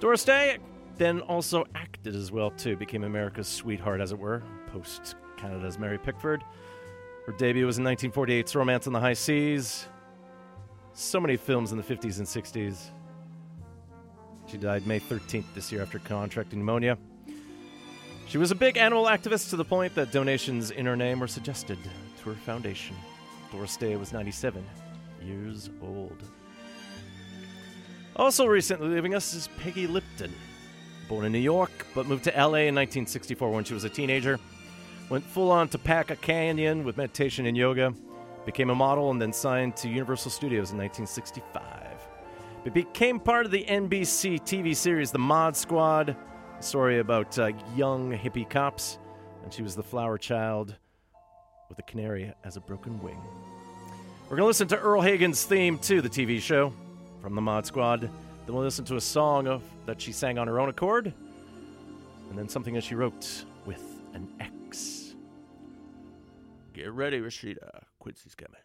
Doris 0.00 0.24
Day 0.24 0.58
then 0.96 1.20
also 1.20 1.64
acted 1.74 2.14
as 2.14 2.30
well 2.30 2.50
too, 2.50 2.76
became 2.76 3.04
America's 3.04 3.48
sweetheart, 3.48 4.00
as 4.00 4.12
it 4.12 4.18
were, 4.18 4.42
post 4.72 5.16
Canada's 5.36 5.78
Mary 5.78 5.98
Pickford. 5.98 6.44
Her 7.26 7.32
debut 7.32 7.66
was 7.66 7.78
in 7.78 7.84
1948's 7.84 8.54
Romance 8.54 8.86
on 8.86 8.92
the 8.92 9.00
High 9.00 9.14
Seas. 9.14 9.86
So 10.92 11.20
many 11.20 11.36
films 11.36 11.72
in 11.72 11.78
the 11.78 11.84
50s 11.84 12.18
and 12.18 12.26
60s. 12.26 12.90
She 14.54 14.58
died 14.58 14.86
May 14.86 15.00
13th 15.00 15.46
this 15.52 15.72
year 15.72 15.82
after 15.82 15.98
contracting 15.98 16.60
pneumonia. 16.60 16.96
She 18.28 18.38
was 18.38 18.52
a 18.52 18.54
big 18.54 18.76
animal 18.76 19.06
activist 19.06 19.50
to 19.50 19.56
the 19.56 19.64
point 19.64 19.96
that 19.96 20.12
donations 20.12 20.70
in 20.70 20.86
her 20.86 20.94
name 20.94 21.18
were 21.18 21.26
suggested 21.26 21.76
to 21.82 22.28
her 22.28 22.36
foundation. 22.36 22.94
Doris 23.50 23.76
Day 23.76 23.96
was 23.96 24.12
97 24.12 24.64
years 25.20 25.70
old. 25.82 26.22
Also 28.14 28.46
recently 28.46 28.86
leaving 28.86 29.12
us 29.12 29.34
is 29.34 29.48
Peggy 29.58 29.88
Lipton. 29.88 30.32
Born 31.08 31.24
in 31.24 31.32
New 31.32 31.38
York, 31.40 31.84
but 31.92 32.06
moved 32.06 32.22
to 32.22 32.30
LA 32.30 32.70
in 32.70 32.76
1964 32.76 33.50
when 33.50 33.64
she 33.64 33.74
was 33.74 33.82
a 33.82 33.90
teenager. 33.90 34.38
Went 35.10 35.24
full 35.24 35.50
on 35.50 35.68
Topanga 35.68 36.20
Canyon 36.20 36.84
with 36.84 36.96
meditation 36.96 37.46
and 37.46 37.56
yoga. 37.56 37.92
Became 38.46 38.70
a 38.70 38.74
model 38.76 39.10
and 39.10 39.20
then 39.20 39.32
signed 39.32 39.74
to 39.78 39.88
Universal 39.88 40.30
Studios 40.30 40.70
in 40.70 40.78
1965. 40.78 41.73
It 42.64 42.72
became 42.72 43.20
part 43.20 43.44
of 43.44 43.52
the 43.52 43.62
NBC 43.62 44.40
TV 44.40 44.74
series 44.74 45.10
The 45.10 45.18
Mod 45.18 45.54
Squad, 45.54 46.16
a 46.58 46.62
story 46.62 46.98
about 46.98 47.38
uh, 47.38 47.50
young 47.76 48.10
hippie 48.16 48.48
cops, 48.48 48.98
and 49.42 49.52
she 49.52 49.62
was 49.62 49.76
the 49.76 49.82
flower 49.82 50.16
child 50.16 50.74
with 51.68 51.78
a 51.78 51.82
canary 51.82 52.32
as 52.42 52.56
a 52.56 52.62
broken 52.62 53.02
wing. 53.02 53.20
We're 54.24 54.36
going 54.36 54.44
to 54.44 54.46
listen 54.46 54.68
to 54.68 54.78
Earle 54.78 55.02
Hagen's 55.02 55.44
theme 55.44 55.78
to 55.80 56.00
the 56.00 56.08
TV 56.08 56.40
show 56.40 56.72
from 57.20 57.34
the 57.34 57.42
Mod 57.42 57.66
Squad. 57.66 58.00
Then 58.00 58.54
we'll 58.54 58.64
listen 58.64 58.86
to 58.86 58.96
a 58.96 59.00
song 59.00 59.46
of, 59.46 59.62
that 59.84 60.00
she 60.00 60.12
sang 60.12 60.38
on 60.38 60.48
her 60.48 60.58
own 60.58 60.70
accord, 60.70 61.12
and 62.30 62.38
then 62.38 62.48
something 62.48 62.72
that 62.72 62.84
she 62.84 62.94
wrote 62.94 63.44
with 63.66 64.00
an 64.14 64.26
X. 64.40 65.14
Get 66.72 66.90
ready, 66.92 67.20
Rashida. 67.20 67.82
Quincy's 67.98 68.34
coming. 68.34 68.63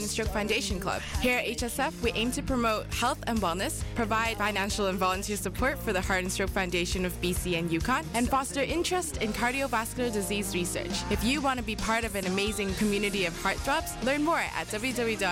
And 0.00 0.10
Stroke 0.10 0.28
Foundation 0.28 0.80
Club. 0.80 1.02
Here 1.20 1.38
at 1.38 1.46
HSF, 1.46 2.02
we 2.02 2.12
aim 2.12 2.30
to 2.32 2.42
promote 2.42 2.92
health 2.92 3.18
and 3.26 3.38
wellness, 3.38 3.82
provide 3.94 4.36
financial 4.36 4.86
and 4.86 4.98
volunteer 4.98 5.36
support 5.36 5.78
for 5.78 5.92
the 5.92 6.00
Heart 6.00 6.22
and 6.22 6.32
Stroke 6.32 6.50
Foundation 6.50 7.04
of 7.04 7.12
BC 7.20 7.58
and 7.58 7.70
Yukon, 7.70 8.04
and 8.14 8.28
foster 8.28 8.62
interest 8.62 9.18
in 9.22 9.32
cardiovascular 9.32 10.12
disease 10.12 10.54
research. 10.54 11.02
If 11.10 11.22
you 11.24 11.40
want 11.40 11.58
to 11.58 11.64
be 11.64 11.76
part 11.76 12.04
of 12.04 12.14
an 12.14 12.26
amazing 12.26 12.74
community 12.74 13.26
of 13.26 13.34
heartthrobs, 13.42 14.02
learn 14.04 14.22
more 14.22 14.38
at 14.38 14.66
www.ubchsf.com. 14.68 15.26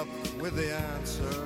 up 0.00 0.08
with 0.40 0.56
the 0.56 0.74
answer. 0.74 1.39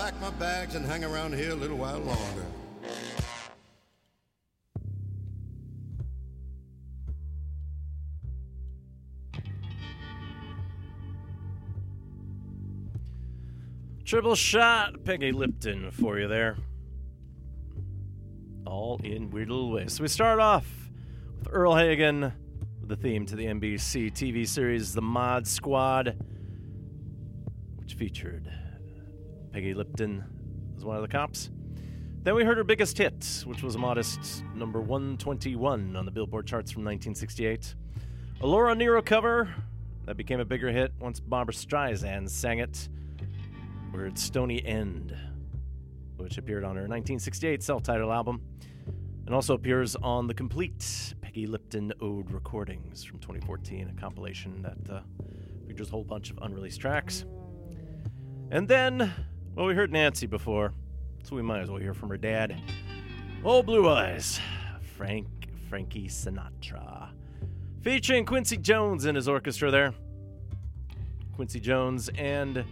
Unpack 0.00 0.20
my 0.22 0.30
bags 0.38 0.74
and 0.76 0.86
hang 0.86 1.04
around 1.04 1.34
here 1.34 1.50
a 1.50 1.54
little 1.54 1.76
while 1.76 1.98
longer. 1.98 2.46
Triple 14.06 14.34
shot, 14.36 15.04
Peggy 15.04 15.32
Lipton 15.32 15.90
for 15.90 16.18
you 16.18 16.28
there. 16.28 16.56
All 18.64 18.98
in 19.04 19.28
weird 19.28 19.50
little 19.50 19.70
ways. 19.70 19.92
So 19.92 20.02
we 20.02 20.08
start 20.08 20.40
off 20.40 20.66
with 21.38 21.48
Earle 21.52 21.76
Hagen, 21.76 22.32
the 22.82 22.96
theme 22.96 23.26
to 23.26 23.36
the 23.36 23.44
NBC 23.44 24.10
TV 24.12 24.48
series 24.48 24.94
The 24.94 25.02
Mod 25.02 25.46
Squad, 25.46 26.16
which 27.76 27.92
featured 27.92 28.50
Peggy 29.52 29.74
Lipton 29.74 30.24
as 30.76 30.84
one 30.84 30.96
of 30.96 31.02
the 31.02 31.08
cops. 31.08 31.50
Then 32.22 32.34
we 32.34 32.44
heard 32.44 32.58
her 32.58 32.64
biggest 32.64 32.98
hit, 32.98 33.42
which 33.46 33.62
was 33.62 33.74
a 33.74 33.78
modest 33.78 34.44
number 34.54 34.80
121 34.80 35.96
on 35.96 36.04
the 36.04 36.10
Billboard 36.10 36.46
charts 36.46 36.70
from 36.70 36.82
1968. 36.82 37.74
A 38.42 38.46
Laura 38.46 38.74
Nyro 38.74 39.02
cover 39.02 39.48
that 40.04 40.16
became 40.16 40.40
a 40.40 40.44
bigger 40.44 40.70
hit 40.70 40.92
once 41.00 41.18
Barbra 41.18 41.54
Streisand 41.54 42.28
sang 42.28 42.58
it. 42.58 42.88
Word 43.92 44.18
Stony 44.18 44.64
End, 44.64 45.16
which 46.16 46.38
appeared 46.38 46.62
on 46.62 46.76
her 46.76 46.82
1968 46.82 47.62
self 47.62 47.82
titled 47.82 48.12
album, 48.12 48.40
and 49.26 49.34
also 49.34 49.54
appears 49.54 49.96
on 49.96 50.26
the 50.26 50.34
complete 50.34 51.14
Peggy 51.20 51.46
Lipton 51.46 51.92
Ode 52.00 52.30
recordings 52.30 53.02
from 53.02 53.18
2014, 53.18 53.94
a 53.96 54.00
compilation 54.00 54.62
that 54.62 54.94
uh, 54.94 55.00
features 55.66 55.88
a 55.88 55.90
whole 55.92 56.04
bunch 56.04 56.30
of 56.30 56.38
unreleased 56.42 56.80
tracks. 56.80 57.24
And 58.50 58.66
then, 58.66 59.12
well, 59.54 59.66
we 59.66 59.74
heard 59.74 59.92
Nancy 59.92 60.26
before, 60.26 60.72
so 61.22 61.36
we 61.36 61.42
might 61.42 61.60
as 61.60 61.70
well 61.70 61.80
hear 61.80 61.94
from 61.94 62.08
her 62.08 62.16
dad. 62.16 62.60
Old 63.44 63.66
Blue 63.66 63.88
Eyes, 63.88 64.40
Frank 64.96 65.26
Frankie 65.68 66.08
Sinatra, 66.08 67.10
featuring 67.82 68.24
Quincy 68.24 68.56
Jones 68.56 69.04
and 69.04 69.16
his 69.16 69.28
orchestra 69.28 69.70
there. 69.70 69.94
Quincy 71.34 71.60
Jones 71.60 72.10
and 72.16 72.64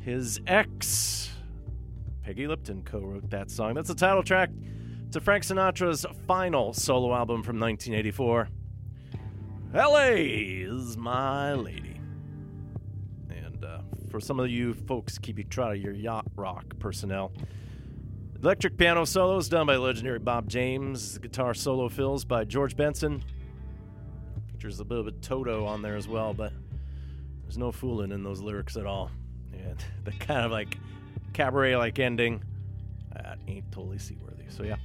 his 0.00 0.40
ex, 0.46 1.30
Peggy 2.22 2.46
Lipton, 2.46 2.82
co 2.82 3.00
wrote 3.00 3.28
that 3.30 3.50
song. 3.50 3.74
That's 3.74 3.88
the 3.88 3.94
title 3.94 4.22
track 4.22 4.50
to 5.12 5.20
Frank 5.20 5.44
Sinatra's 5.44 6.06
final 6.26 6.72
solo 6.72 7.12
album 7.14 7.42
from 7.42 7.58
1984. 7.58 8.48
LA 9.74 10.08
is 10.14 10.96
my 10.96 11.52
lady. 11.54 11.89
And 14.10 14.20
for 14.20 14.24
some 14.24 14.40
of 14.40 14.50
you 14.50 14.74
folks 14.74 15.18
keeping 15.18 15.48
track 15.48 15.76
of 15.76 15.82
your 15.82 15.92
yacht 15.92 16.26
rock 16.34 16.76
personnel, 16.80 17.32
electric 18.42 18.76
piano 18.76 19.04
solos 19.04 19.48
done 19.48 19.66
by 19.66 19.76
legendary 19.76 20.18
Bob 20.18 20.48
James, 20.48 21.18
guitar 21.18 21.54
solo 21.54 21.88
fills 21.88 22.24
by 22.24 22.44
George 22.44 22.76
Benson. 22.76 23.22
Features 24.50 24.80
a 24.80 24.84
bit 24.84 24.98
of 24.98 25.06
a 25.06 25.12
Toto 25.12 25.64
on 25.64 25.80
there 25.82 25.94
as 25.96 26.08
well, 26.08 26.34
but 26.34 26.52
there's 27.42 27.56
no 27.56 27.70
fooling 27.70 28.10
in 28.10 28.24
those 28.24 28.40
lyrics 28.40 28.76
at 28.76 28.84
all. 28.84 29.12
Yeah, 29.52 29.74
the 30.04 30.12
kind 30.12 30.44
of 30.44 30.50
like 30.50 30.76
cabaret 31.32 31.76
like 31.76 32.00
ending 32.00 32.42
that 33.12 33.38
ain't 33.46 33.70
totally 33.70 33.98
seaworthy. 33.98 34.44
So 34.48 34.64
yeah, 34.64 34.76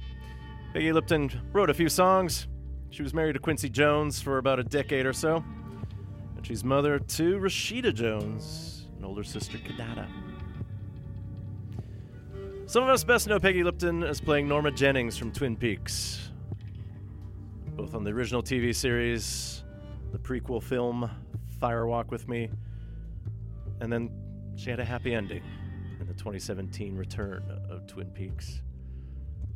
Peggy 0.72 0.92
Lipton 0.92 1.30
wrote 1.52 1.70
a 1.70 1.74
few 1.74 1.88
songs. 1.88 2.46
She 2.90 3.02
was 3.02 3.12
married 3.12 3.32
to 3.32 3.40
Quincy 3.40 3.68
Jones 3.70 4.22
for 4.22 4.38
about 4.38 4.60
a 4.60 4.64
decade 4.64 5.04
or 5.04 5.12
so, 5.12 5.44
and 6.36 6.46
she's 6.46 6.62
mother 6.62 7.00
to 7.00 7.38
Rashida 7.38 7.92
Jones, 7.92 8.75
older 9.16 9.26
sister 9.26 9.56
Kidada. 9.56 10.06
Some 12.66 12.82
of 12.82 12.90
us 12.90 13.02
best 13.02 13.26
know 13.26 13.40
Peggy 13.40 13.64
Lipton 13.64 14.02
as 14.02 14.20
playing 14.20 14.46
Norma 14.46 14.70
Jennings 14.70 15.16
from 15.16 15.32
Twin 15.32 15.56
Peaks, 15.56 16.30
both 17.76 17.94
on 17.94 18.04
the 18.04 18.10
original 18.10 18.42
TV 18.42 18.74
series, 18.74 19.64
the 20.12 20.18
prequel 20.18 20.62
film 20.62 21.10
Fire 21.58 21.86
Walk 21.86 22.10
with 22.10 22.28
Me, 22.28 22.50
and 23.80 23.90
then 23.90 24.10
she 24.54 24.68
had 24.68 24.80
a 24.80 24.84
happy 24.84 25.14
ending 25.14 25.42
in 25.98 26.06
the 26.06 26.12
2017 26.12 26.94
return 26.94 27.42
of 27.70 27.86
Twin 27.86 28.10
Peaks. 28.10 28.60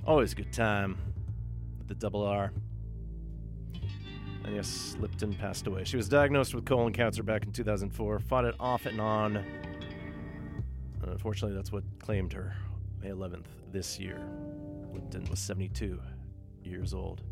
Always 0.06 0.32
a 0.32 0.36
good 0.36 0.54
time 0.54 0.96
with 1.76 1.86
the 1.86 1.94
double 1.94 2.22
R. 2.22 2.50
And 4.50 4.56
yes, 4.56 4.96
Lipton 4.98 5.32
passed 5.34 5.68
away. 5.68 5.84
She 5.84 5.96
was 5.96 6.08
diagnosed 6.08 6.56
with 6.56 6.64
colon 6.64 6.92
cancer 6.92 7.22
back 7.22 7.44
in 7.44 7.52
2004, 7.52 8.18
fought 8.18 8.44
it 8.44 8.56
off 8.58 8.84
and 8.84 9.00
on. 9.00 9.36
And 9.36 9.44
unfortunately, 11.06 11.54
that's 11.54 11.70
what 11.70 11.84
claimed 12.00 12.32
her 12.32 12.56
May 13.00 13.10
11th 13.10 13.44
this 13.70 14.00
year. 14.00 14.20
Lipton 14.92 15.24
was 15.30 15.38
72 15.38 16.00
years 16.64 16.92
old. 16.92 17.22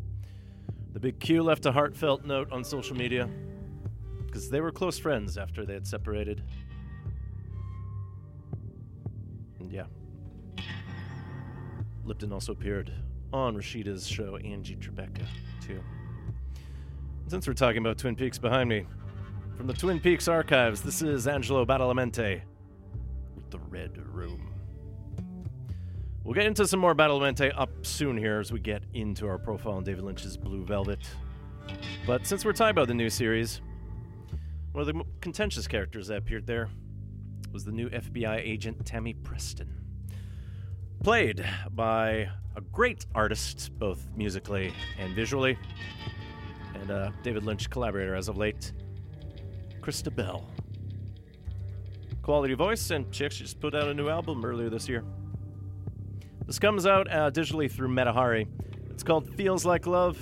The 0.93 0.99
Big 1.01 1.19
Q 1.19 1.43
left 1.43 1.65
a 1.65 1.73
heartfelt 1.73 2.23
note 2.23 2.53
on 2.53 2.63
social 2.63 2.95
media 2.95 3.29
because 4.25 4.49
they 4.49 4.61
were 4.61 4.71
close 4.71 4.97
friends 4.97 5.37
after 5.37 5.65
they 5.65 5.73
had 5.73 5.85
separated. 5.85 6.41
And 9.59 9.69
yeah. 9.69 9.87
Lipton 12.05 12.31
also 12.31 12.53
appeared 12.53 12.93
on 13.33 13.57
Rashida's 13.57 14.07
show, 14.07 14.37
Angie 14.37 14.77
Tribeca, 14.77 15.25
too. 15.59 15.81
Since 17.29 17.45
we're 17.45 17.53
talking 17.53 17.77
about 17.77 17.99
Twin 17.99 18.15
Peaks 18.15 18.39
behind 18.39 18.67
me, 18.67 18.87
from 19.55 19.67
the 19.67 19.73
Twin 19.73 19.99
Peaks 19.99 20.27
archives, 20.27 20.81
this 20.81 21.03
is 21.03 21.27
Angelo 21.27 21.63
Badalamenti 21.63 22.41
with 23.35 23.51
The 23.51 23.59
Red 23.59 23.99
Room. 24.11 24.51
We'll 26.23 26.33
get 26.33 26.47
into 26.47 26.65
some 26.65 26.79
more 26.79 26.95
Badalamenti 26.95 27.51
up 27.55 27.69
soon 27.83 28.17
here 28.17 28.39
as 28.39 28.51
we 28.51 28.59
get 28.59 28.81
into 28.95 29.27
our 29.27 29.37
profile 29.37 29.73
on 29.73 29.83
David 29.83 30.05
Lynch's 30.05 30.37
Blue 30.37 30.65
Velvet. 30.65 31.07
But 32.07 32.25
since 32.25 32.43
we're 32.43 32.53
talking 32.53 32.71
about 32.71 32.87
the 32.87 32.95
new 32.95 33.11
series, 33.11 33.61
one 34.71 34.81
of 34.81 34.87
the 34.87 35.03
contentious 35.21 35.67
characters 35.67 36.07
that 36.07 36.17
appeared 36.17 36.47
there 36.47 36.67
was 37.53 37.63
the 37.63 37.71
new 37.71 37.91
FBI 37.91 38.37
agent 38.37 38.83
Tammy 38.87 39.13
Preston. 39.13 39.71
Played 41.03 41.45
by 41.75 42.27
a 42.55 42.61
great 42.71 43.05
artist, 43.13 43.69
both 43.77 44.07
musically 44.15 44.73
and 44.97 45.13
visually, 45.13 45.59
and 46.89 46.97
a 46.97 47.13
David 47.23 47.43
Lynch 47.43 47.69
collaborator 47.69 48.15
as 48.15 48.27
of 48.27 48.37
late, 48.37 48.73
Chrysta 49.81 50.13
Bell. 50.13 50.49
Quality 52.21 52.53
voice, 52.53 52.91
and 52.91 53.05
she 53.13 53.25
actually 53.25 53.45
just 53.45 53.59
put 53.59 53.73
out 53.75 53.87
a 53.87 53.93
new 53.93 54.09
album 54.09 54.43
earlier 54.45 54.69
this 54.69 54.87
year. 54.87 55.03
This 56.45 56.59
comes 56.59 56.85
out 56.85 57.11
uh, 57.11 57.31
digitally 57.31 57.71
through 57.71 57.89
Metahari. 57.89 58.47
It's 58.89 59.03
called 59.03 59.33
Feels 59.35 59.65
Like 59.65 59.87
Love. 59.87 60.17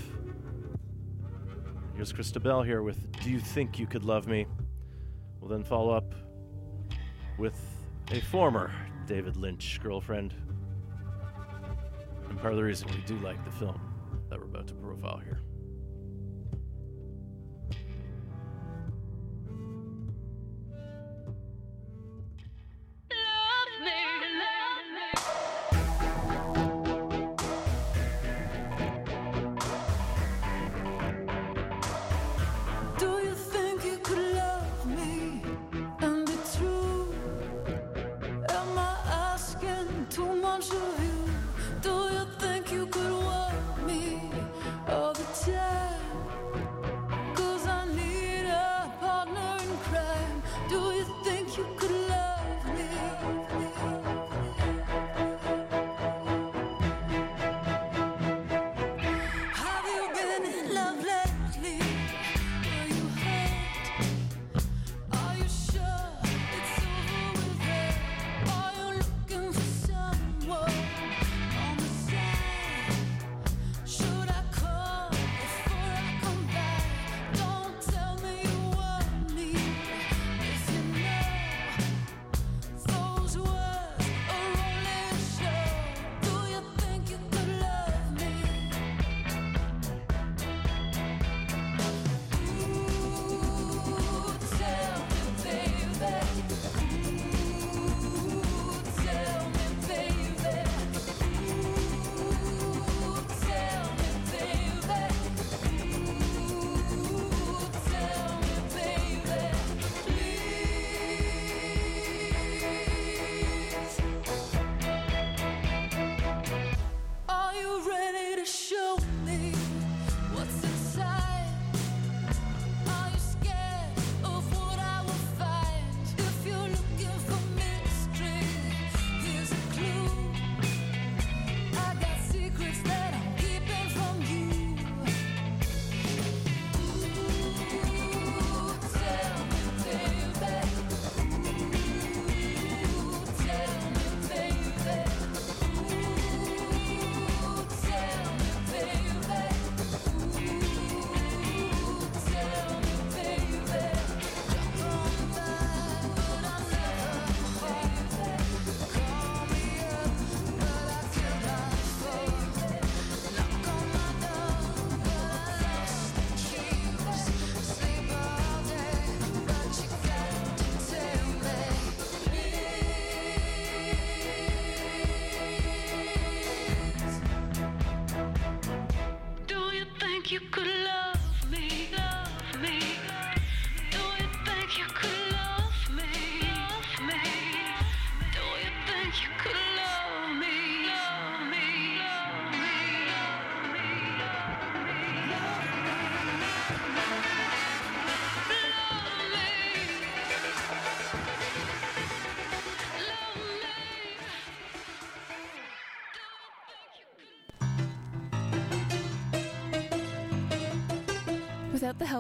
Here's 1.96 2.14
Chrysta 2.14 2.42
Bell 2.42 2.62
here 2.62 2.82
with 2.82 3.12
Do 3.22 3.32
You 3.32 3.40
Think 3.40 3.80
You 3.80 3.88
Could 3.88 4.06
Love 4.06 4.28
Me? 4.28 4.46
We'll 5.40 5.50
then 5.50 5.64
follow 5.64 5.94
up 5.94 6.14
with 7.38 7.60
a 8.12 8.22
former 8.22 8.72
David 9.06 9.36
Lynch 9.38 9.80
girlfriend. 9.82 10.34
And 12.30 12.40
part 12.40 12.54
of 12.54 12.58
the 12.58 12.64
reason 12.64 12.88
we 12.90 13.02
do 13.06 13.18
like 13.20 13.44
the 13.46 13.52
film 13.52 13.80
that 14.30 14.38
we're 14.38 14.46
about 14.46 14.68
to 14.68 14.74
profile 14.76 15.18
here. 15.18 15.40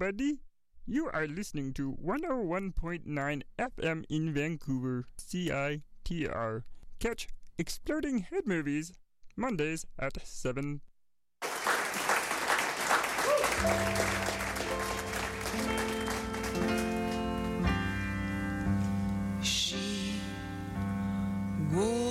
everybody. 0.00 0.38
You 0.86 1.10
are 1.12 1.26
listening 1.26 1.74
to 1.74 1.94
101.9 2.02 3.42
FM 3.58 4.04
in 4.08 4.32
Vancouver, 4.32 5.04
CITR. 5.18 6.62
Catch 6.98 7.28
Exploding 7.58 8.18
Head 8.18 8.46
Movies 8.46 8.94
Mondays 9.36 9.84
at 9.98 10.16
7. 10.26 10.80
She 19.42 20.14
wore 21.72 22.09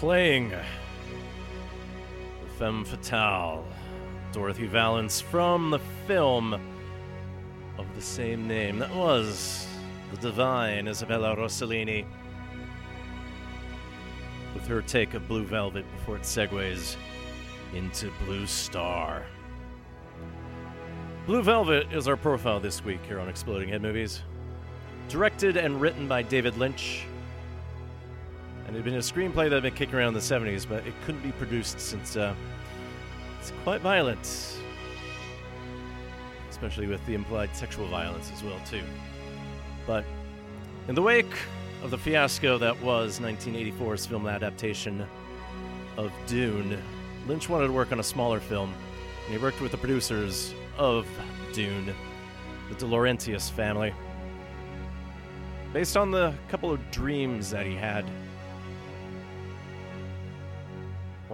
Playing 0.00 0.48
the 0.48 0.64
Femme 2.58 2.86
Fatale, 2.86 3.62
Dorothy 4.32 4.66
Vallens 4.66 5.22
from 5.22 5.68
the 5.68 5.78
film 6.06 6.54
of 7.76 7.94
the 7.94 8.00
same 8.00 8.48
name. 8.48 8.78
That 8.78 8.94
was 8.94 9.66
the 10.10 10.16
divine 10.16 10.88
Isabella 10.88 11.36
Rossellini 11.36 12.06
with 14.54 14.66
her 14.66 14.80
take 14.80 15.12
of 15.12 15.28
Blue 15.28 15.44
Velvet 15.44 15.84
before 15.98 16.16
it 16.16 16.22
segues 16.22 16.96
into 17.74 18.10
Blue 18.24 18.46
Star. 18.46 19.26
Blue 21.26 21.42
Velvet 21.42 21.92
is 21.92 22.08
our 22.08 22.16
profile 22.16 22.58
this 22.58 22.82
week 22.82 23.04
here 23.06 23.20
on 23.20 23.28
Exploding 23.28 23.68
Head 23.68 23.82
Movies. 23.82 24.22
Directed 25.10 25.58
and 25.58 25.78
written 25.78 26.08
by 26.08 26.22
David 26.22 26.56
Lynch. 26.56 27.04
And 28.70 28.76
it 28.76 28.84
had 28.84 28.84
been 28.84 28.94
a 28.94 28.98
screenplay 28.98 29.50
that 29.50 29.54
had 29.54 29.62
been 29.64 29.74
kicking 29.74 29.96
around 29.96 30.08
in 30.08 30.14
the 30.14 30.20
70s, 30.20 30.64
but 30.64 30.86
it 30.86 30.94
couldn't 31.04 31.22
be 31.22 31.32
produced 31.32 31.80
since 31.80 32.14
uh, 32.14 32.32
it's 33.40 33.52
quite 33.64 33.80
violent. 33.80 34.60
Especially 36.48 36.86
with 36.86 37.04
the 37.04 37.14
implied 37.14 37.56
sexual 37.56 37.88
violence 37.88 38.30
as 38.32 38.44
well, 38.44 38.60
too. 38.64 38.84
But 39.88 40.04
in 40.86 40.94
the 40.94 41.02
wake 41.02 41.32
of 41.82 41.90
the 41.90 41.98
fiasco 41.98 42.58
that 42.58 42.80
was 42.80 43.18
1984's 43.18 44.06
film 44.06 44.28
adaptation 44.28 45.04
of 45.96 46.12
Dune, 46.28 46.80
Lynch 47.26 47.48
wanted 47.48 47.66
to 47.66 47.72
work 47.72 47.90
on 47.90 47.98
a 47.98 48.04
smaller 48.04 48.38
film, 48.38 48.72
and 49.24 49.36
he 49.36 49.42
worked 49.42 49.60
with 49.60 49.72
the 49.72 49.78
producers 49.78 50.54
of 50.78 51.08
Dune, 51.52 51.92
the 52.68 52.74
De 52.76 52.86
Laurentiis 52.86 53.50
family. 53.50 53.92
Based 55.72 55.96
on 55.96 56.12
the 56.12 56.32
couple 56.46 56.70
of 56.70 56.88
dreams 56.92 57.50
that 57.50 57.66
he 57.66 57.74
had, 57.74 58.04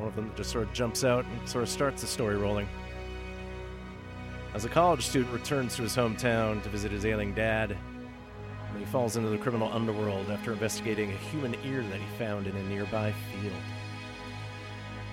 one 0.06 0.12
of 0.12 0.16
them 0.16 0.28
that 0.28 0.36
just 0.36 0.52
sort 0.52 0.62
of 0.62 0.72
jumps 0.72 1.02
out 1.02 1.24
and 1.24 1.48
sort 1.48 1.64
of 1.64 1.68
starts 1.68 2.00
the 2.00 2.06
story 2.06 2.36
rolling. 2.36 2.68
As 4.54 4.64
a 4.64 4.68
college 4.68 5.04
student 5.04 5.32
returns 5.32 5.74
to 5.74 5.82
his 5.82 5.96
hometown 5.96 6.62
to 6.62 6.68
visit 6.68 6.92
his 6.92 7.04
ailing 7.04 7.34
dad, 7.34 7.76
he 8.78 8.84
falls 8.84 9.16
into 9.16 9.30
the 9.30 9.38
criminal 9.38 9.72
underworld 9.72 10.30
after 10.30 10.52
investigating 10.52 11.10
a 11.10 11.16
human 11.16 11.56
ear 11.64 11.82
that 11.82 11.98
he 11.98 12.06
found 12.18 12.46
in 12.46 12.54
a 12.54 12.62
nearby 12.68 13.12
field. 13.32 13.52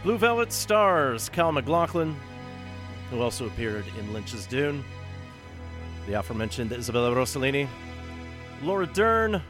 Blue 0.04 0.18
Velvet 0.18 0.52
stars 0.52 1.28
Kyle 1.30 1.52
MacLachlan, 1.52 2.16
who 3.10 3.22
also 3.22 3.48
appeared 3.48 3.86
in 3.98 4.14
Lynch's 4.14 4.46
Dune, 4.46 4.84
the 6.06 6.14
aforementioned 6.14 6.72
Isabella 6.72 7.16
Rossellini, 7.16 7.68
Laura 8.62 8.86
Dern, 8.86 9.42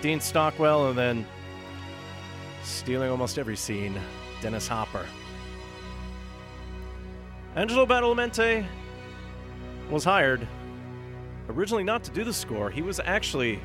Dean 0.00 0.20
Stockwell, 0.20 0.90
and 0.90 0.98
then 0.98 1.26
stealing 2.62 3.10
almost 3.10 3.36
every 3.36 3.56
scene, 3.56 3.98
Dennis 4.44 4.68
Hopper. 4.68 5.06
Angelo 7.56 7.86
Badalamenti 7.86 8.66
was 9.88 10.04
hired 10.04 10.46
originally 11.48 11.82
not 11.82 12.04
to 12.04 12.10
do 12.10 12.24
the 12.24 12.32
score. 12.34 12.68
He 12.68 12.82
was 12.82 13.00
actually 13.00 13.58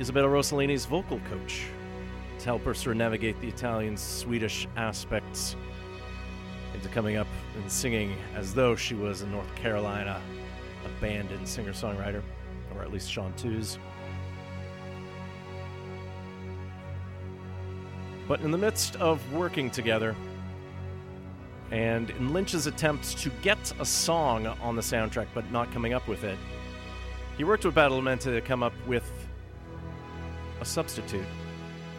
Isabella 0.00 0.26
Rossellini's 0.26 0.86
vocal 0.86 1.20
coach 1.30 1.66
to 2.40 2.44
help 2.46 2.64
her 2.64 2.74
sort 2.74 2.96
of 2.96 2.98
navigate 2.98 3.40
the 3.40 3.46
Italian 3.46 3.96
Swedish 3.96 4.66
aspects 4.76 5.54
into 6.74 6.88
coming 6.88 7.14
up 7.14 7.28
and 7.54 7.70
singing 7.70 8.16
as 8.34 8.52
though 8.52 8.74
she 8.74 8.96
was 8.96 9.22
a 9.22 9.26
North 9.28 9.54
Carolina 9.54 10.20
abandoned 10.84 11.46
singer 11.46 11.70
songwriter, 11.70 12.22
or 12.74 12.82
at 12.82 12.92
least 12.92 13.08
Sean 13.08 13.32
chanteuse. 13.36 13.78
But 18.28 18.42
in 18.42 18.50
the 18.50 18.58
midst 18.58 18.96
of 18.96 19.32
working 19.32 19.70
together, 19.70 20.14
and 21.70 22.10
in 22.10 22.32
Lynch's 22.34 22.66
attempts 22.66 23.14
to 23.22 23.30
get 23.42 23.72
a 23.80 23.84
song 23.84 24.46
on 24.46 24.76
the 24.76 24.82
soundtrack 24.82 25.28
but 25.34 25.50
not 25.50 25.72
coming 25.72 25.94
up 25.94 26.06
with 26.06 26.24
it, 26.24 26.38
he 27.38 27.44
worked 27.44 27.64
with 27.64 27.74
Badalamenti 27.74 28.24
to 28.24 28.40
come 28.42 28.62
up 28.62 28.74
with 28.86 29.10
a 30.60 30.64
substitute. 30.64 31.24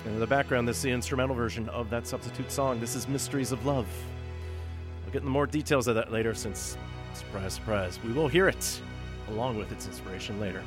And 0.06 0.14
in 0.14 0.20
the 0.20 0.28
background, 0.28 0.68
this 0.68 0.78
is 0.78 0.84
the 0.84 0.92
instrumental 0.92 1.36
version 1.36 1.68
of 1.70 1.90
that 1.90 2.06
substitute 2.06 2.52
song. 2.52 2.80
This 2.80 2.96
is 2.96 3.08
Mysteries 3.08 3.52
of 3.52 3.66
Love. 3.66 3.88
I'll 5.06 5.12
get 5.12 5.22
into 5.22 5.32
more 5.32 5.48
details 5.48 5.88
of 5.88 5.96
that 5.96 6.12
later 6.12 6.36
since, 6.36 6.78
surprise, 7.14 7.54
surprise, 7.54 8.00
we 8.04 8.12
will 8.12 8.28
hear 8.28 8.48
it 8.48 8.82
along 9.30 9.58
with 9.58 9.72
its 9.72 9.88
inspiration 9.88 10.40
later. 10.40 10.64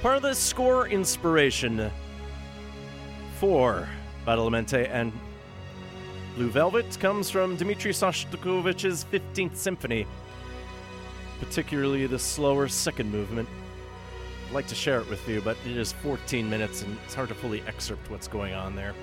Part 0.00 0.16
of 0.16 0.22
the 0.22 0.34
score 0.34 0.88
inspiration 0.88 1.90
for 3.38 3.88
Badalamenti 4.26 4.88
and 4.90 5.12
Blue 6.34 6.50
Velvet 6.50 6.98
comes 6.98 7.30
from 7.30 7.56
Dmitri 7.56 7.92
Shostakovich's 7.92 9.04
15th 9.12 9.56
Symphony, 9.56 10.06
particularly 11.38 12.06
the 12.06 12.18
slower 12.18 12.66
second 12.66 13.12
movement. 13.12 13.48
I'd 14.46 14.54
like 14.54 14.66
to 14.68 14.74
share 14.74 15.00
it 15.00 15.08
with 15.08 15.28
you, 15.28 15.40
but 15.40 15.56
it 15.64 15.76
is 15.76 15.92
14 15.92 16.50
minutes 16.50 16.82
and 16.82 16.96
it's 17.04 17.14
hard 17.14 17.28
to 17.28 17.34
fully 17.34 17.62
excerpt 17.68 18.10
what's 18.10 18.26
going 18.26 18.54
on 18.54 18.74
there. 18.74 18.94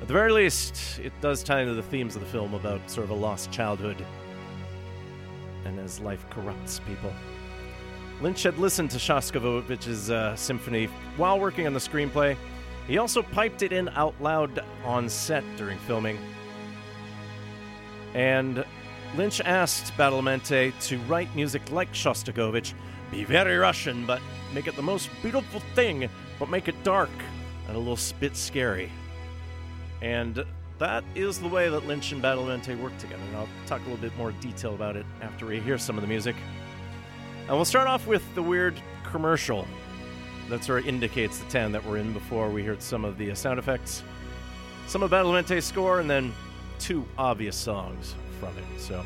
At 0.00 0.06
the 0.06 0.14
very 0.14 0.30
least, 0.30 1.00
it 1.00 1.12
does 1.20 1.42
tie 1.42 1.62
into 1.62 1.74
the 1.74 1.82
themes 1.82 2.14
of 2.14 2.22
the 2.22 2.28
film 2.28 2.54
about 2.54 2.88
sort 2.88 3.04
of 3.04 3.10
a 3.10 3.14
lost 3.14 3.50
childhood 3.50 4.04
and 5.64 5.80
as 5.80 5.98
life 5.98 6.24
corrupts 6.30 6.80
people. 6.86 7.12
Lynch 8.20 8.44
had 8.44 8.58
listened 8.58 8.90
to 8.92 8.98
Shostakovich's 8.98 10.10
uh, 10.10 10.36
symphony 10.36 10.86
while 11.16 11.40
working 11.40 11.66
on 11.66 11.72
the 11.72 11.80
screenplay. 11.80 12.36
He 12.86 12.98
also 12.98 13.22
piped 13.22 13.62
it 13.62 13.72
in 13.72 13.88
out 13.90 14.14
loud 14.20 14.64
on 14.84 15.08
set 15.08 15.44
during 15.56 15.78
filming. 15.78 16.18
And 18.14 18.64
Lynch 19.16 19.40
asked 19.40 19.92
Badalamenti 19.96 20.72
to 20.88 20.98
write 21.00 21.34
music 21.34 21.70
like 21.70 21.92
Shostakovich, 21.92 22.74
be 23.10 23.24
very 23.24 23.56
Russian, 23.56 24.06
but 24.06 24.20
make 24.54 24.66
it 24.66 24.76
the 24.76 24.82
most 24.82 25.10
beautiful 25.22 25.60
thing, 25.74 26.08
but 26.38 26.48
make 26.48 26.68
it 26.68 26.82
dark 26.82 27.10
and 27.66 27.76
a 27.76 27.78
little 27.78 27.98
bit 28.18 28.36
scary. 28.36 28.90
And 30.02 30.44
that 30.78 31.04
is 31.14 31.38
the 31.40 31.48
way 31.48 31.68
that 31.68 31.86
Lynch 31.86 32.12
and 32.12 32.22
Badalamenti 32.22 32.80
work 32.80 32.96
together. 32.98 33.22
And 33.22 33.36
I'll 33.36 33.48
talk 33.66 33.80
a 33.80 33.84
little 33.84 33.98
bit 33.98 34.16
more 34.16 34.32
detail 34.32 34.74
about 34.74 34.96
it 34.96 35.06
after 35.20 35.46
we 35.46 35.60
hear 35.60 35.76
some 35.76 35.96
of 35.96 36.02
the 36.02 36.08
music. 36.08 36.36
And 37.46 37.50
we'll 37.50 37.64
start 37.64 37.86
off 37.86 38.06
with 38.06 38.22
the 38.34 38.42
weird 38.42 38.80
commercial 39.04 39.66
that 40.50 40.64
sort 40.64 40.80
of 40.80 40.88
indicates 40.88 41.38
the 41.38 41.48
10 41.50 41.72
that 41.72 41.84
we're 41.84 41.96
in 41.96 42.12
before 42.12 42.50
we 42.50 42.64
heard 42.64 42.82
some 42.82 43.04
of 43.04 43.16
the 43.16 43.34
sound 43.34 43.58
effects, 43.58 44.02
some 44.86 45.02
of 45.02 45.10
Badalamenti's 45.10 45.64
score, 45.64 46.00
and 46.00 46.10
then 46.10 46.34
two 46.78 47.06
obvious 47.16 47.56
songs 47.56 48.14
from 48.38 48.50
it. 48.58 48.80
So 48.80 49.04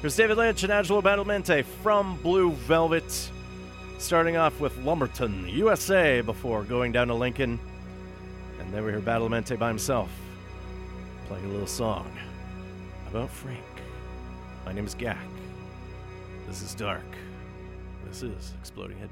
here's 0.00 0.16
David 0.16 0.38
Lynch 0.38 0.62
and 0.62 0.72
Angelo 0.72 1.02
Badalamenti 1.02 1.64
from 1.82 2.16
Blue 2.22 2.52
Velvet, 2.52 3.30
starting 3.98 4.36
off 4.36 4.58
with 4.58 4.76
Lumberton, 4.78 5.46
USA, 5.48 6.22
before 6.22 6.64
going 6.64 6.92
down 6.92 7.08
to 7.08 7.14
Lincoln. 7.14 7.60
And 8.58 8.72
then 8.72 8.84
we 8.84 8.90
hear 8.90 9.00
Badalamenti 9.00 9.58
by 9.58 9.68
himself 9.68 10.10
playing 11.28 11.44
a 11.44 11.48
little 11.48 11.66
song 11.66 12.10
about 13.10 13.28
Frank. 13.28 13.60
My 14.64 14.72
name 14.72 14.86
is 14.86 14.94
Gak. 14.94 15.18
This 16.46 16.62
is 16.62 16.74
Dark. 16.74 17.04
This 18.06 18.22
is 18.22 18.54
Exploding 18.60 18.98
Head 18.98 19.10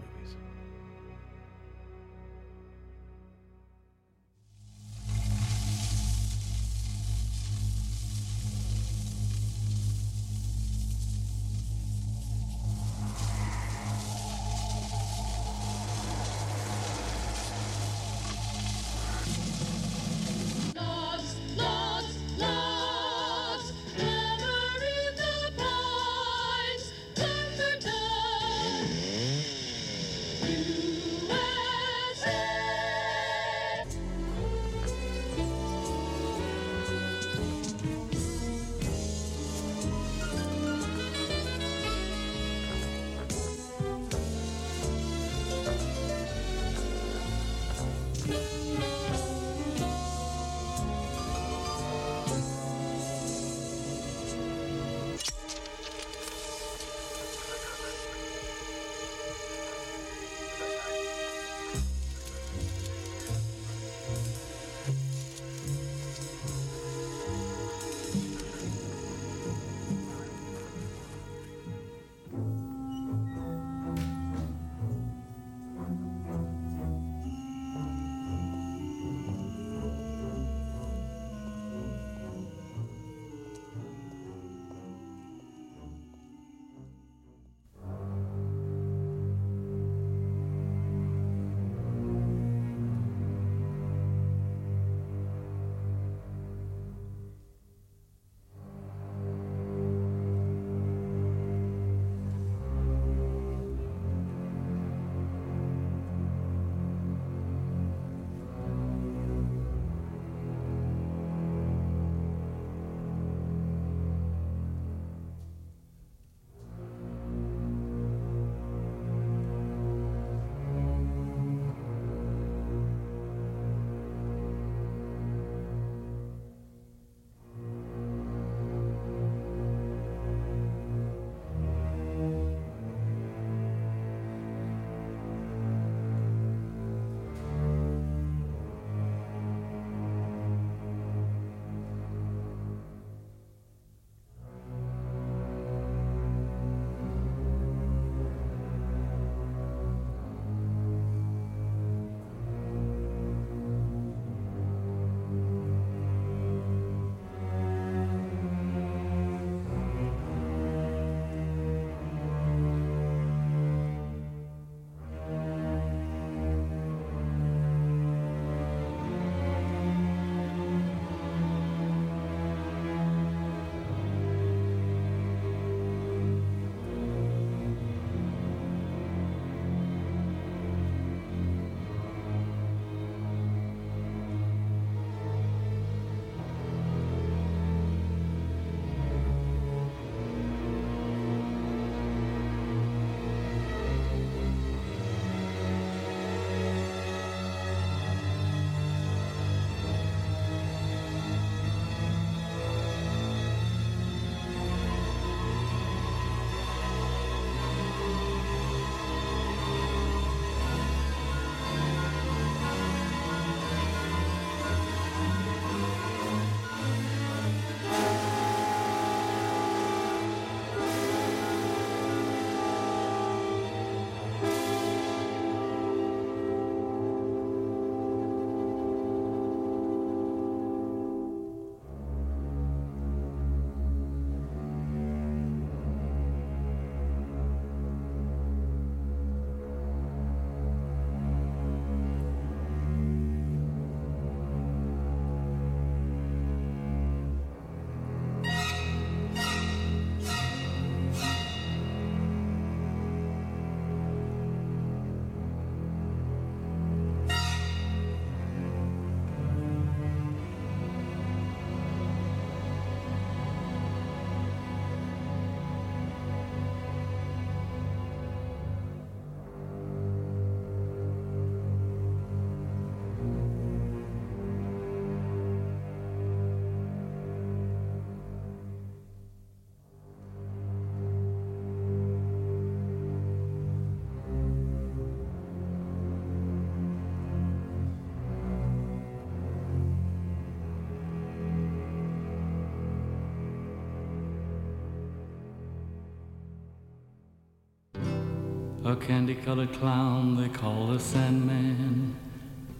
A 298.86 298.94
candy 298.94 299.34
colored 299.34 299.72
clown 299.72 300.36
they 300.36 300.50
call 300.50 300.88
the 300.88 301.00
Sandman 301.00 302.14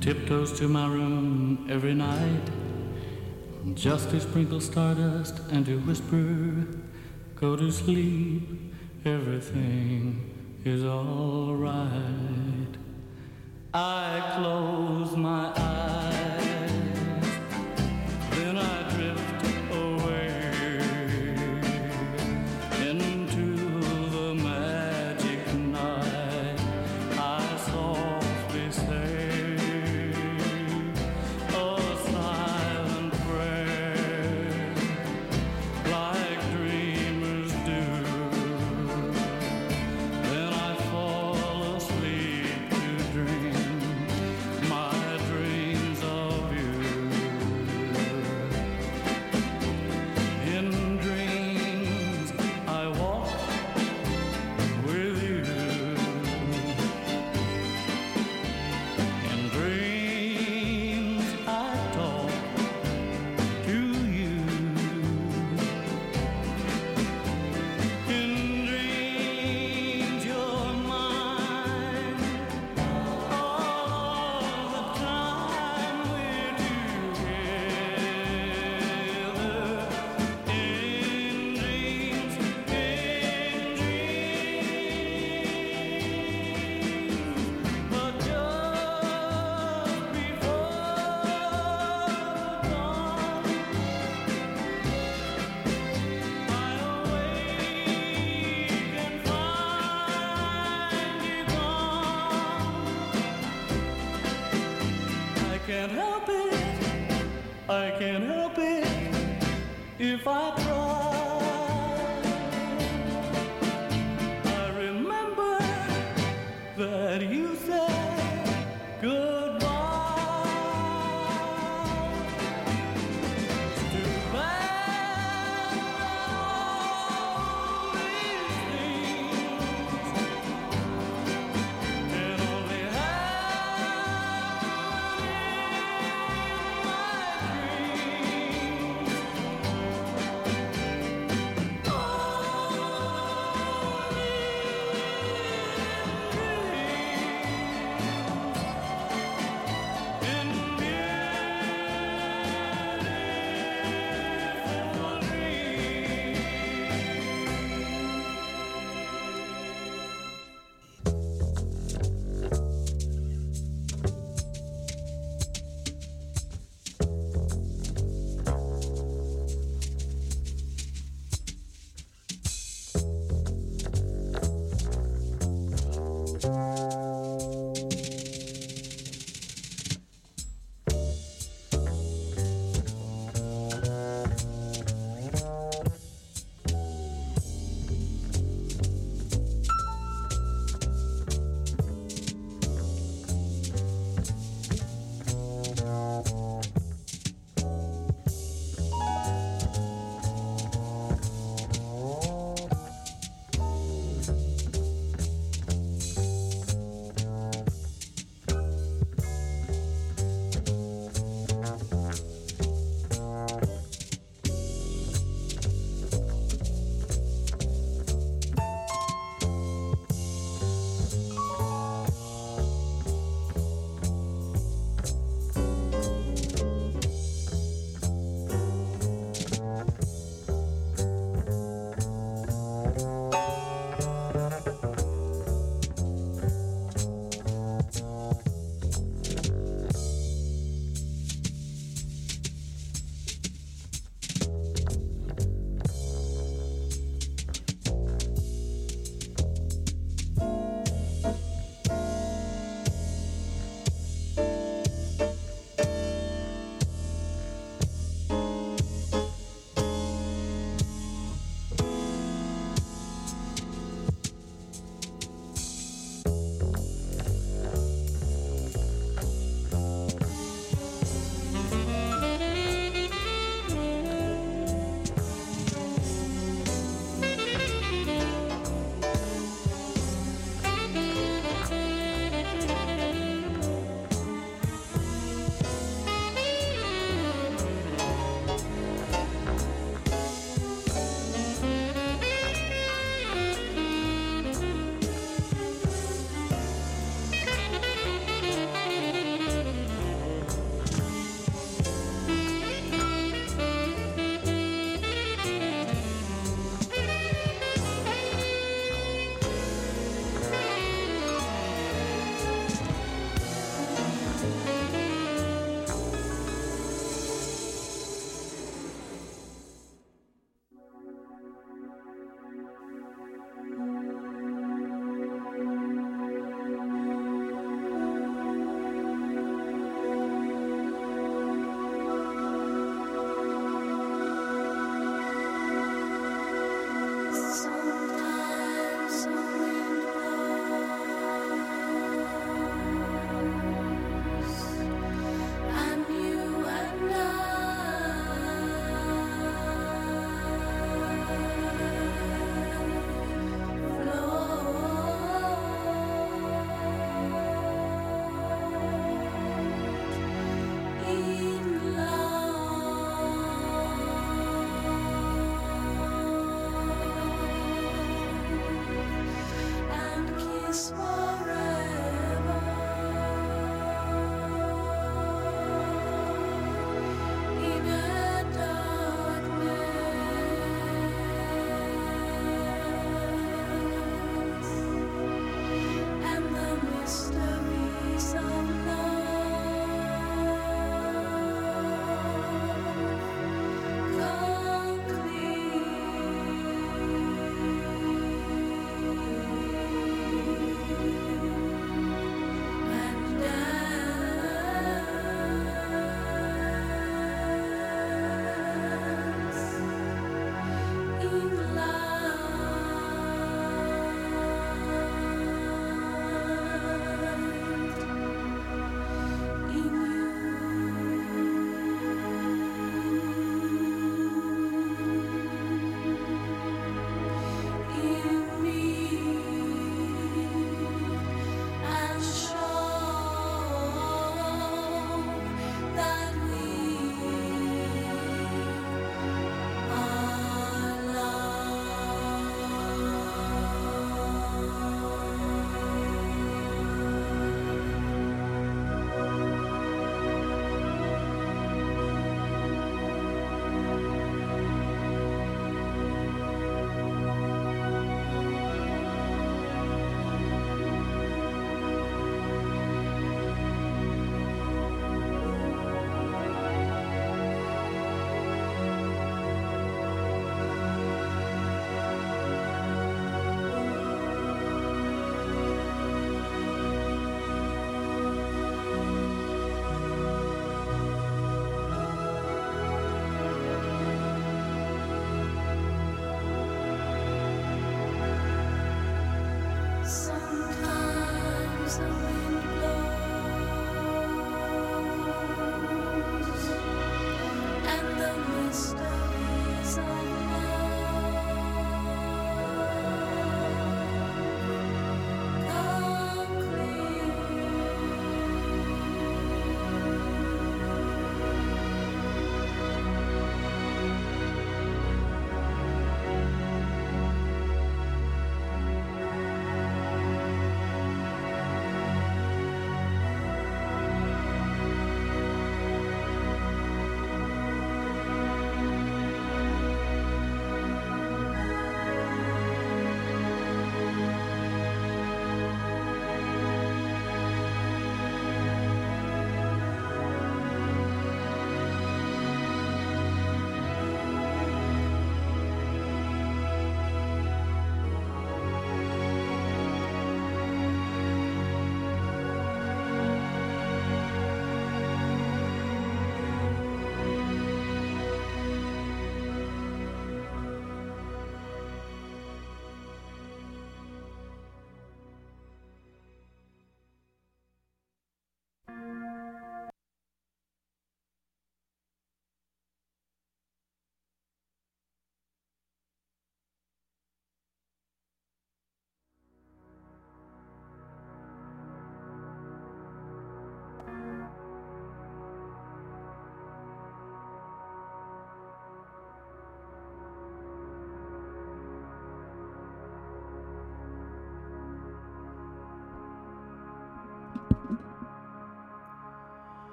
tiptoes 0.00 0.58
to 0.58 0.66
my 0.66 0.86
room 0.88 1.66
every 1.68 1.92
night 1.92 2.48
just 3.74 4.08
to 4.08 4.18
sprinkle 4.18 4.62
stardust 4.62 5.40
and 5.50 5.66
to 5.66 5.76
whisper, 5.80 6.66
Go 7.36 7.54
to 7.54 7.70
sleep, 7.70 8.72
everything 9.04 10.30
is 10.64 10.84
alright. 10.84 12.19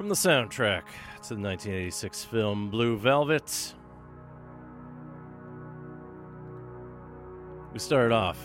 From 0.00 0.08
the 0.08 0.14
soundtrack 0.14 0.84
to 1.24 1.34
the 1.34 1.42
1986 1.42 2.24
film 2.24 2.70
Blue 2.70 2.96
Velvet. 2.96 3.74
We 7.74 7.78
started 7.78 8.10
off 8.10 8.42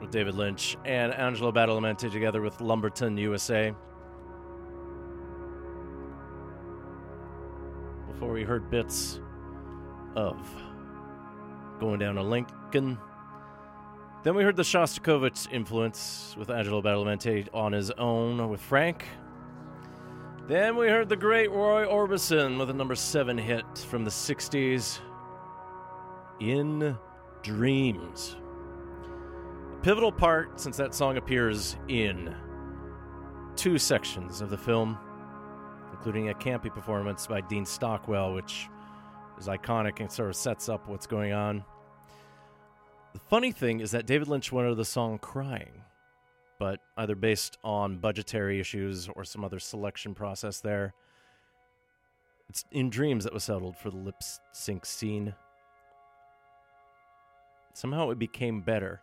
with 0.00 0.10
David 0.10 0.34
Lynch 0.34 0.76
and 0.84 1.14
Angelo 1.14 1.52
Badalamenti 1.52 2.10
together 2.10 2.42
with 2.42 2.60
Lumberton 2.60 3.16
USA. 3.18 3.72
Before 8.08 8.32
we 8.32 8.42
heard 8.42 8.68
bits 8.68 9.20
of 10.16 10.36
Going 11.78 12.00
Down 12.00 12.16
to 12.16 12.22
Lincoln. 12.24 12.98
Then 14.24 14.34
we 14.34 14.42
heard 14.42 14.56
the 14.56 14.64
Shostakovich 14.64 15.52
influence 15.52 16.34
with 16.36 16.50
Angelo 16.50 16.82
Badalamenti 16.82 17.46
on 17.54 17.70
his 17.70 17.92
own 17.92 18.50
with 18.50 18.60
Frank. 18.60 19.04
Then 20.50 20.74
we 20.74 20.88
heard 20.88 21.08
the 21.08 21.14
great 21.14 21.52
Roy 21.52 21.86
Orbison 21.86 22.58
with 22.58 22.70
a 22.70 22.72
number 22.72 22.96
seven 22.96 23.38
hit 23.38 23.64
from 23.88 24.02
the 24.02 24.10
60s 24.10 24.98
In 26.40 26.98
Dreams. 27.44 28.34
A 29.74 29.76
pivotal 29.80 30.10
part 30.10 30.58
since 30.58 30.76
that 30.76 30.92
song 30.92 31.18
appears 31.18 31.76
in 31.86 32.34
two 33.54 33.78
sections 33.78 34.40
of 34.40 34.50
the 34.50 34.58
film, 34.58 34.98
including 35.92 36.30
a 36.30 36.34
campy 36.34 36.74
performance 36.74 37.28
by 37.28 37.40
Dean 37.42 37.64
Stockwell, 37.64 38.34
which 38.34 38.66
is 39.38 39.46
iconic 39.46 40.00
and 40.00 40.10
sort 40.10 40.30
of 40.30 40.34
sets 40.34 40.68
up 40.68 40.88
what's 40.88 41.06
going 41.06 41.32
on. 41.32 41.64
The 43.12 43.20
funny 43.20 43.52
thing 43.52 43.78
is 43.78 43.92
that 43.92 44.04
David 44.04 44.26
Lynch 44.26 44.50
wanted 44.50 44.76
the 44.76 44.84
song 44.84 45.20
Crying, 45.20 45.79
but 46.60 46.78
either 46.98 47.16
based 47.16 47.56
on 47.64 47.96
budgetary 47.96 48.60
issues 48.60 49.08
or 49.16 49.24
some 49.24 49.42
other 49.42 49.58
selection 49.58 50.14
process 50.14 50.60
there, 50.60 50.92
it's 52.50 52.66
in 52.70 52.90
Dreams 52.90 53.24
that 53.24 53.32
was 53.32 53.44
settled 53.44 53.78
for 53.78 53.90
the 53.90 53.96
lip 53.96 54.16
sync 54.52 54.84
scene. 54.84 55.34
Somehow 57.72 58.10
it 58.10 58.18
became 58.18 58.60
better. 58.60 59.00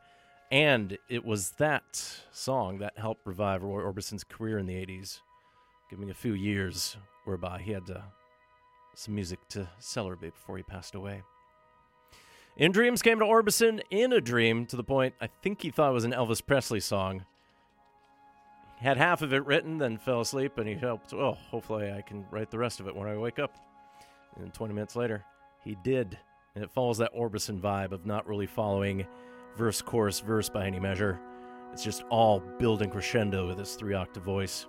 And 0.52 0.98
it 1.10 1.26
was 1.26 1.52
that 1.58 2.22
song 2.32 2.78
that 2.78 2.98
helped 2.98 3.26
revive 3.26 3.64
Roy 3.64 3.82
Orbison's 3.82 4.24
career 4.24 4.60
in 4.60 4.68
the 4.68 4.76
80s, 4.76 5.22
giving 5.90 6.12
a 6.12 6.14
few 6.14 6.34
years 6.34 6.96
whereby 7.26 7.60
he 7.60 7.72
had 7.72 7.88
to, 7.88 8.04
some 8.94 9.16
music 9.16 9.40
to 9.50 9.68
celebrate 9.80 10.36
before 10.36 10.58
he 10.58 10.64
passed 10.64 10.94
away. 10.94 11.24
In 12.56 12.72
Dreams 12.72 13.02
came 13.02 13.20
to 13.20 13.26
Orbison 13.26 13.82
in 13.90 14.14
a 14.14 14.22
dream 14.22 14.66
to 14.68 14.76
the 14.76 14.84
point 14.84 15.16
I 15.20 15.28
think 15.28 15.62
he 15.62 15.72
thought 15.72 15.90
it 15.90 15.94
was 15.94 16.06
an 16.06 16.12
Elvis 16.12 16.46
Presley 16.46 16.80
song. 16.80 17.26
Had 18.78 18.98
half 18.98 19.24
of 19.24 19.34
it 19.34 19.46
written, 19.46 19.80
then 19.80 19.98
fell 19.98 20.22
asleep, 20.22 20.58
and 20.58 20.68
he 20.68 20.76
helped. 20.76 21.12
well, 21.12 21.38
hopefully 21.50 21.92
I 21.92 22.02
can 22.02 22.26
write 22.30 22.52
the 22.52 22.60
rest 22.60 22.80
of 22.80 22.88
it 22.88 22.96
when 22.96 23.08
I 23.08 23.18
wake 23.18 23.40
up. 23.40 23.56
And 24.36 24.54
20 24.54 24.74
minutes 24.74 24.96
later, 24.96 25.26
he 25.64 25.76
did. 25.84 26.18
And 26.54 26.64
it 26.64 26.72
follows 26.72 27.00
that 27.00 27.14
Orbison 27.16 27.60
vibe 27.60 27.92
of 27.92 28.06
not 28.06 28.28
really 28.28 28.46
following 28.46 29.06
verse, 29.58 29.82
chorus, 29.82 30.20
verse 30.20 30.50
by 30.50 30.68
any 30.68 30.80
measure. 30.80 31.20
It's 31.74 31.84
just 31.84 32.04
all 32.10 32.40
building 32.60 32.90
crescendo 32.90 33.48
with 33.48 33.58
his 33.58 33.74
three 33.74 33.96
octave 33.96 34.24
voice. 34.24 34.68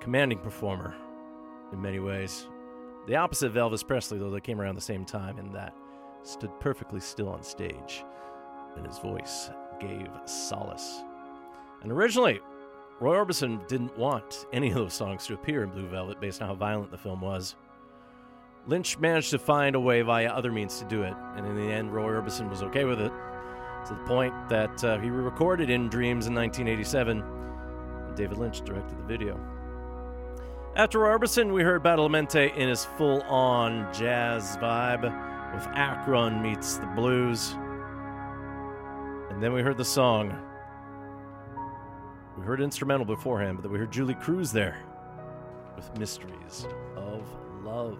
Commanding 0.00 0.38
performer 0.38 0.94
in 1.72 1.80
many 1.80 2.00
ways. 2.00 2.48
The 3.06 3.16
opposite 3.16 3.46
of 3.46 3.54
Elvis 3.54 3.86
Presley, 3.86 4.18
though, 4.18 4.30
they 4.30 4.40
came 4.40 4.60
around 4.60 4.74
the 4.74 4.80
same 4.80 5.04
time 5.04 5.38
in 5.38 5.52
that 5.52 5.74
stood 6.24 6.50
perfectly 6.58 7.00
still 7.00 7.28
on 7.28 7.42
stage, 7.42 8.04
and 8.76 8.84
his 8.84 8.98
voice 8.98 9.50
gave 9.80 10.08
solace. 10.24 11.02
And 11.82 11.92
originally, 11.92 12.40
Roy 13.00 13.16
Orbison 13.16 13.66
didn't 13.68 13.96
want 13.98 14.46
any 14.52 14.70
of 14.70 14.76
those 14.76 14.94
songs 14.94 15.26
to 15.26 15.34
appear 15.34 15.62
in 15.62 15.70
Blue 15.70 15.88
Velvet 15.88 16.20
based 16.20 16.40
on 16.40 16.48
how 16.48 16.54
violent 16.54 16.90
the 16.90 16.98
film 16.98 17.20
was. 17.20 17.56
Lynch 18.66 18.98
managed 18.98 19.30
to 19.30 19.38
find 19.38 19.76
a 19.76 19.80
way 19.80 20.02
via 20.02 20.28
other 20.28 20.50
means 20.50 20.78
to 20.80 20.84
do 20.86 21.02
it, 21.02 21.14
and 21.36 21.46
in 21.46 21.54
the 21.56 21.70
end, 21.70 21.94
Roy 21.94 22.12
Orbison 22.12 22.50
was 22.50 22.62
okay 22.62 22.84
with 22.84 23.00
it, 23.00 23.12
to 23.86 23.94
the 23.94 24.04
point 24.06 24.34
that 24.48 24.82
uh, 24.82 24.98
he 24.98 25.08
recorded 25.08 25.70
In 25.70 25.88
Dreams 25.88 26.26
in 26.26 26.34
1987, 26.34 27.22
and 27.22 28.16
David 28.16 28.38
Lynch 28.38 28.62
directed 28.62 28.98
the 28.98 29.04
video. 29.04 29.38
After 30.74 31.00
Orbison, 31.00 31.52
we 31.52 31.62
heard 31.62 31.82
Badalamenti 31.82 32.54
in 32.56 32.68
his 32.68 32.84
full 32.84 33.22
on 33.22 33.92
jazz 33.94 34.56
vibe 34.56 35.04
with 35.54 35.66
Akron 35.68 36.42
meets 36.42 36.76
the 36.76 36.86
blues. 36.86 37.52
And 39.30 39.42
then 39.42 39.52
we 39.52 39.62
heard 39.62 39.78
the 39.78 39.84
song. 39.84 40.36
We 42.36 42.44
heard 42.44 42.60
instrumental 42.60 43.06
beforehand, 43.06 43.56
but 43.56 43.62
then 43.62 43.72
we 43.72 43.78
heard 43.78 43.90
Julee 43.90 44.14
Cruise 44.14 44.52
there 44.52 44.82
with 45.74 45.98
Mysteries 45.98 46.66
of 46.96 47.22
Love. 47.64 47.98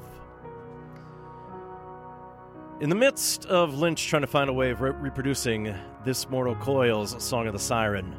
In 2.80 2.90
the 2.90 2.94
midst 2.94 3.46
of 3.46 3.78
Lynch 3.78 4.06
trying 4.06 4.20
to 4.20 4.26
find 4.26 4.50
a 4.50 4.52
way 4.52 4.70
of 4.70 4.82
re- 4.82 4.90
reproducing 4.90 5.74
This 6.04 6.28
Mortal 6.28 6.54
Coil's 6.56 7.22
Song 7.24 7.46
of 7.46 7.54
the 7.54 7.58
Siren, 7.58 8.14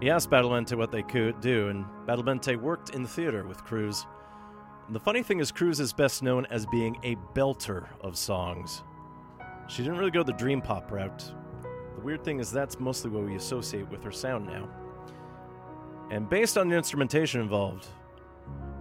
he 0.00 0.08
asked 0.08 0.30
Badalamenti 0.30 0.76
what 0.76 0.92
they 0.92 1.02
could 1.02 1.40
do, 1.40 1.68
and 1.68 1.84
Badalamenti 2.06 2.56
worked 2.56 2.90
in 2.90 3.02
the 3.02 3.08
theater 3.08 3.44
with 3.44 3.64
Cruise. 3.64 4.06
And 4.86 4.94
the 4.94 5.00
funny 5.00 5.24
thing 5.24 5.40
is, 5.40 5.50
Cruise 5.50 5.80
is 5.80 5.92
best 5.92 6.22
known 6.22 6.46
as 6.46 6.66
being 6.66 6.96
a 7.02 7.16
belter 7.34 7.88
of 8.00 8.16
songs. 8.16 8.84
She 9.66 9.82
didn't 9.82 9.98
really 9.98 10.12
go 10.12 10.22
the 10.22 10.32
dream 10.32 10.62
pop 10.62 10.92
route. 10.92 11.32
The 11.96 12.00
weird 12.00 12.24
thing 12.24 12.38
is, 12.38 12.52
that's 12.52 12.78
mostly 12.78 13.10
what 13.10 13.24
we 13.24 13.34
associate 13.34 13.90
with 13.90 14.04
her 14.04 14.12
sound 14.12 14.46
now. 14.46 14.68
And 16.10 16.28
based 16.28 16.58
on 16.58 16.68
the 16.68 16.76
instrumentation 16.76 17.40
involved, 17.40 17.86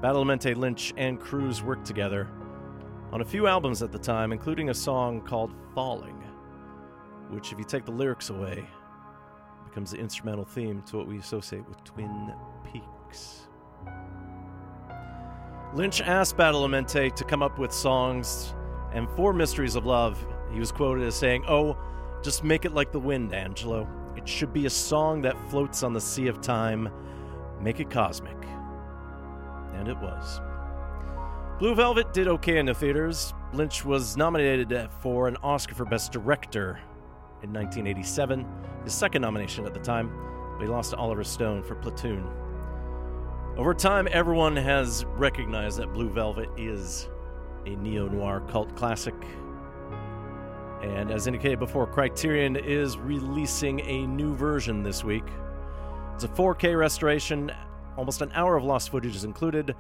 Badalamenti, 0.02 0.56
Lynch, 0.56 0.94
and 0.98 1.20
Cruise 1.20 1.62
worked 1.62 1.86
together 1.86 2.28
on 3.12 3.22
a 3.22 3.26
few 3.26 3.48
albums 3.48 3.84
at 3.84 3.92
the 3.92 4.00
time, 4.00 4.32
including 4.32 4.70
a 4.70 4.74
song 4.74 5.22
called 5.22 5.54
Falling, 5.76 6.24
which, 7.30 7.52
if 7.52 7.60
you 7.60 7.66
take 7.66 7.86
the 7.86 7.92
lyrics 7.92 8.30
away, 8.30 8.66
becomes 9.66 9.92
the 9.92 9.98
instrumental 9.98 10.46
theme 10.46 10.82
to 10.84 10.98
what 10.98 11.08
we 11.08 11.18
associate 11.20 11.68
with 11.68 11.84
Twin 11.84 12.34
Peaks. 12.72 13.48
Lynch 15.76 16.02
asked 16.02 16.36
Badalamenti 16.36 17.16
to 17.16 17.24
come 17.24 17.44
up 17.44 17.60
with 17.60 17.72
songs, 17.72 18.56
and 18.92 19.08
for 19.12 19.34
Mysteries 19.34 19.76
of 19.76 19.86
Love, 19.86 20.26
he 20.52 20.60
was 20.60 20.72
quoted 20.72 21.06
as 21.06 21.14
saying, 21.14 21.44
Oh, 21.48 21.78
just 22.24 22.44
make 22.44 22.66
it 22.66 22.74
like 22.74 22.92
the 22.92 23.00
wind, 23.00 23.36
Angelo. 23.36 23.88
It 24.18 24.28
should 24.28 24.52
be 24.52 24.66
a 24.66 24.70
song 24.70 25.22
that 25.22 25.38
floats 25.50 25.84
on 25.84 25.94
the 25.94 26.02
sea 26.02 26.28
of 26.28 26.42
time. 26.42 26.90
Make 27.62 27.80
it 27.80 27.90
cosmic. 27.90 28.38
And 29.74 29.88
it 29.88 29.98
was. 29.98 30.42
Blue 31.60 31.76
Velvet 31.76 32.14
did 32.14 32.28
okay 32.28 32.58
in 32.58 32.66
the 32.66 32.74
theaters. 32.74 33.34
Lynch 33.54 33.84
was 33.84 34.16
nominated 34.16 34.90
for 35.02 35.28
an 35.28 35.36
Oscar 35.44 35.76
for 35.76 35.86
Best 35.86 36.12
Director 36.12 36.80
in 37.44 37.52
1987, 37.54 38.46
his 38.84 38.94
second 38.94 39.22
nomination 39.22 39.66
at 39.66 39.74
the 39.74 39.80
time, 39.80 40.10
but 40.58 40.64
he 40.64 40.70
lost 40.70 40.92
to 40.92 40.98
Oliver 40.98 41.24
Stone 41.24 41.64
for 41.64 41.76
Platoon. 41.76 42.26
Over 43.58 43.74
time, 43.74 44.08
everyone 44.12 44.56
has 44.56 45.04
recognized 45.16 45.80
that 45.80 45.92
Blue 45.94 46.10
Velvet 46.10 46.50
is 46.58 47.10
a 47.66 47.76
neo 47.76 48.08
noir 48.08 48.42
cult 48.48 48.74
classic. 48.76 49.16
And 50.82 51.12
as 51.12 51.28
indicated 51.28 51.60
before, 51.60 51.86
Criterion 51.86 52.56
is 52.56 52.98
releasing 52.98 53.82
a 53.82 54.08
new 54.08 54.34
version 54.34 54.82
this 54.82 55.04
week. 55.04 55.26
It's 56.20 56.26
a 56.26 56.28
4K 56.28 56.78
restoration, 56.78 57.50
almost 57.96 58.22
an 58.22 58.30
hour 58.34 58.58
of 58.58 58.66
lost 58.66 58.90
footage 58.90 59.16
is 59.16 59.24
included. 59.24 59.74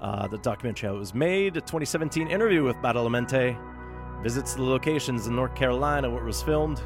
Uh, 0.00 0.26
the 0.26 0.38
documentary 0.38 0.88
how 0.88 0.96
it 0.96 0.98
was 0.98 1.14
made, 1.14 1.56
a 1.56 1.60
2017 1.60 2.26
interview 2.26 2.64
with 2.64 2.74
Badalamenti, 2.78 3.56
visits 4.20 4.54
the 4.54 4.62
locations 4.64 5.28
in 5.28 5.36
North 5.36 5.54
Carolina 5.54 6.10
where 6.10 6.20
it 6.20 6.26
was 6.26 6.42
filmed, 6.42 6.82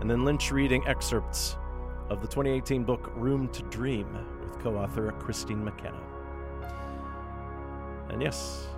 and 0.00 0.08
then 0.08 0.24
Lynch 0.24 0.52
reading 0.52 0.86
excerpts 0.86 1.56
of 2.08 2.20
the 2.20 2.28
2018 2.28 2.84
book 2.84 3.10
Room 3.16 3.48
to 3.48 3.64
Dream 3.64 4.16
with 4.44 4.56
co 4.60 4.76
author 4.76 5.10
Kristine 5.18 5.64
McKenna. 5.64 6.00
And 8.10 8.22
yes, 8.22 8.68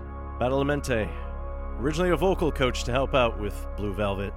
Badalamenti, 0.40 1.10
originally 1.78 2.08
a 2.08 2.16
vocal 2.16 2.50
coach 2.50 2.84
to 2.84 2.92
help 2.92 3.14
out 3.14 3.38
with 3.38 3.66
Blue 3.76 3.92
Velvet, 3.92 4.32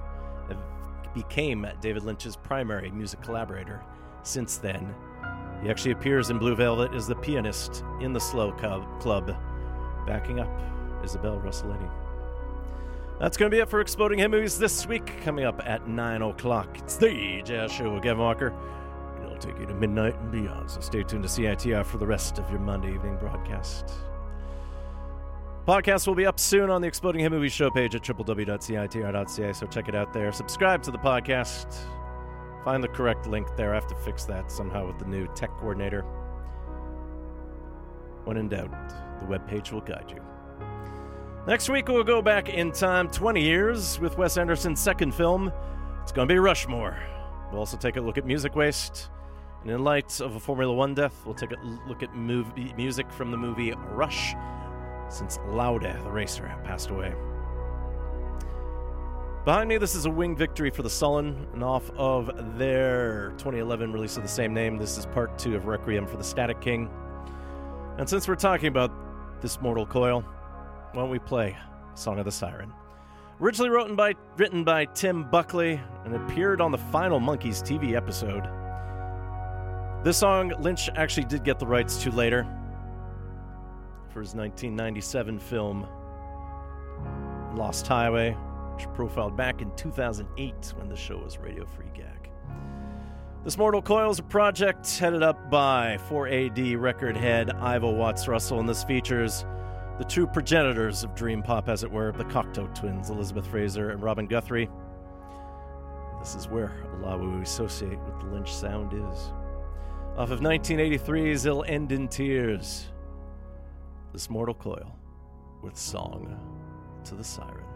became 1.14 1.66
David 1.80 2.02
Lynch's 2.02 2.36
primary 2.36 2.90
music 2.90 3.22
collaborator. 3.22 3.82
Since 4.22 4.58
then, 4.58 4.94
he 5.62 5.70
actually 5.70 5.92
appears 5.92 6.30
in 6.30 6.38
Blue 6.38 6.54
Velvet 6.54 6.92
as 6.94 7.06
the 7.06 7.14
pianist 7.16 7.84
in 8.00 8.12
the 8.12 8.20
Slow 8.20 8.52
Club, 8.52 9.36
backing 10.06 10.40
up 10.40 10.48
Isabel 11.04 11.40
Rossellini. 11.44 11.90
That's 13.20 13.36
going 13.36 13.50
to 13.50 13.54
be 13.54 13.60
it 13.60 13.68
for 13.68 13.80
Exploding 13.80 14.18
Head 14.18 14.30
Movies 14.32 14.58
this 14.58 14.86
week. 14.86 15.20
Coming 15.22 15.44
up 15.44 15.60
at 15.64 15.86
9 15.86 16.22
o'clock, 16.22 16.78
it's 16.78 16.96
the 16.96 17.42
Jazz 17.44 17.70
Show 17.70 17.94
with 17.94 18.02
Gavin 18.02 18.20
Walker. 18.22 18.52
It'll 19.22 19.36
take 19.36 19.58
you 19.60 19.66
to 19.66 19.74
midnight 19.74 20.18
and 20.18 20.32
beyond, 20.32 20.70
so 20.70 20.80
stay 20.80 21.04
tuned 21.04 21.22
to 21.22 21.28
CITR 21.28 21.84
for 21.84 21.98
the 21.98 22.06
rest 22.06 22.38
of 22.38 22.50
your 22.50 22.58
Monday 22.58 22.92
evening 22.94 23.16
broadcast. 23.18 23.92
Podcast 25.68 26.08
will 26.08 26.16
be 26.16 26.26
up 26.26 26.40
soon 26.40 26.70
on 26.70 26.80
the 26.80 26.88
Exploding 26.88 27.20
Head 27.20 27.30
Movies 27.30 27.52
show 27.52 27.70
page 27.70 27.94
at 27.94 28.02
www.citr.ca, 28.02 29.52
so 29.52 29.66
check 29.68 29.88
it 29.88 29.94
out 29.94 30.12
there. 30.12 30.32
Subscribe 30.32 30.82
to 30.82 30.90
the 30.90 30.98
podcast. 30.98 31.76
Find 32.64 32.82
the 32.82 32.88
correct 32.88 33.26
link 33.26 33.48
there. 33.56 33.72
I 33.72 33.74
have 33.74 33.88
to 33.88 33.94
fix 33.96 34.24
that 34.26 34.50
somehow 34.50 34.86
with 34.86 34.98
the 34.98 35.04
new 35.04 35.26
tech 35.34 35.50
coordinator. 35.58 36.02
When 38.24 38.36
in 38.36 38.48
doubt, 38.48 38.70
the 39.20 39.26
webpage 39.26 39.72
will 39.72 39.80
guide 39.80 40.10
you. 40.14 40.22
Next 41.46 41.68
week, 41.68 41.88
we'll 41.88 42.04
go 42.04 42.22
back 42.22 42.48
in 42.48 42.70
time 42.70 43.08
20 43.08 43.42
years 43.42 43.98
with 43.98 44.16
Wes 44.16 44.36
Anderson's 44.36 44.80
second 44.80 45.12
film. 45.12 45.52
It's 46.02 46.12
going 46.12 46.28
to 46.28 46.32
be 46.32 46.38
Rushmore. 46.38 46.96
We'll 47.50 47.58
also 47.58 47.76
take 47.76 47.96
a 47.96 48.00
look 48.00 48.16
at 48.16 48.24
music 48.24 48.54
waste. 48.54 49.10
And 49.62 49.70
in 49.70 49.82
light 49.82 50.20
of 50.20 50.36
a 50.36 50.40
Formula 50.40 50.72
One 50.72 50.94
death, 50.94 51.20
we'll 51.24 51.34
take 51.34 51.50
a 51.50 51.80
look 51.88 52.04
at 52.04 52.14
movie, 52.14 52.72
music 52.76 53.10
from 53.10 53.32
the 53.32 53.36
movie 53.36 53.72
Rush, 53.90 54.34
since 55.08 55.38
Lauda, 55.48 56.00
the 56.04 56.10
racer, 56.10 56.52
passed 56.64 56.90
away. 56.90 57.12
Behind 59.44 59.68
me, 59.68 59.76
this 59.76 59.96
is 59.96 60.06
A 60.06 60.10
Winged 60.10 60.38
Victory 60.38 60.70
for 60.70 60.82
the 60.82 60.90
Sullen, 60.90 61.48
and 61.52 61.64
off 61.64 61.90
of 61.96 62.30
their 62.56 63.30
2011 63.38 63.92
release 63.92 64.16
of 64.16 64.22
the 64.22 64.28
same 64.28 64.54
name, 64.54 64.78
this 64.78 64.96
is 64.96 65.04
part 65.06 65.36
two 65.36 65.56
of 65.56 65.66
Requiem 65.66 66.06
for 66.06 66.16
the 66.16 66.22
Static 66.22 66.60
King. 66.60 66.88
And 67.98 68.08
since 68.08 68.28
we're 68.28 68.36
talking 68.36 68.68
about 68.68 68.92
this 69.42 69.60
mortal 69.60 69.84
coil, 69.84 70.20
why 70.92 71.02
don't 71.02 71.10
we 71.10 71.18
play 71.18 71.56
Song 71.96 72.20
of 72.20 72.24
the 72.24 72.30
Siren? 72.30 72.72
Originally 73.40 73.68
written 73.68 73.96
by, 73.96 74.14
written 74.36 74.62
by 74.62 74.84
Tim 74.84 75.28
Buckley 75.28 75.80
and 76.04 76.14
appeared 76.14 76.60
on 76.60 76.70
the 76.70 76.78
final 76.78 77.18
Monkees 77.18 77.64
TV 77.64 77.96
episode. 77.96 78.44
This 80.04 80.18
song, 80.18 80.52
Lynch 80.60 80.88
actually 80.94 81.26
did 81.26 81.42
get 81.42 81.58
the 81.58 81.66
rights 81.66 82.00
to 82.04 82.12
later 82.12 82.44
for 84.10 84.20
his 84.20 84.36
1997 84.36 85.40
film 85.40 85.88
Lost 87.56 87.88
Highway, 87.88 88.36
which 88.82 88.94
profiled 88.94 89.36
back 89.36 89.60
in 89.60 89.74
2008 89.76 90.72
when 90.76 90.88
the 90.88 90.96
show 90.96 91.16
was 91.16 91.38
Radio 91.38 91.64
Free 91.66 91.90
Gag. 91.94 92.30
This 93.44 93.58
Mortal 93.58 93.82
Coil 93.82 94.10
is 94.10 94.18
a 94.18 94.24
project 94.24 94.98
headed 94.98 95.22
up 95.22 95.50
by 95.50 95.98
4AD 96.08 96.80
record 96.80 97.16
head 97.16 97.50
Ivo 97.50 97.90
Watts 97.92 98.28
Russell, 98.28 98.60
and 98.60 98.68
this 98.68 98.84
features 98.84 99.44
the 99.98 100.04
two 100.04 100.26
progenitors 100.26 101.04
of 101.04 101.14
Dream 101.14 101.42
Pop, 101.42 101.68
as 101.68 101.84
it 101.84 101.90
were, 101.90 102.12
the 102.12 102.24
Cocteau 102.24 102.72
twins, 102.74 103.10
Elizabeth 103.10 103.46
Fraser 103.46 103.90
and 103.90 104.02
Robin 104.02 104.26
Guthrie. 104.26 104.70
This 106.20 106.34
is 106.34 106.48
where 106.48 106.72
a 106.94 107.06
lot 107.06 107.20
we 107.20 107.42
associate 107.42 107.98
with 108.00 108.20
the 108.20 108.26
Lynch 108.26 108.52
sound 108.52 108.92
is. 108.92 109.32
Off 110.16 110.30
of 110.30 110.40
1983's 110.40 111.46
It'll 111.46 111.64
End 111.64 111.92
in 111.92 112.08
Tears, 112.08 112.86
this 114.12 114.30
Mortal 114.30 114.54
Coil 114.54 114.96
with 115.62 115.76
Song 115.76 116.38
to 117.04 117.14
the 117.14 117.24
Siren. 117.24 117.71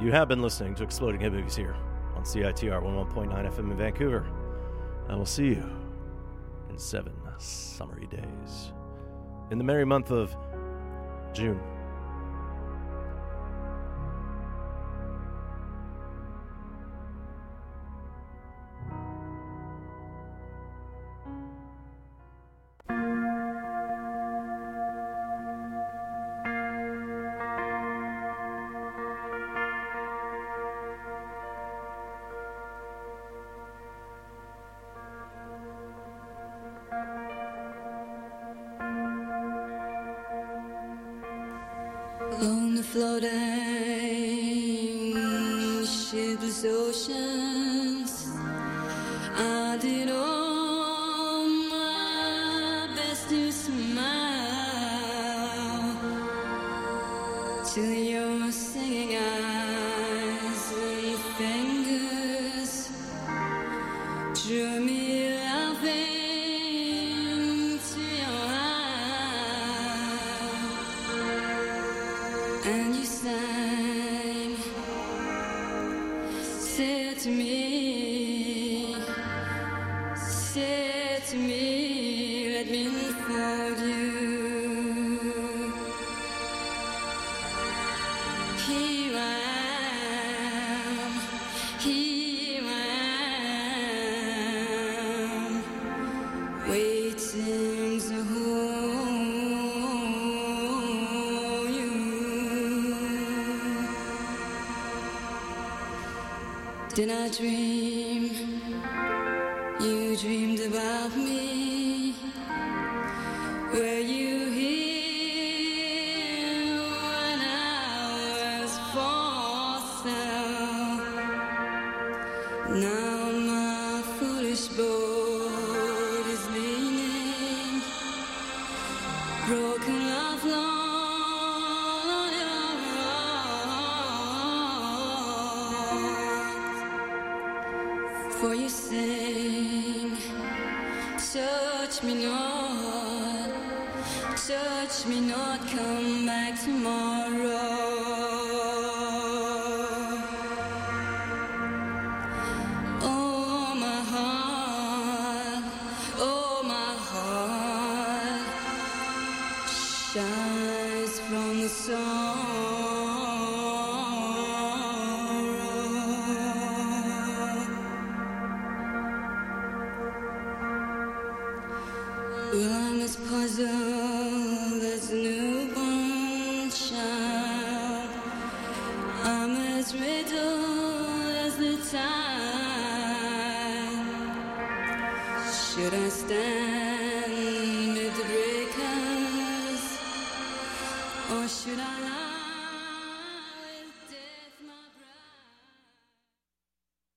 You 0.00 0.12
have 0.12 0.28
been 0.28 0.40
listening 0.40 0.76
to 0.76 0.84
Exploding 0.84 1.20
Head 1.20 1.32
Movies 1.32 1.56
here 1.56 1.74
on 2.14 2.22
CITR 2.22 2.84
11.9 2.84 3.32
FM 3.32 3.58
in 3.72 3.76
Vancouver. 3.76 4.24
I 5.08 5.16
will 5.16 5.26
see 5.26 5.46
you 5.46 5.68
in 6.70 6.78
seven 6.78 7.12
summery 7.38 8.06
days 8.06 8.72
in 9.50 9.58
the 9.58 9.64
merry 9.64 9.84
month 9.84 10.12
of 10.12 10.36
June. 11.32 11.60